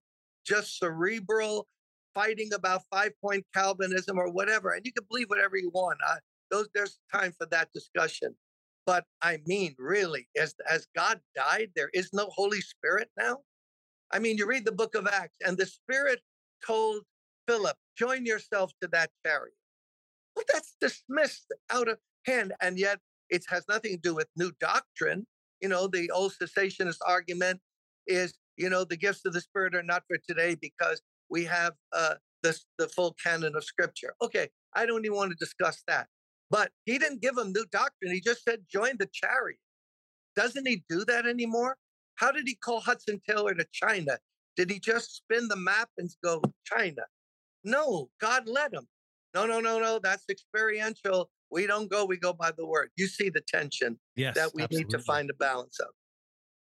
just 0.48 0.78
cerebral 0.78 1.68
fighting 2.14 2.50
about 2.54 2.82
five 2.90 3.12
point 3.20 3.44
Calvinism 3.54 4.18
or 4.18 4.30
whatever. 4.30 4.70
And 4.70 4.84
you 4.86 4.92
can 4.92 5.06
believe 5.08 5.28
whatever 5.28 5.56
you 5.56 5.70
want. 5.72 5.98
I, 6.06 6.16
those, 6.50 6.68
there's 6.74 6.98
time 7.14 7.32
for 7.38 7.46
that 7.50 7.68
discussion. 7.74 8.34
But 8.86 9.04
I 9.20 9.38
mean, 9.46 9.74
really, 9.78 10.28
as, 10.40 10.54
as 10.68 10.86
God 10.96 11.20
died, 11.36 11.68
there 11.76 11.90
is 11.92 12.08
no 12.14 12.28
Holy 12.34 12.62
Spirit 12.62 13.10
now. 13.18 13.38
I 14.10 14.18
mean, 14.18 14.38
you 14.38 14.46
read 14.46 14.64
the 14.64 14.72
book 14.72 14.94
of 14.94 15.06
Acts, 15.06 15.36
and 15.44 15.58
the 15.58 15.66
Spirit 15.66 16.20
told 16.66 17.02
Philip, 17.46 17.76
join 17.98 18.24
yourself 18.24 18.72
to 18.80 18.88
that 18.88 19.10
chariot. 19.24 19.52
Well, 20.34 20.46
that's 20.50 20.74
dismissed 20.80 21.52
out 21.70 21.88
of 21.88 21.98
hand. 22.24 22.54
And 22.62 22.78
yet 22.78 22.98
it 23.28 23.44
has 23.50 23.64
nothing 23.68 23.92
to 23.92 24.00
do 24.02 24.14
with 24.14 24.28
new 24.36 24.52
doctrine. 24.58 25.26
You 25.60 25.68
know, 25.68 25.86
the 25.86 26.10
old 26.10 26.32
cessationist 26.42 26.98
argument 27.06 27.60
is, 28.06 28.34
you 28.58 28.68
know, 28.68 28.84
the 28.84 28.96
gifts 28.96 29.24
of 29.24 29.32
the 29.32 29.40
Spirit 29.40 29.74
are 29.74 29.82
not 29.82 30.02
for 30.06 30.18
today 30.28 30.56
because 30.60 31.00
we 31.30 31.44
have 31.44 31.72
uh, 31.92 32.14
the, 32.42 32.58
the 32.76 32.88
full 32.88 33.16
canon 33.24 33.54
of 33.56 33.64
Scripture. 33.64 34.14
Okay, 34.20 34.48
I 34.74 34.84
don't 34.84 35.04
even 35.04 35.16
want 35.16 35.30
to 35.30 35.36
discuss 35.36 35.82
that. 35.86 36.08
But 36.50 36.70
he 36.84 36.98
didn't 36.98 37.22
give 37.22 37.36
them 37.36 37.52
new 37.52 37.64
doctrine. 37.70 38.12
He 38.12 38.20
just 38.20 38.42
said, 38.42 38.60
join 38.70 38.96
the 38.98 39.08
chariot. 39.12 39.60
Doesn't 40.34 40.66
he 40.66 40.82
do 40.88 41.04
that 41.04 41.26
anymore? 41.26 41.76
How 42.16 42.32
did 42.32 42.44
he 42.46 42.56
call 42.56 42.80
Hudson 42.80 43.20
Taylor 43.28 43.54
to 43.54 43.66
China? 43.72 44.18
Did 44.56 44.70
he 44.70 44.80
just 44.80 45.16
spin 45.16 45.46
the 45.48 45.56
map 45.56 45.90
and 45.98 46.10
go 46.24 46.42
China? 46.64 47.02
No, 47.64 48.08
God 48.20 48.48
led 48.48 48.72
him. 48.72 48.88
No, 49.34 49.46
no, 49.46 49.60
no, 49.60 49.78
no. 49.78 50.00
That's 50.02 50.24
experiential. 50.30 51.30
We 51.50 51.66
don't 51.66 51.90
go, 51.90 52.04
we 52.04 52.16
go 52.16 52.32
by 52.32 52.50
the 52.56 52.66
word. 52.66 52.90
You 52.96 53.06
see 53.06 53.30
the 53.30 53.42
tension 53.46 53.98
yes, 54.16 54.34
that 54.34 54.50
we 54.54 54.64
absolutely. 54.64 54.84
need 54.84 54.90
to 54.90 54.98
find 55.00 55.30
a 55.30 55.34
balance 55.34 55.78
of. 55.80 55.88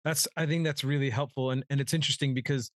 That's 0.04 0.26
I 0.36 0.46
think 0.46 0.64
that's 0.64 0.84
really 0.84 1.10
helpful. 1.10 1.50
And 1.50 1.64
and 1.70 1.80
it's 1.80 1.94
interesting 1.94 2.34
because 2.34 2.70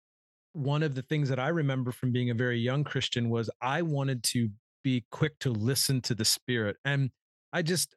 one 0.52 0.82
of 0.82 0.94
the 0.94 1.02
things 1.02 1.28
that 1.28 1.38
I 1.38 1.48
remember 1.48 1.92
from 1.92 2.12
being 2.12 2.30
a 2.30 2.34
very 2.34 2.58
young 2.58 2.84
Christian 2.84 3.30
was 3.30 3.48
I 3.60 3.82
wanted 3.82 4.22
to 4.24 4.50
be 4.84 5.04
quick 5.10 5.38
to 5.40 5.50
listen 5.50 6.00
to 6.02 6.14
the 6.14 6.24
spirit. 6.24 6.76
And 6.84 7.10
I 7.52 7.62
just 7.62 7.94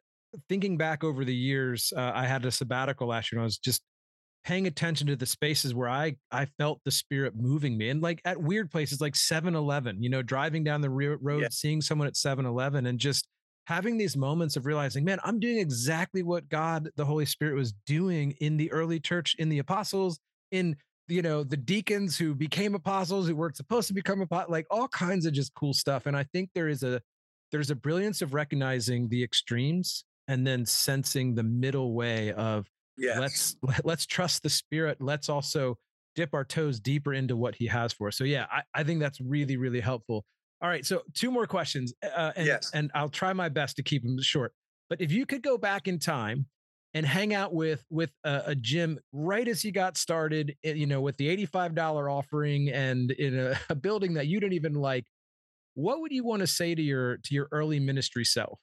thinking 0.48 0.76
back 0.76 1.04
over 1.04 1.24
the 1.24 1.34
years, 1.34 1.92
uh, 1.96 2.12
I 2.14 2.26
had 2.26 2.44
a 2.44 2.50
sabbatical 2.50 3.08
last 3.08 3.32
year 3.32 3.38
and 3.38 3.44
I 3.44 3.46
was 3.46 3.58
just 3.58 3.82
paying 4.44 4.66
attention 4.68 5.08
to 5.08 5.16
the 5.16 5.26
spaces 5.26 5.74
where 5.74 5.88
I 5.88 6.16
I 6.30 6.46
felt 6.58 6.80
the 6.84 6.90
spirit 6.92 7.34
moving 7.36 7.76
me 7.76 7.90
and 7.90 8.00
like 8.00 8.22
at 8.24 8.40
weird 8.40 8.70
places 8.70 9.00
like 9.00 9.14
7-Eleven, 9.14 10.02
you 10.02 10.08
know, 10.08 10.22
driving 10.22 10.62
down 10.62 10.80
the 10.80 10.90
road, 10.90 11.42
yeah. 11.42 11.48
seeing 11.50 11.80
someone 11.80 12.06
at 12.06 12.14
7-Eleven 12.14 12.86
and 12.86 12.98
just 12.98 13.26
having 13.66 13.98
these 13.98 14.16
moments 14.16 14.56
of 14.56 14.64
realizing, 14.64 15.04
man, 15.04 15.18
I'm 15.24 15.40
doing 15.40 15.58
exactly 15.58 16.22
what 16.22 16.48
God, 16.48 16.88
the 16.96 17.04
Holy 17.04 17.26
Spirit 17.26 17.56
was 17.56 17.72
doing 17.84 18.32
in 18.40 18.56
the 18.56 18.70
early 18.72 19.00
church, 19.00 19.34
in 19.38 19.48
the 19.48 19.58
apostles, 19.58 20.18
in 20.52 20.76
you 21.08 21.22
know 21.22 21.44
the 21.44 21.56
deacons 21.56 22.16
who 22.16 22.34
became 22.34 22.74
apostles 22.74 23.28
who 23.28 23.36
weren't 23.36 23.56
supposed 23.56 23.88
to 23.88 23.94
become 23.94 24.20
apostles 24.20 24.50
like 24.50 24.66
all 24.70 24.88
kinds 24.88 25.26
of 25.26 25.32
just 25.32 25.54
cool 25.54 25.72
stuff. 25.72 26.06
And 26.06 26.16
i 26.16 26.24
think 26.32 26.50
there 26.54 26.68
is 26.68 26.82
a 26.82 27.00
there's 27.52 27.70
a 27.70 27.76
brilliance 27.76 28.22
of 28.22 28.34
recognizing 28.34 29.08
the 29.08 29.22
extremes 29.22 30.04
and 30.28 30.46
then 30.46 30.66
sensing 30.66 31.34
the 31.34 31.42
middle 31.44 31.92
way 31.92 32.32
of 32.32 32.66
Yes. 32.98 33.18
let's 33.20 33.56
let's 33.84 34.06
trust 34.06 34.42
the 34.42 34.48
spirit. 34.48 34.98
Let's 35.00 35.28
also 35.28 35.76
dip 36.14 36.32
our 36.32 36.44
toes 36.44 36.80
deeper 36.80 37.12
into 37.12 37.36
what 37.36 37.54
he 37.54 37.66
has 37.66 37.92
for 37.92 38.08
us. 38.08 38.16
So 38.16 38.24
yeah 38.24 38.46
i, 38.50 38.62
I 38.74 38.84
think 38.84 39.00
that's 39.00 39.20
really 39.20 39.56
really 39.56 39.80
helpful 39.80 40.24
all 40.62 40.68
right 40.68 40.86
so 40.86 41.02
two 41.14 41.30
more 41.30 41.46
questions 41.46 41.92
uh, 42.02 42.32
and, 42.36 42.46
Yes. 42.46 42.70
and 42.74 42.90
i'll 42.94 43.08
try 43.08 43.32
my 43.32 43.48
best 43.48 43.76
to 43.76 43.82
keep 43.82 44.02
them 44.02 44.20
short 44.20 44.52
but 44.88 45.00
if 45.00 45.12
you 45.12 45.26
could 45.26 45.42
go 45.42 45.58
back 45.58 45.88
in 45.88 45.98
time 45.98 46.46
and 46.94 47.04
hang 47.04 47.34
out 47.34 47.52
with 47.52 47.84
with 47.90 48.10
a, 48.24 48.42
a 48.46 48.54
Jim 48.54 48.98
right 49.12 49.46
as 49.46 49.64
you 49.64 49.72
got 49.72 49.96
started 49.96 50.54
eh, 50.64 50.72
you 50.72 50.86
know 50.86 51.00
with 51.00 51.16
the 51.18 51.46
$85 51.46 52.10
offering 52.10 52.70
and 52.70 53.10
in 53.10 53.38
a, 53.38 53.58
a 53.70 53.74
building 53.74 54.14
that 54.14 54.26
you 54.26 54.40
didn't 54.40 54.54
even 54.54 54.74
like 54.74 55.04
what 55.74 56.00
would 56.00 56.12
you 56.12 56.24
want 56.24 56.40
to 56.40 56.46
say 56.46 56.74
to 56.74 56.82
your 56.82 57.18
to 57.18 57.34
your 57.34 57.48
early 57.52 57.78
ministry 57.80 58.24
self 58.24 58.58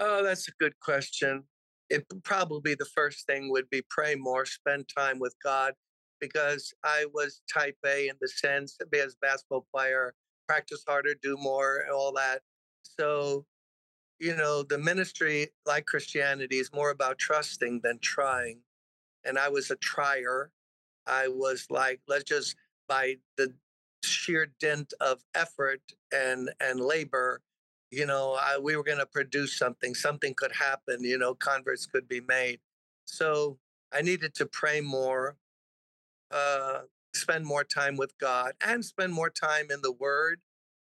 Oh, 0.00 0.22
that's 0.22 0.46
a 0.46 0.52
good 0.60 0.78
question. 0.80 1.42
It 1.90 2.04
probably 2.22 2.76
the 2.76 2.86
first 2.94 3.26
thing 3.26 3.50
would 3.50 3.68
be 3.68 3.82
pray 3.90 4.14
more, 4.14 4.46
spend 4.46 4.88
time 4.96 5.18
with 5.18 5.34
God, 5.42 5.74
because 6.20 6.72
I 6.84 7.06
was 7.12 7.42
type 7.52 7.76
A 7.84 8.08
in 8.08 8.14
the 8.20 8.28
sense 8.28 8.76
as 8.80 9.14
a 9.14 9.16
basketball 9.20 9.66
player, 9.74 10.14
practice 10.48 10.84
harder, 10.86 11.14
do 11.22 11.36
more, 11.36 11.78
and 11.78 11.92
all 11.92 12.12
that. 12.12 12.40
So, 12.82 13.44
you 14.18 14.34
know, 14.34 14.62
the 14.62 14.78
ministry, 14.78 15.48
like 15.66 15.86
Christianity, 15.86 16.56
is 16.56 16.72
more 16.72 16.90
about 16.90 17.18
trusting 17.18 17.80
than 17.84 17.98
trying. 18.00 18.60
And 19.24 19.38
I 19.38 19.48
was 19.48 19.70
a 19.70 19.76
trier. 19.76 20.50
I 21.06 21.28
was 21.28 21.66
like, 21.70 22.00
let's 22.08 22.24
just 22.24 22.56
by 22.88 23.16
the 23.36 23.54
sheer 24.02 24.48
dint 24.60 24.94
of 25.00 25.22
effort 25.34 25.82
and 26.12 26.50
and 26.60 26.80
labor, 26.80 27.40
you 27.90 28.06
know, 28.06 28.38
I, 28.40 28.58
we 28.58 28.76
were 28.76 28.84
going 28.84 28.98
to 28.98 29.06
produce 29.06 29.56
something. 29.58 29.94
Something 29.94 30.34
could 30.34 30.52
happen. 30.52 31.04
You 31.04 31.18
know, 31.18 31.34
converts 31.34 31.86
could 31.86 32.08
be 32.08 32.20
made. 32.20 32.60
So 33.04 33.58
I 33.92 34.02
needed 34.02 34.34
to 34.34 34.46
pray 34.46 34.80
more, 34.80 35.36
uh, 36.30 36.80
spend 37.14 37.44
more 37.44 37.64
time 37.64 37.96
with 37.96 38.16
God, 38.18 38.52
and 38.60 38.84
spend 38.84 39.12
more 39.12 39.30
time 39.30 39.66
in 39.70 39.82
the 39.82 39.92
Word. 39.92 40.40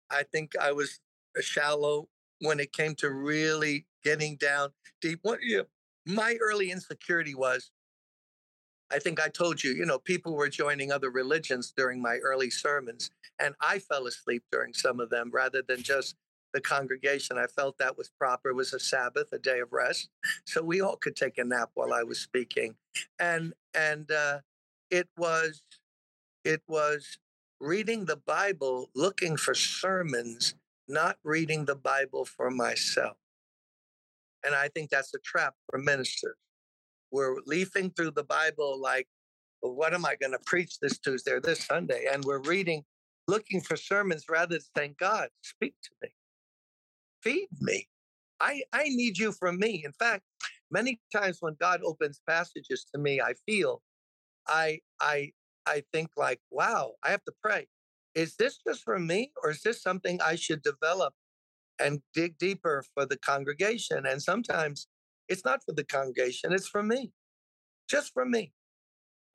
I 0.09 0.23
think 0.23 0.53
I 0.59 0.71
was 0.71 0.99
uh, 1.37 1.41
shallow 1.41 2.09
when 2.39 2.59
it 2.59 2.73
came 2.73 2.95
to 2.95 3.09
really 3.09 3.85
getting 4.03 4.35
down 4.35 4.69
deep. 5.01 5.19
What 5.21 5.39
my 6.05 6.37
early 6.41 6.71
insecurity 6.71 7.35
was. 7.35 7.71
I 8.91 8.99
think 8.99 9.19
I 9.19 9.27
told 9.27 9.63
you, 9.63 9.71
you 9.71 9.85
know, 9.85 9.97
people 9.97 10.35
were 10.35 10.49
joining 10.49 10.91
other 10.91 11.09
religions 11.09 11.73
during 11.75 11.99
my 11.99 12.17
early 12.17 12.51
sermons, 12.51 13.09
and 13.39 13.55
I 13.59 13.79
fell 13.79 14.05
asleep 14.05 14.43
during 14.51 14.73
some 14.73 14.99
of 14.99 15.09
them 15.09 15.31
rather 15.33 15.63
than 15.67 15.81
just 15.81 16.15
the 16.53 16.61
congregation. 16.61 17.39
I 17.39 17.47
felt 17.47 17.79
that 17.79 17.97
was 17.97 18.09
proper. 18.19 18.49
It 18.49 18.55
was 18.55 18.71
a 18.73 18.79
Sabbath, 18.79 19.29
a 19.31 19.39
day 19.39 19.61
of 19.61 19.73
rest, 19.73 20.09
so 20.45 20.61
we 20.61 20.81
all 20.81 20.97
could 20.97 21.15
take 21.15 21.39
a 21.39 21.43
nap 21.43 21.71
while 21.73 21.91
I 21.91 22.03
was 22.03 22.19
speaking, 22.19 22.75
and 23.19 23.53
and 23.73 24.11
uh, 24.11 24.39
it 24.91 25.07
was 25.17 25.63
it 26.43 26.61
was 26.67 27.17
reading 27.59 28.05
the 28.05 28.17
Bible, 28.17 28.89
looking 28.95 29.37
for 29.37 29.53
sermons, 29.53 30.55
not 30.87 31.17
reading 31.23 31.65
the 31.65 31.75
Bible 31.75 32.25
for 32.25 32.51
myself, 32.51 33.17
and 34.45 34.55
I 34.55 34.67
think 34.69 34.89
that's 34.89 35.13
a 35.13 35.19
trap 35.19 35.55
for 35.69 35.79
ministers. 35.79 36.35
We're 37.11 37.37
leafing 37.45 37.91
through 37.91 38.11
the 38.11 38.23
Bible 38.23 38.79
like, 38.81 39.07
well, 39.61 39.73
what 39.73 39.93
am 39.93 40.05
I 40.05 40.15
going 40.15 40.31
to 40.31 40.39
preach 40.45 40.79
this 40.79 40.97
Tuesday 40.97 41.31
or 41.31 41.39
this 41.39 41.65
Sunday? 41.65 42.07
And 42.11 42.23
we're 42.25 42.41
reading, 42.41 42.83
looking 43.27 43.61
for 43.61 43.75
sermons 43.77 44.25
rather 44.29 44.55
than 44.55 44.65
saying, 44.75 44.95
God, 44.99 45.29
speak 45.43 45.75
to 45.83 45.91
me 46.01 46.09
feed 47.23 47.47
me. 47.59 47.87
I, 48.39 48.63
I 48.73 48.83
need 48.85 49.17
you 49.17 49.31
from 49.31 49.57
me. 49.57 49.83
In 49.85 49.93
fact, 49.93 50.23
many 50.69 50.99
times 51.15 51.37
when 51.39 51.55
God 51.59 51.81
opens 51.83 52.21
passages 52.27 52.85
to 52.93 52.99
me, 52.99 53.21
I 53.21 53.33
feel 53.45 53.81
I 54.47 54.79
I 54.99 55.31
I 55.65 55.83
think 55.93 56.09
like, 56.17 56.39
wow, 56.51 56.93
I 57.03 57.11
have 57.11 57.23
to 57.25 57.33
pray. 57.41 57.67
Is 58.15 58.35
this 58.35 58.59
just 58.65 58.83
for 58.83 58.99
me 58.99 59.31
or 59.43 59.51
is 59.51 59.61
this 59.61 59.81
something 59.81 60.21
I 60.21 60.35
should 60.35 60.61
develop 60.61 61.13
and 61.79 62.01
dig 62.13 62.37
deeper 62.37 62.83
for 62.93 63.05
the 63.05 63.17
congregation? 63.17 64.05
And 64.05 64.21
sometimes 64.21 64.87
it's 65.27 65.45
not 65.45 65.61
for 65.65 65.73
the 65.73 65.83
congregation, 65.83 66.53
it's 66.53 66.67
for 66.67 66.83
me. 66.83 67.11
Just 67.89 68.13
for 68.13 68.25
me. 68.25 68.53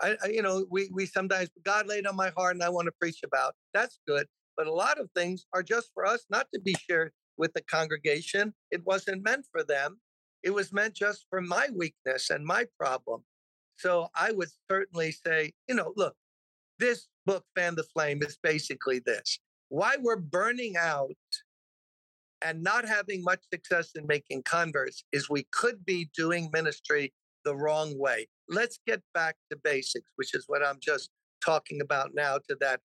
I, 0.01 0.17
I 0.23 0.29
you 0.29 0.43
know, 0.43 0.65
we 0.71 0.91
we 0.93 1.07
sometimes 1.07 1.51
God 1.65 1.87
laid 1.87 2.07
on 2.07 2.17
my 2.17 2.31
heart 2.37 2.55
and 2.55 2.63
I 2.63 2.69
want 2.69 2.87
to 2.87 2.93
preach 3.01 3.21
about. 3.25 3.55
That's 3.75 3.99
good. 4.07 4.27
But 4.57 4.67
a 4.67 4.73
lot 4.73 4.99
of 4.99 5.11
things 5.15 5.47
are 5.55 5.63
just 5.63 5.91
for 5.95 6.07
us, 6.07 6.25
not 6.31 6.47
to 6.53 6.61
be 6.61 6.75
shared 6.89 7.13
with 7.37 7.53
the 7.55 7.63
congregation. 7.63 8.55
It 8.71 8.85
wasn't 8.85 9.25
meant 9.25 9.47
for 9.51 9.63
them. 9.63 10.01
It 10.43 10.51
was 10.51 10.73
meant 10.73 10.95
just 10.95 11.27
for 11.31 11.41
my 11.41 11.69
weakness 11.75 12.31
and 12.31 12.45
my 12.45 12.67
problem. 12.79 13.25
So 13.79 14.09
I 14.15 14.33
would 14.33 14.49
certainly 14.71 15.13
say, 15.13 15.53
you 15.69 15.75
know, 15.75 15.93
look, 15.97 16.15
this 16.79 17.09
book, 17.27 17.45
Fan 17.57 17.75
the 17.75 17.85
Flame, 17.85 18.23
is 18.23 18.39
basically 18.43 19.01
this 19.05 19.39
why 19.69 19.97
we're 20.01 20.17
burning 20.17 20.77
out 20.77 21.11
and 22.43 22.63
not 22.63 22.87
having 22.87 23.23
much 23.23 23.41
success 23.53 23.91
in 23.95 24.07
making 24.07 24.43
converts 24.43 25.05
is 25.13 25.29
we 25.29 25.47
could 25.53 25.85
be 25.85 26.09
doing 26.17 26.51
ministry 26.53 27.13
the 27.45 27.55
wrong 27.55 27.99
way. 27.99 28.27
Let's 28.49 28.79
get 28.87 29.03
back 29.13 29.37
to 29.51 29.59
basics, 29.63 30.11
which 30.17 30.35
is 30.35 30.45
what 30.47 30.65
I'm 30.65 30.79
just 30.81 31.11
talking 31.45 31.81
about 31.81 32.11
now 32.15 32.39
to 32.49 32.57
that 32.61 32.81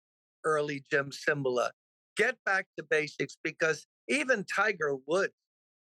early 0.45 0.85
Jim 0.91 1.11
Cymbala. 1.11 1.71
Get 2.17 2.37
back 2.47 2.67
to 2.79 2.85
basics 2.89 3.37
because 3.43 3.87
even 4.09 4.45
Tiger 4.45 4.97
Woods, 5.07 5.33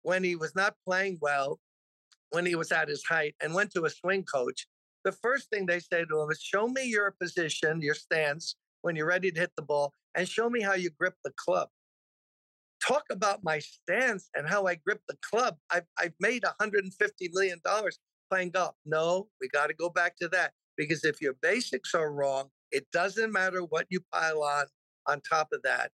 when 0.03 0.25
he 0.25 0.37
was 0.37 0.55
not 0.55 0.75
playing 0.87 1.19
well, 1.21 1.59
when 2.31 2.47
he 2.47 2.55
was 2.55 2.73
at 2.73 2.89
his 2.89 3.05
height 3.05 3.35
and 3.43 3.55
went 3.55 3.73
to 3.73 3.85
a 3.85 3.91
swing 3.91 4.25
coach, 4.25 4.67
the 5.05 5.13
first 5.13 5.51
thing 5.51 5.67
they 5.67 5.81
say 5.81 6.05
to 6.05 6.21
him 6.21 6.31
is, 6.31 6.41
Show 6.41 6.69
me 6.69 6.85
your 6.85 7.15
position, 7.21 7.81
your 7.83 7.95
stance 7.95 8.57
when 8.83 8.97
you're 8.97 9.07
ready 9.07 9.31
to 9.31 9.41
hit 9.41 9.53
the 9.57 9.63
ball, 9.63 9.93
and 10.15 10.29
show 10.29 10.49
me 10.49 10.61
how 10.61 10.75
you 10.75 10.91
grip 10.91 11.15
the 11.25 11.33
club. 11.37 11.69
Talk 12.87 13.05
about 13.11 13.45
my 13.45 13.59
stance 13.59 14.31
and 14.35 14.49
how 14.49 14.67
I 14.67 14.77
grip 14.77 15.01
the 15.09 15.19
club. 15.23 15.57
I've, 15.71 15.85
I've 15.99 16.15
made 16.19 16.45
$150 16.45 16.89
million 17.33 17.61
playing 18.31 18.51
golf. 18.51 18.75
No, 18.87 19.29
we 19.41 19.49
got 19.49 19.67
to 19.67 19.75
go 19.75 19.91
back 19.91 20.17
to 20.21 20.29
that 20.29 20.53
because 20.77 21.05
if 21.05 21.21
your 21.21 21.35
basics 21.43 21.95
are 21.95 22.11
wrong, 22.11 22.49
it 22.73 22.87
doesn't 22.93 23.33
matter 23.33 23.61
what 23.61 23.87
you 23.91 24.01
pile 24.13 24.43
on 24.43 24.65
on 25.07 25.21
top 25.21 25.49
of 25.53 25.63
that 25.63 25.91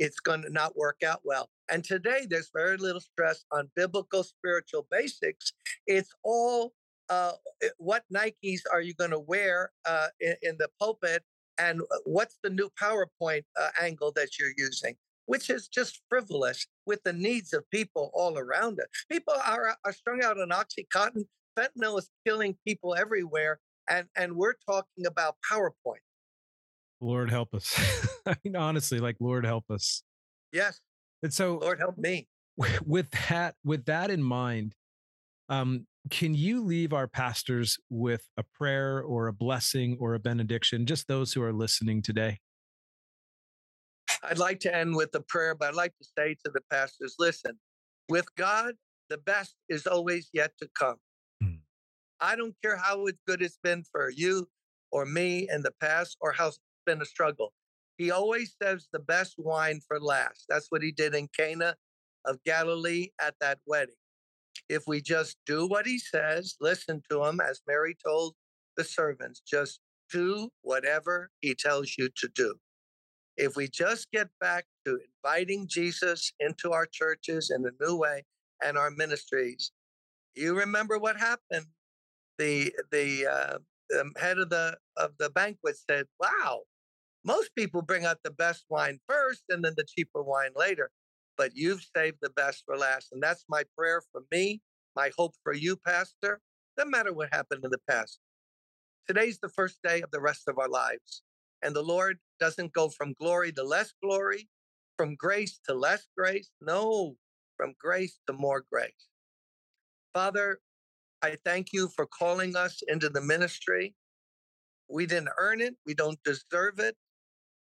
it's 0.00 0.18
going 0.18 0.42
to 0.42 0.50
not 0.50 0.76
work 0.76 1.02
out 1.06 1.20
well. 1.24 1.48
And 1.70 1.84
today, 1.84 2.26
there's 2.28 2.50
very 2.54 2.76
little 2.78 3.02
stress 3.02 3.44
on 3.52 3.70
biblical 3.76 4.24
spiritual 4.24 4.86
basics. 4.90 5.52
It's 5.86 6.10
all 6.24 6.72
uh, 7.10 7.32
what 7.78 8.04
Nikes 8.14 8.60
are 8.72 8.80
you 8.80 8.94
going 8.94 9.10
to 9.10 9.18
wear 9.18 9.72
uh, 9.84 10.06
in, 10.20 10.36
in, 10.42 10.56
the 10.58 10.68
pulpit, 10.78 11.24
and 11.58 11.82
uh, 11.82 11.96
what's 12.04 12.38
the 12.42 12.50
new 12.50 12.70
PowerPoint 12.80 13.42
uh, 13.60 13.68
angle 13.82 14.12
that 14.14 14.38
you're 14.38 14.52
using, 14.56 14.94
which 15.26 15.50
is 15.50 15.68
just 15.68 16.00
frivolous 16.08 16.66
with 16.86 17.02
the 17.04 17.12
needs 17.12 17.52
of 17.52 17.68
people 17.70 18.10
all 18.14 18.38
around 18.38 18.78
us. 18.78 18.86
People 19.10 19.34
are, 19.44 19.76
are 19.84 19.92
strung 19.92 20.22
out 20.22 20.40
on 20.40 20.50
OxyContin. 20.50 21.24
Fentanyl 21.58 21.98
is 21.98 22.08
killing 22.24 22.56
people 22.66 22.94
everywhere, 22.94 23.58
and, 23.90 24.06
and 24.16 24.36
we're 24.36 24.54
talking 24.66 25.04
about 25.04 25.36
PowerPoint. 25.50 26.04
Lord 27.00 27.30
help 27.30 27.54
us. 27.54 27.76
I 28.26 28.36
mean, 28.44 28.54
honestly, 28.54 28.98
like 29.00 29.16
Lord 29.20 29.44
help 29.44 29.64
us. 29.70 30.04
Yes. 30.52 30.80
And 31.22 31.32
so, 31.32 31.58
Lord 31.58 31.78
help 31.78 31.98
me. 31.98 32.28
With 32.84 33.10
that, 33.28 33.54
with 33.64 33.86
that 33.86 34.10
in 34.10 34.22
mind, 34.22 34.74
um, 35.48 35.86
can 36.08 36.34
you 36.34 36.64
leave 36.64 36.92
our 36.92 37.06
pastors 37.06 37.76
with 37.90 38.26
a 38.36 38.42
prayer 38.42 39.02
or 39.02 39.26
a 39.26 39.32
blessing 39.32 39.96
or 40.00 40.14
a 40.14 40.18
benediction? 40.18 40.86
Just 40.86 41.08
those 41.08 41.32
who 41.32 41.42
are 41.42 41.52
listening 41.52 42.00
today. 42.00 42.38
I'd 44.22 44.38
like 44.38 44.60
to 44.60 44.74
end 44.74 44.96
with 44.96 45.14
a 45.14 45.20
prayer, 45.20 45.54
but 45.54 45.68
I'd 45.68 45.74
like 45.74 45.96
to 45.98 46.08
say 46.16 46.34
to 46.44 46.50
the 46.52 46.60
pastors, 46.70 47.16
listen, 47.18 47.58
with 48.08 48.26
God, 48.36 48.74
the 49.08 49.18
best 49.18 49.54
is 49.68 49.86
always 49.86 50.28
yet 50.32 50.52
to 50.60 50.68
come. 50.78 50.96
Hmm. 51.42 51.56
I 52.20 52.36
don't 52.36 52.54
care 52.62 52.76
how 52.76 53.06
good 53.26 53.42
it's 53.42 53.58
been 53.62 53.84
for 53.90 54.10
you 54.10 54.48
or 54.90 55.04
me 55.04 55.48
in 55.50 55.62
the 55.62 55.72
past 55.80 56.16
or 56.20 56.32
how 56.32 56.48
it's 56.48 56.58
been 56.86 57.02
a 57.02 57.06
struggle. 57.06 57.52
He 57.98 58.10
always 58.10 58.54
says 58.62 58.88
the 58.92 58.98
best 58.98 59.34
wine 59.38 59.80
for 59.86 60.00
last. 60.00 60.46
That's 60.48 60.66
what 60.70 60.82
he 60.82 60.92
did 60.92 61.14
in 61.14 61.28
Cana 61.36 61.76
of 62.24 62.42
Galilee 62.44 63.08
at 63.20 63.34
that 63.40 63.58
wedding. 63.66 63.94
If 64.70 64.84
we 64.86 65.02
just 65.02 65.36
do 65.46 65.66
what 65.66 65.84
he 65.84 65.98
says, 65.98 66.54
listen 66.60 67.02
to 67.10 67.24
him, 67.24 67.40
as 67.40 67.60
Mary 67.66 67.96
told 68.06 68.36
the 68.76 68.84
servants, 68.84 69.40
just 69.40 69.80
do 70.12 70.50
whatever 70.62 71.30
he 71.40 71.56
tells 71.56 71.96
you 71.98 72.08
to 72.18 72.28
do. 72.32 72.54
If 73.36 73.56
we 73.56 73.66
just 73.66 74.12
get 74.12 74.28
back 74.40 74.66
to 74.86 75.00
inviting 75.24 75.66
Jesus 75.66 76.32
into 76.38 76.70
our 76.70 76.86
churches 76.86 77.50
in 77.50 77.66
a 77.66 77.84
new 77.84 77.96
way 77.96 78.22
and 78.64 78.78
our 78.78 78.92
ministries, 78.92 79.72
you 80.36 80.56
remember 80.56 80.98
what 80.98 81.16
happened. 81.16 81.66
The 82.38 82.72
the 82.92 83.26
uh, 83.26 83.58
the 83.88 84.12
head 84.18 84.38
of 84.38 84.50
the 84.50 84.78
of 84.96 85.10
the 85.18 85.30
banquet 85.30 85.78
said, 85.90 86.06
"Wow, 86.20 86.62
most 87.24 87.50
people 87.56 87.82
bring 87.82 88.04
out 88.04 88.18
the 88.22 88.30
best 88.30 88.66
wine 88.68 89.00
first 89.08 89.42
and 89.48 89.64
then 89.64 89.74
the 89.76 89.84
cheaper 89.84 90.22
wine 90.22 90.52
later, 90.54 90.92
but 91.40 91.56
you've 91.56 91.82
saved 91.96 92.18
the 92.20 92.28
best 92.28 92.64
for 92.66 92.76
last." 92.76 93.12
And 93.12 93.22
that's 93.22 93.46
my 93.48 93.64
prayer 93.76 94.02
for 94.12 94.22
me, 94.30 94.60
my 94.94 95.10
hope 95.16 95.34
for 95.42 95.54
you, 95.54 95.74
Pastor. 95.74 96.42
No 96.76 96.84
matter 96.84 97.14
what 97.14 97.32
happened 97.32 97.64
in 97.64 97.70
the 97.70 97.80
past, 97.88 98.20
today's 99.08 99.38
the 99.40 99.48
first 99.48 99.78
day 99.82 100.02
of 100.02 100.10
the 100.10 100.20
rest 100.20 100.48
of 100.48 100.58
our 100.58 100.68
lives, 100.68 101.22
and 101.62 101.74
the 101.74 101.82
Lord 101.94 102.20
doesn't 102.38 102.74
go 102.74 102.90
from 102.90 103.14
glory 103.14 103.52
to 103.52 103.64
less 103.64 103.94
glory, 104.02 104.50
from 104.98 105.16
grace 105.16 105.58
to 105.66 105.72
less 105.72 106.06
grace. 106.14 106.50
No, 106.60 107.16
from 107.56 107.74
grace 107.78 108.20
to 108.26 108.34
more 108.34 108.62
grace. 108.70 109.08
Father, 110.12 110.60
I 111.22 111.36
thank 111.36 111.72
you 111.72 111.88
for 111.88 112.06
calling 112.06 112.54
us 112.54 112.82
into 112.86 113.08
the 113.08 113.22
ministry. 113.22 113.94
We 114.88 115.06
didn't 115.06 115.30
earn 115.38 115.62
it, 115.62 115.74
we 115.86 115.94
don't 115.94 116.22
deserve 116.22 116.78
it. 116.78 116.96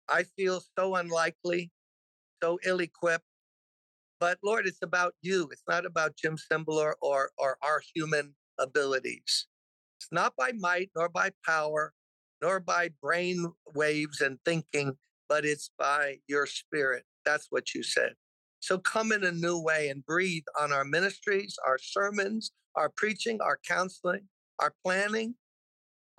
I 0.09 0.23
feel 0.23 0.63
so 0.77 0.95
unlikely, 0.95 1.71
so 2.41 2.59
ill 2.63 2.81
equipped. 2.81 3.30
But 4.21 4.37
Lord, 4.43 4.67
it's 4.67 4.83
about 4.83 5.15
you. 5.23 5.49
It's 5.51 5.63
not 5.67 5.83
about 5.83 6.15
Jim 6.15 6.37
Cymbala 6.37 6.93
or, 7.01 7.31
or 7.39 7.57
our 7.63 7.81
human 7.95 8.35
abilities. 8.59 9.47
It's 9.99 10.09
not 10.11 10.35
by 10.37 10.51
might 10.59 10.91
nor 10.95 11.09
by 11.09 11.31
power, 11.43 11.91
nor 12.39 12.59
by 12.59 12.91
brain 13.01 13.51
waves 13.73 14.21
and 14.21 14.37
thinking, 14.45 14.93
but 15.27 15.43
it's 15.43 15.71
by 15.79 16.17
your 16.27 16.45
spirit. 16.45 17.03
That's 17.25 17.47
what 17.49 17.73
you 17.73 17.81
said. 17.81 18.13
So 18.59 18.77
come 18.77 19.11
in 19.11 19.23
a 19.23 19.31
new 19.31 19.59
way 19.59 19.89
and 19.89 20.05
breathe 20.05 20.43
on 20.59 20.71
our 20.71 20.85
ministries, 20.85 21.55
our 21.65 21.79
sermons, 21.79 22.51
our 22.75 22.91
preaching, 22.95 23.41
our 23.41 23.57
counseling, 23.67 24.27
our 24.59 24.75
planning, 24.85 25.33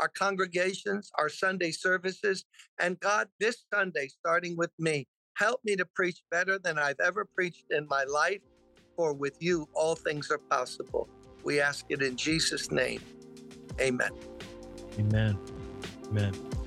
our 0.01 0.09
congregations, 0.09 1.09
our 1.21 1.29
Sunday 1.29 1.71
services. 1.71 2.45
And 2.81 2.99
God, 2.99 3.29
this 3.39 3.65
Sunday, 3.73 4.09
starting 4.09 4.57
with 4.57 4.73
me, 4.77 5.07
help 5.35 5.61
me 5.65 5.77
to 5.77 5.85
preach 5.85 6.23
better 6.31 6.59
than 6.59 6.79
I've 6.79 7.01
ever 7.01 7.25
preached 7.25 7.67
in 7.71 7.87
my 7.89 8.05
life. 8.05 8.41
For 8.97 9.15
with 9.15 9.37
you, 9.41 9.69
all 9.75 9.97
things 9.97 10.31
are 10.31 10.41
possible. 10.51 11.09
We 11.45 11.61
ask 11.61 11.87
it 11.89 12.03
in 12.03 12.17
Jesus' 12.17 12.71
name. 12.71 13.01
Amen. 13.81 14.11
Amen. 14.99 15.39
Amen. 16.11 16.62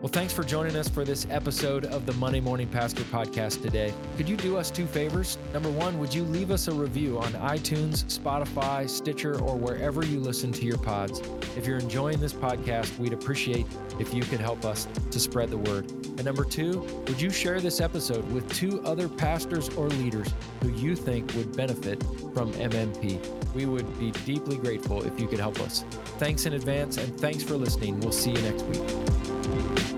Well, 0.00 0.08
thanks 0.08 0.32
for 0.32 0.42
joining 0.42 0.76
us 0.76 0.88
for 0.88 1.04
this 1.04 1.26
episode 1.28 1.84
of 1.84 2.06
the 2.06 2.14
Monday 2.14 2.40
Morning 2.40 2.66
Pastor 2.66 3.02
podcast 3.02 3.60
today. 3.60 3.92
Could 4.16 4.30
you 4.30 4.36
do 4.38 4.56
us 4.56 4.70
two 4.70 4.86
favors? 4.86 5.36
Number 5.52 5.70
one, 5.70 5.98
would 5.98 6.14
you 6.14 6.24
leave 6.24 6.50
us 6.50 6.68
a 6.68 6.72
review 6.72 7.18
on 7.18 7.34
iTunes, 7.34 8.04
Spotify, 8.06 8.88
Stitcher, 8.88 9.38
or 9.40 9.56
wherever 9.56 10.02
you 10.02 10.18
listen 10.18 10.52
to 10.52 10.64
your 10.64 10.78
pods? 10.78 11.20
If 11.54 11.66
you're 11.66 11.76
enjoying 11.76 12.18
this 12.18 12.32
podcast, 12.32 12.98
we'd 12.98 13.12
appreciate 13.12 13.66
if 13.98 14.14
you 14.14 14.22
could 14.22 14.40
help 14.40 14.64
us 14.64 14.88
to 15.10 15.20
spread 15.20 15.50
the 15.50 15.58
word. 15.58 15.90
And 15.90 16.24
number 16.24 16.44
two, 16.44 16.80
would 17.06 17.20
you 17.20 17.28
share 17.28 17.60
this 17.60 17.78
episode 17.78 18.26
with 18.32 18.50
two 18.54 18.80
other 18.86 19.06
pastors 19.06 19.68
or 19.76 19.88
leaders 19.88 20.32
who 20.62 20.70
you 20.70 20.96
think 20.96 21.30
would 21.34 21.54
benefit 21.54 22.02
from 22.32 22.54
MMP? 22.54 23.22
We 23.52 23.66
would 23.66 23.98
be 23.98 24.12
deeply 24.24 24.56
grateful 24.56 25.02
if 25.02 25.20
you 25.20 25.26
could 25.26 25.40
help 25.40 25.60
us. 25.60 25.84
Thanks 26.18 26.46
in 26.46 26.54
advance, 26.54 26.96
and 26.96 27.20
thanks 27.20 27.42
for 27.42 27.56
listening. 27.56 28.00
We'll 28.00 28.12
see 28.12 28.30
you 28.30 28.40
next 28.40 28.62
week. 28.62 29.89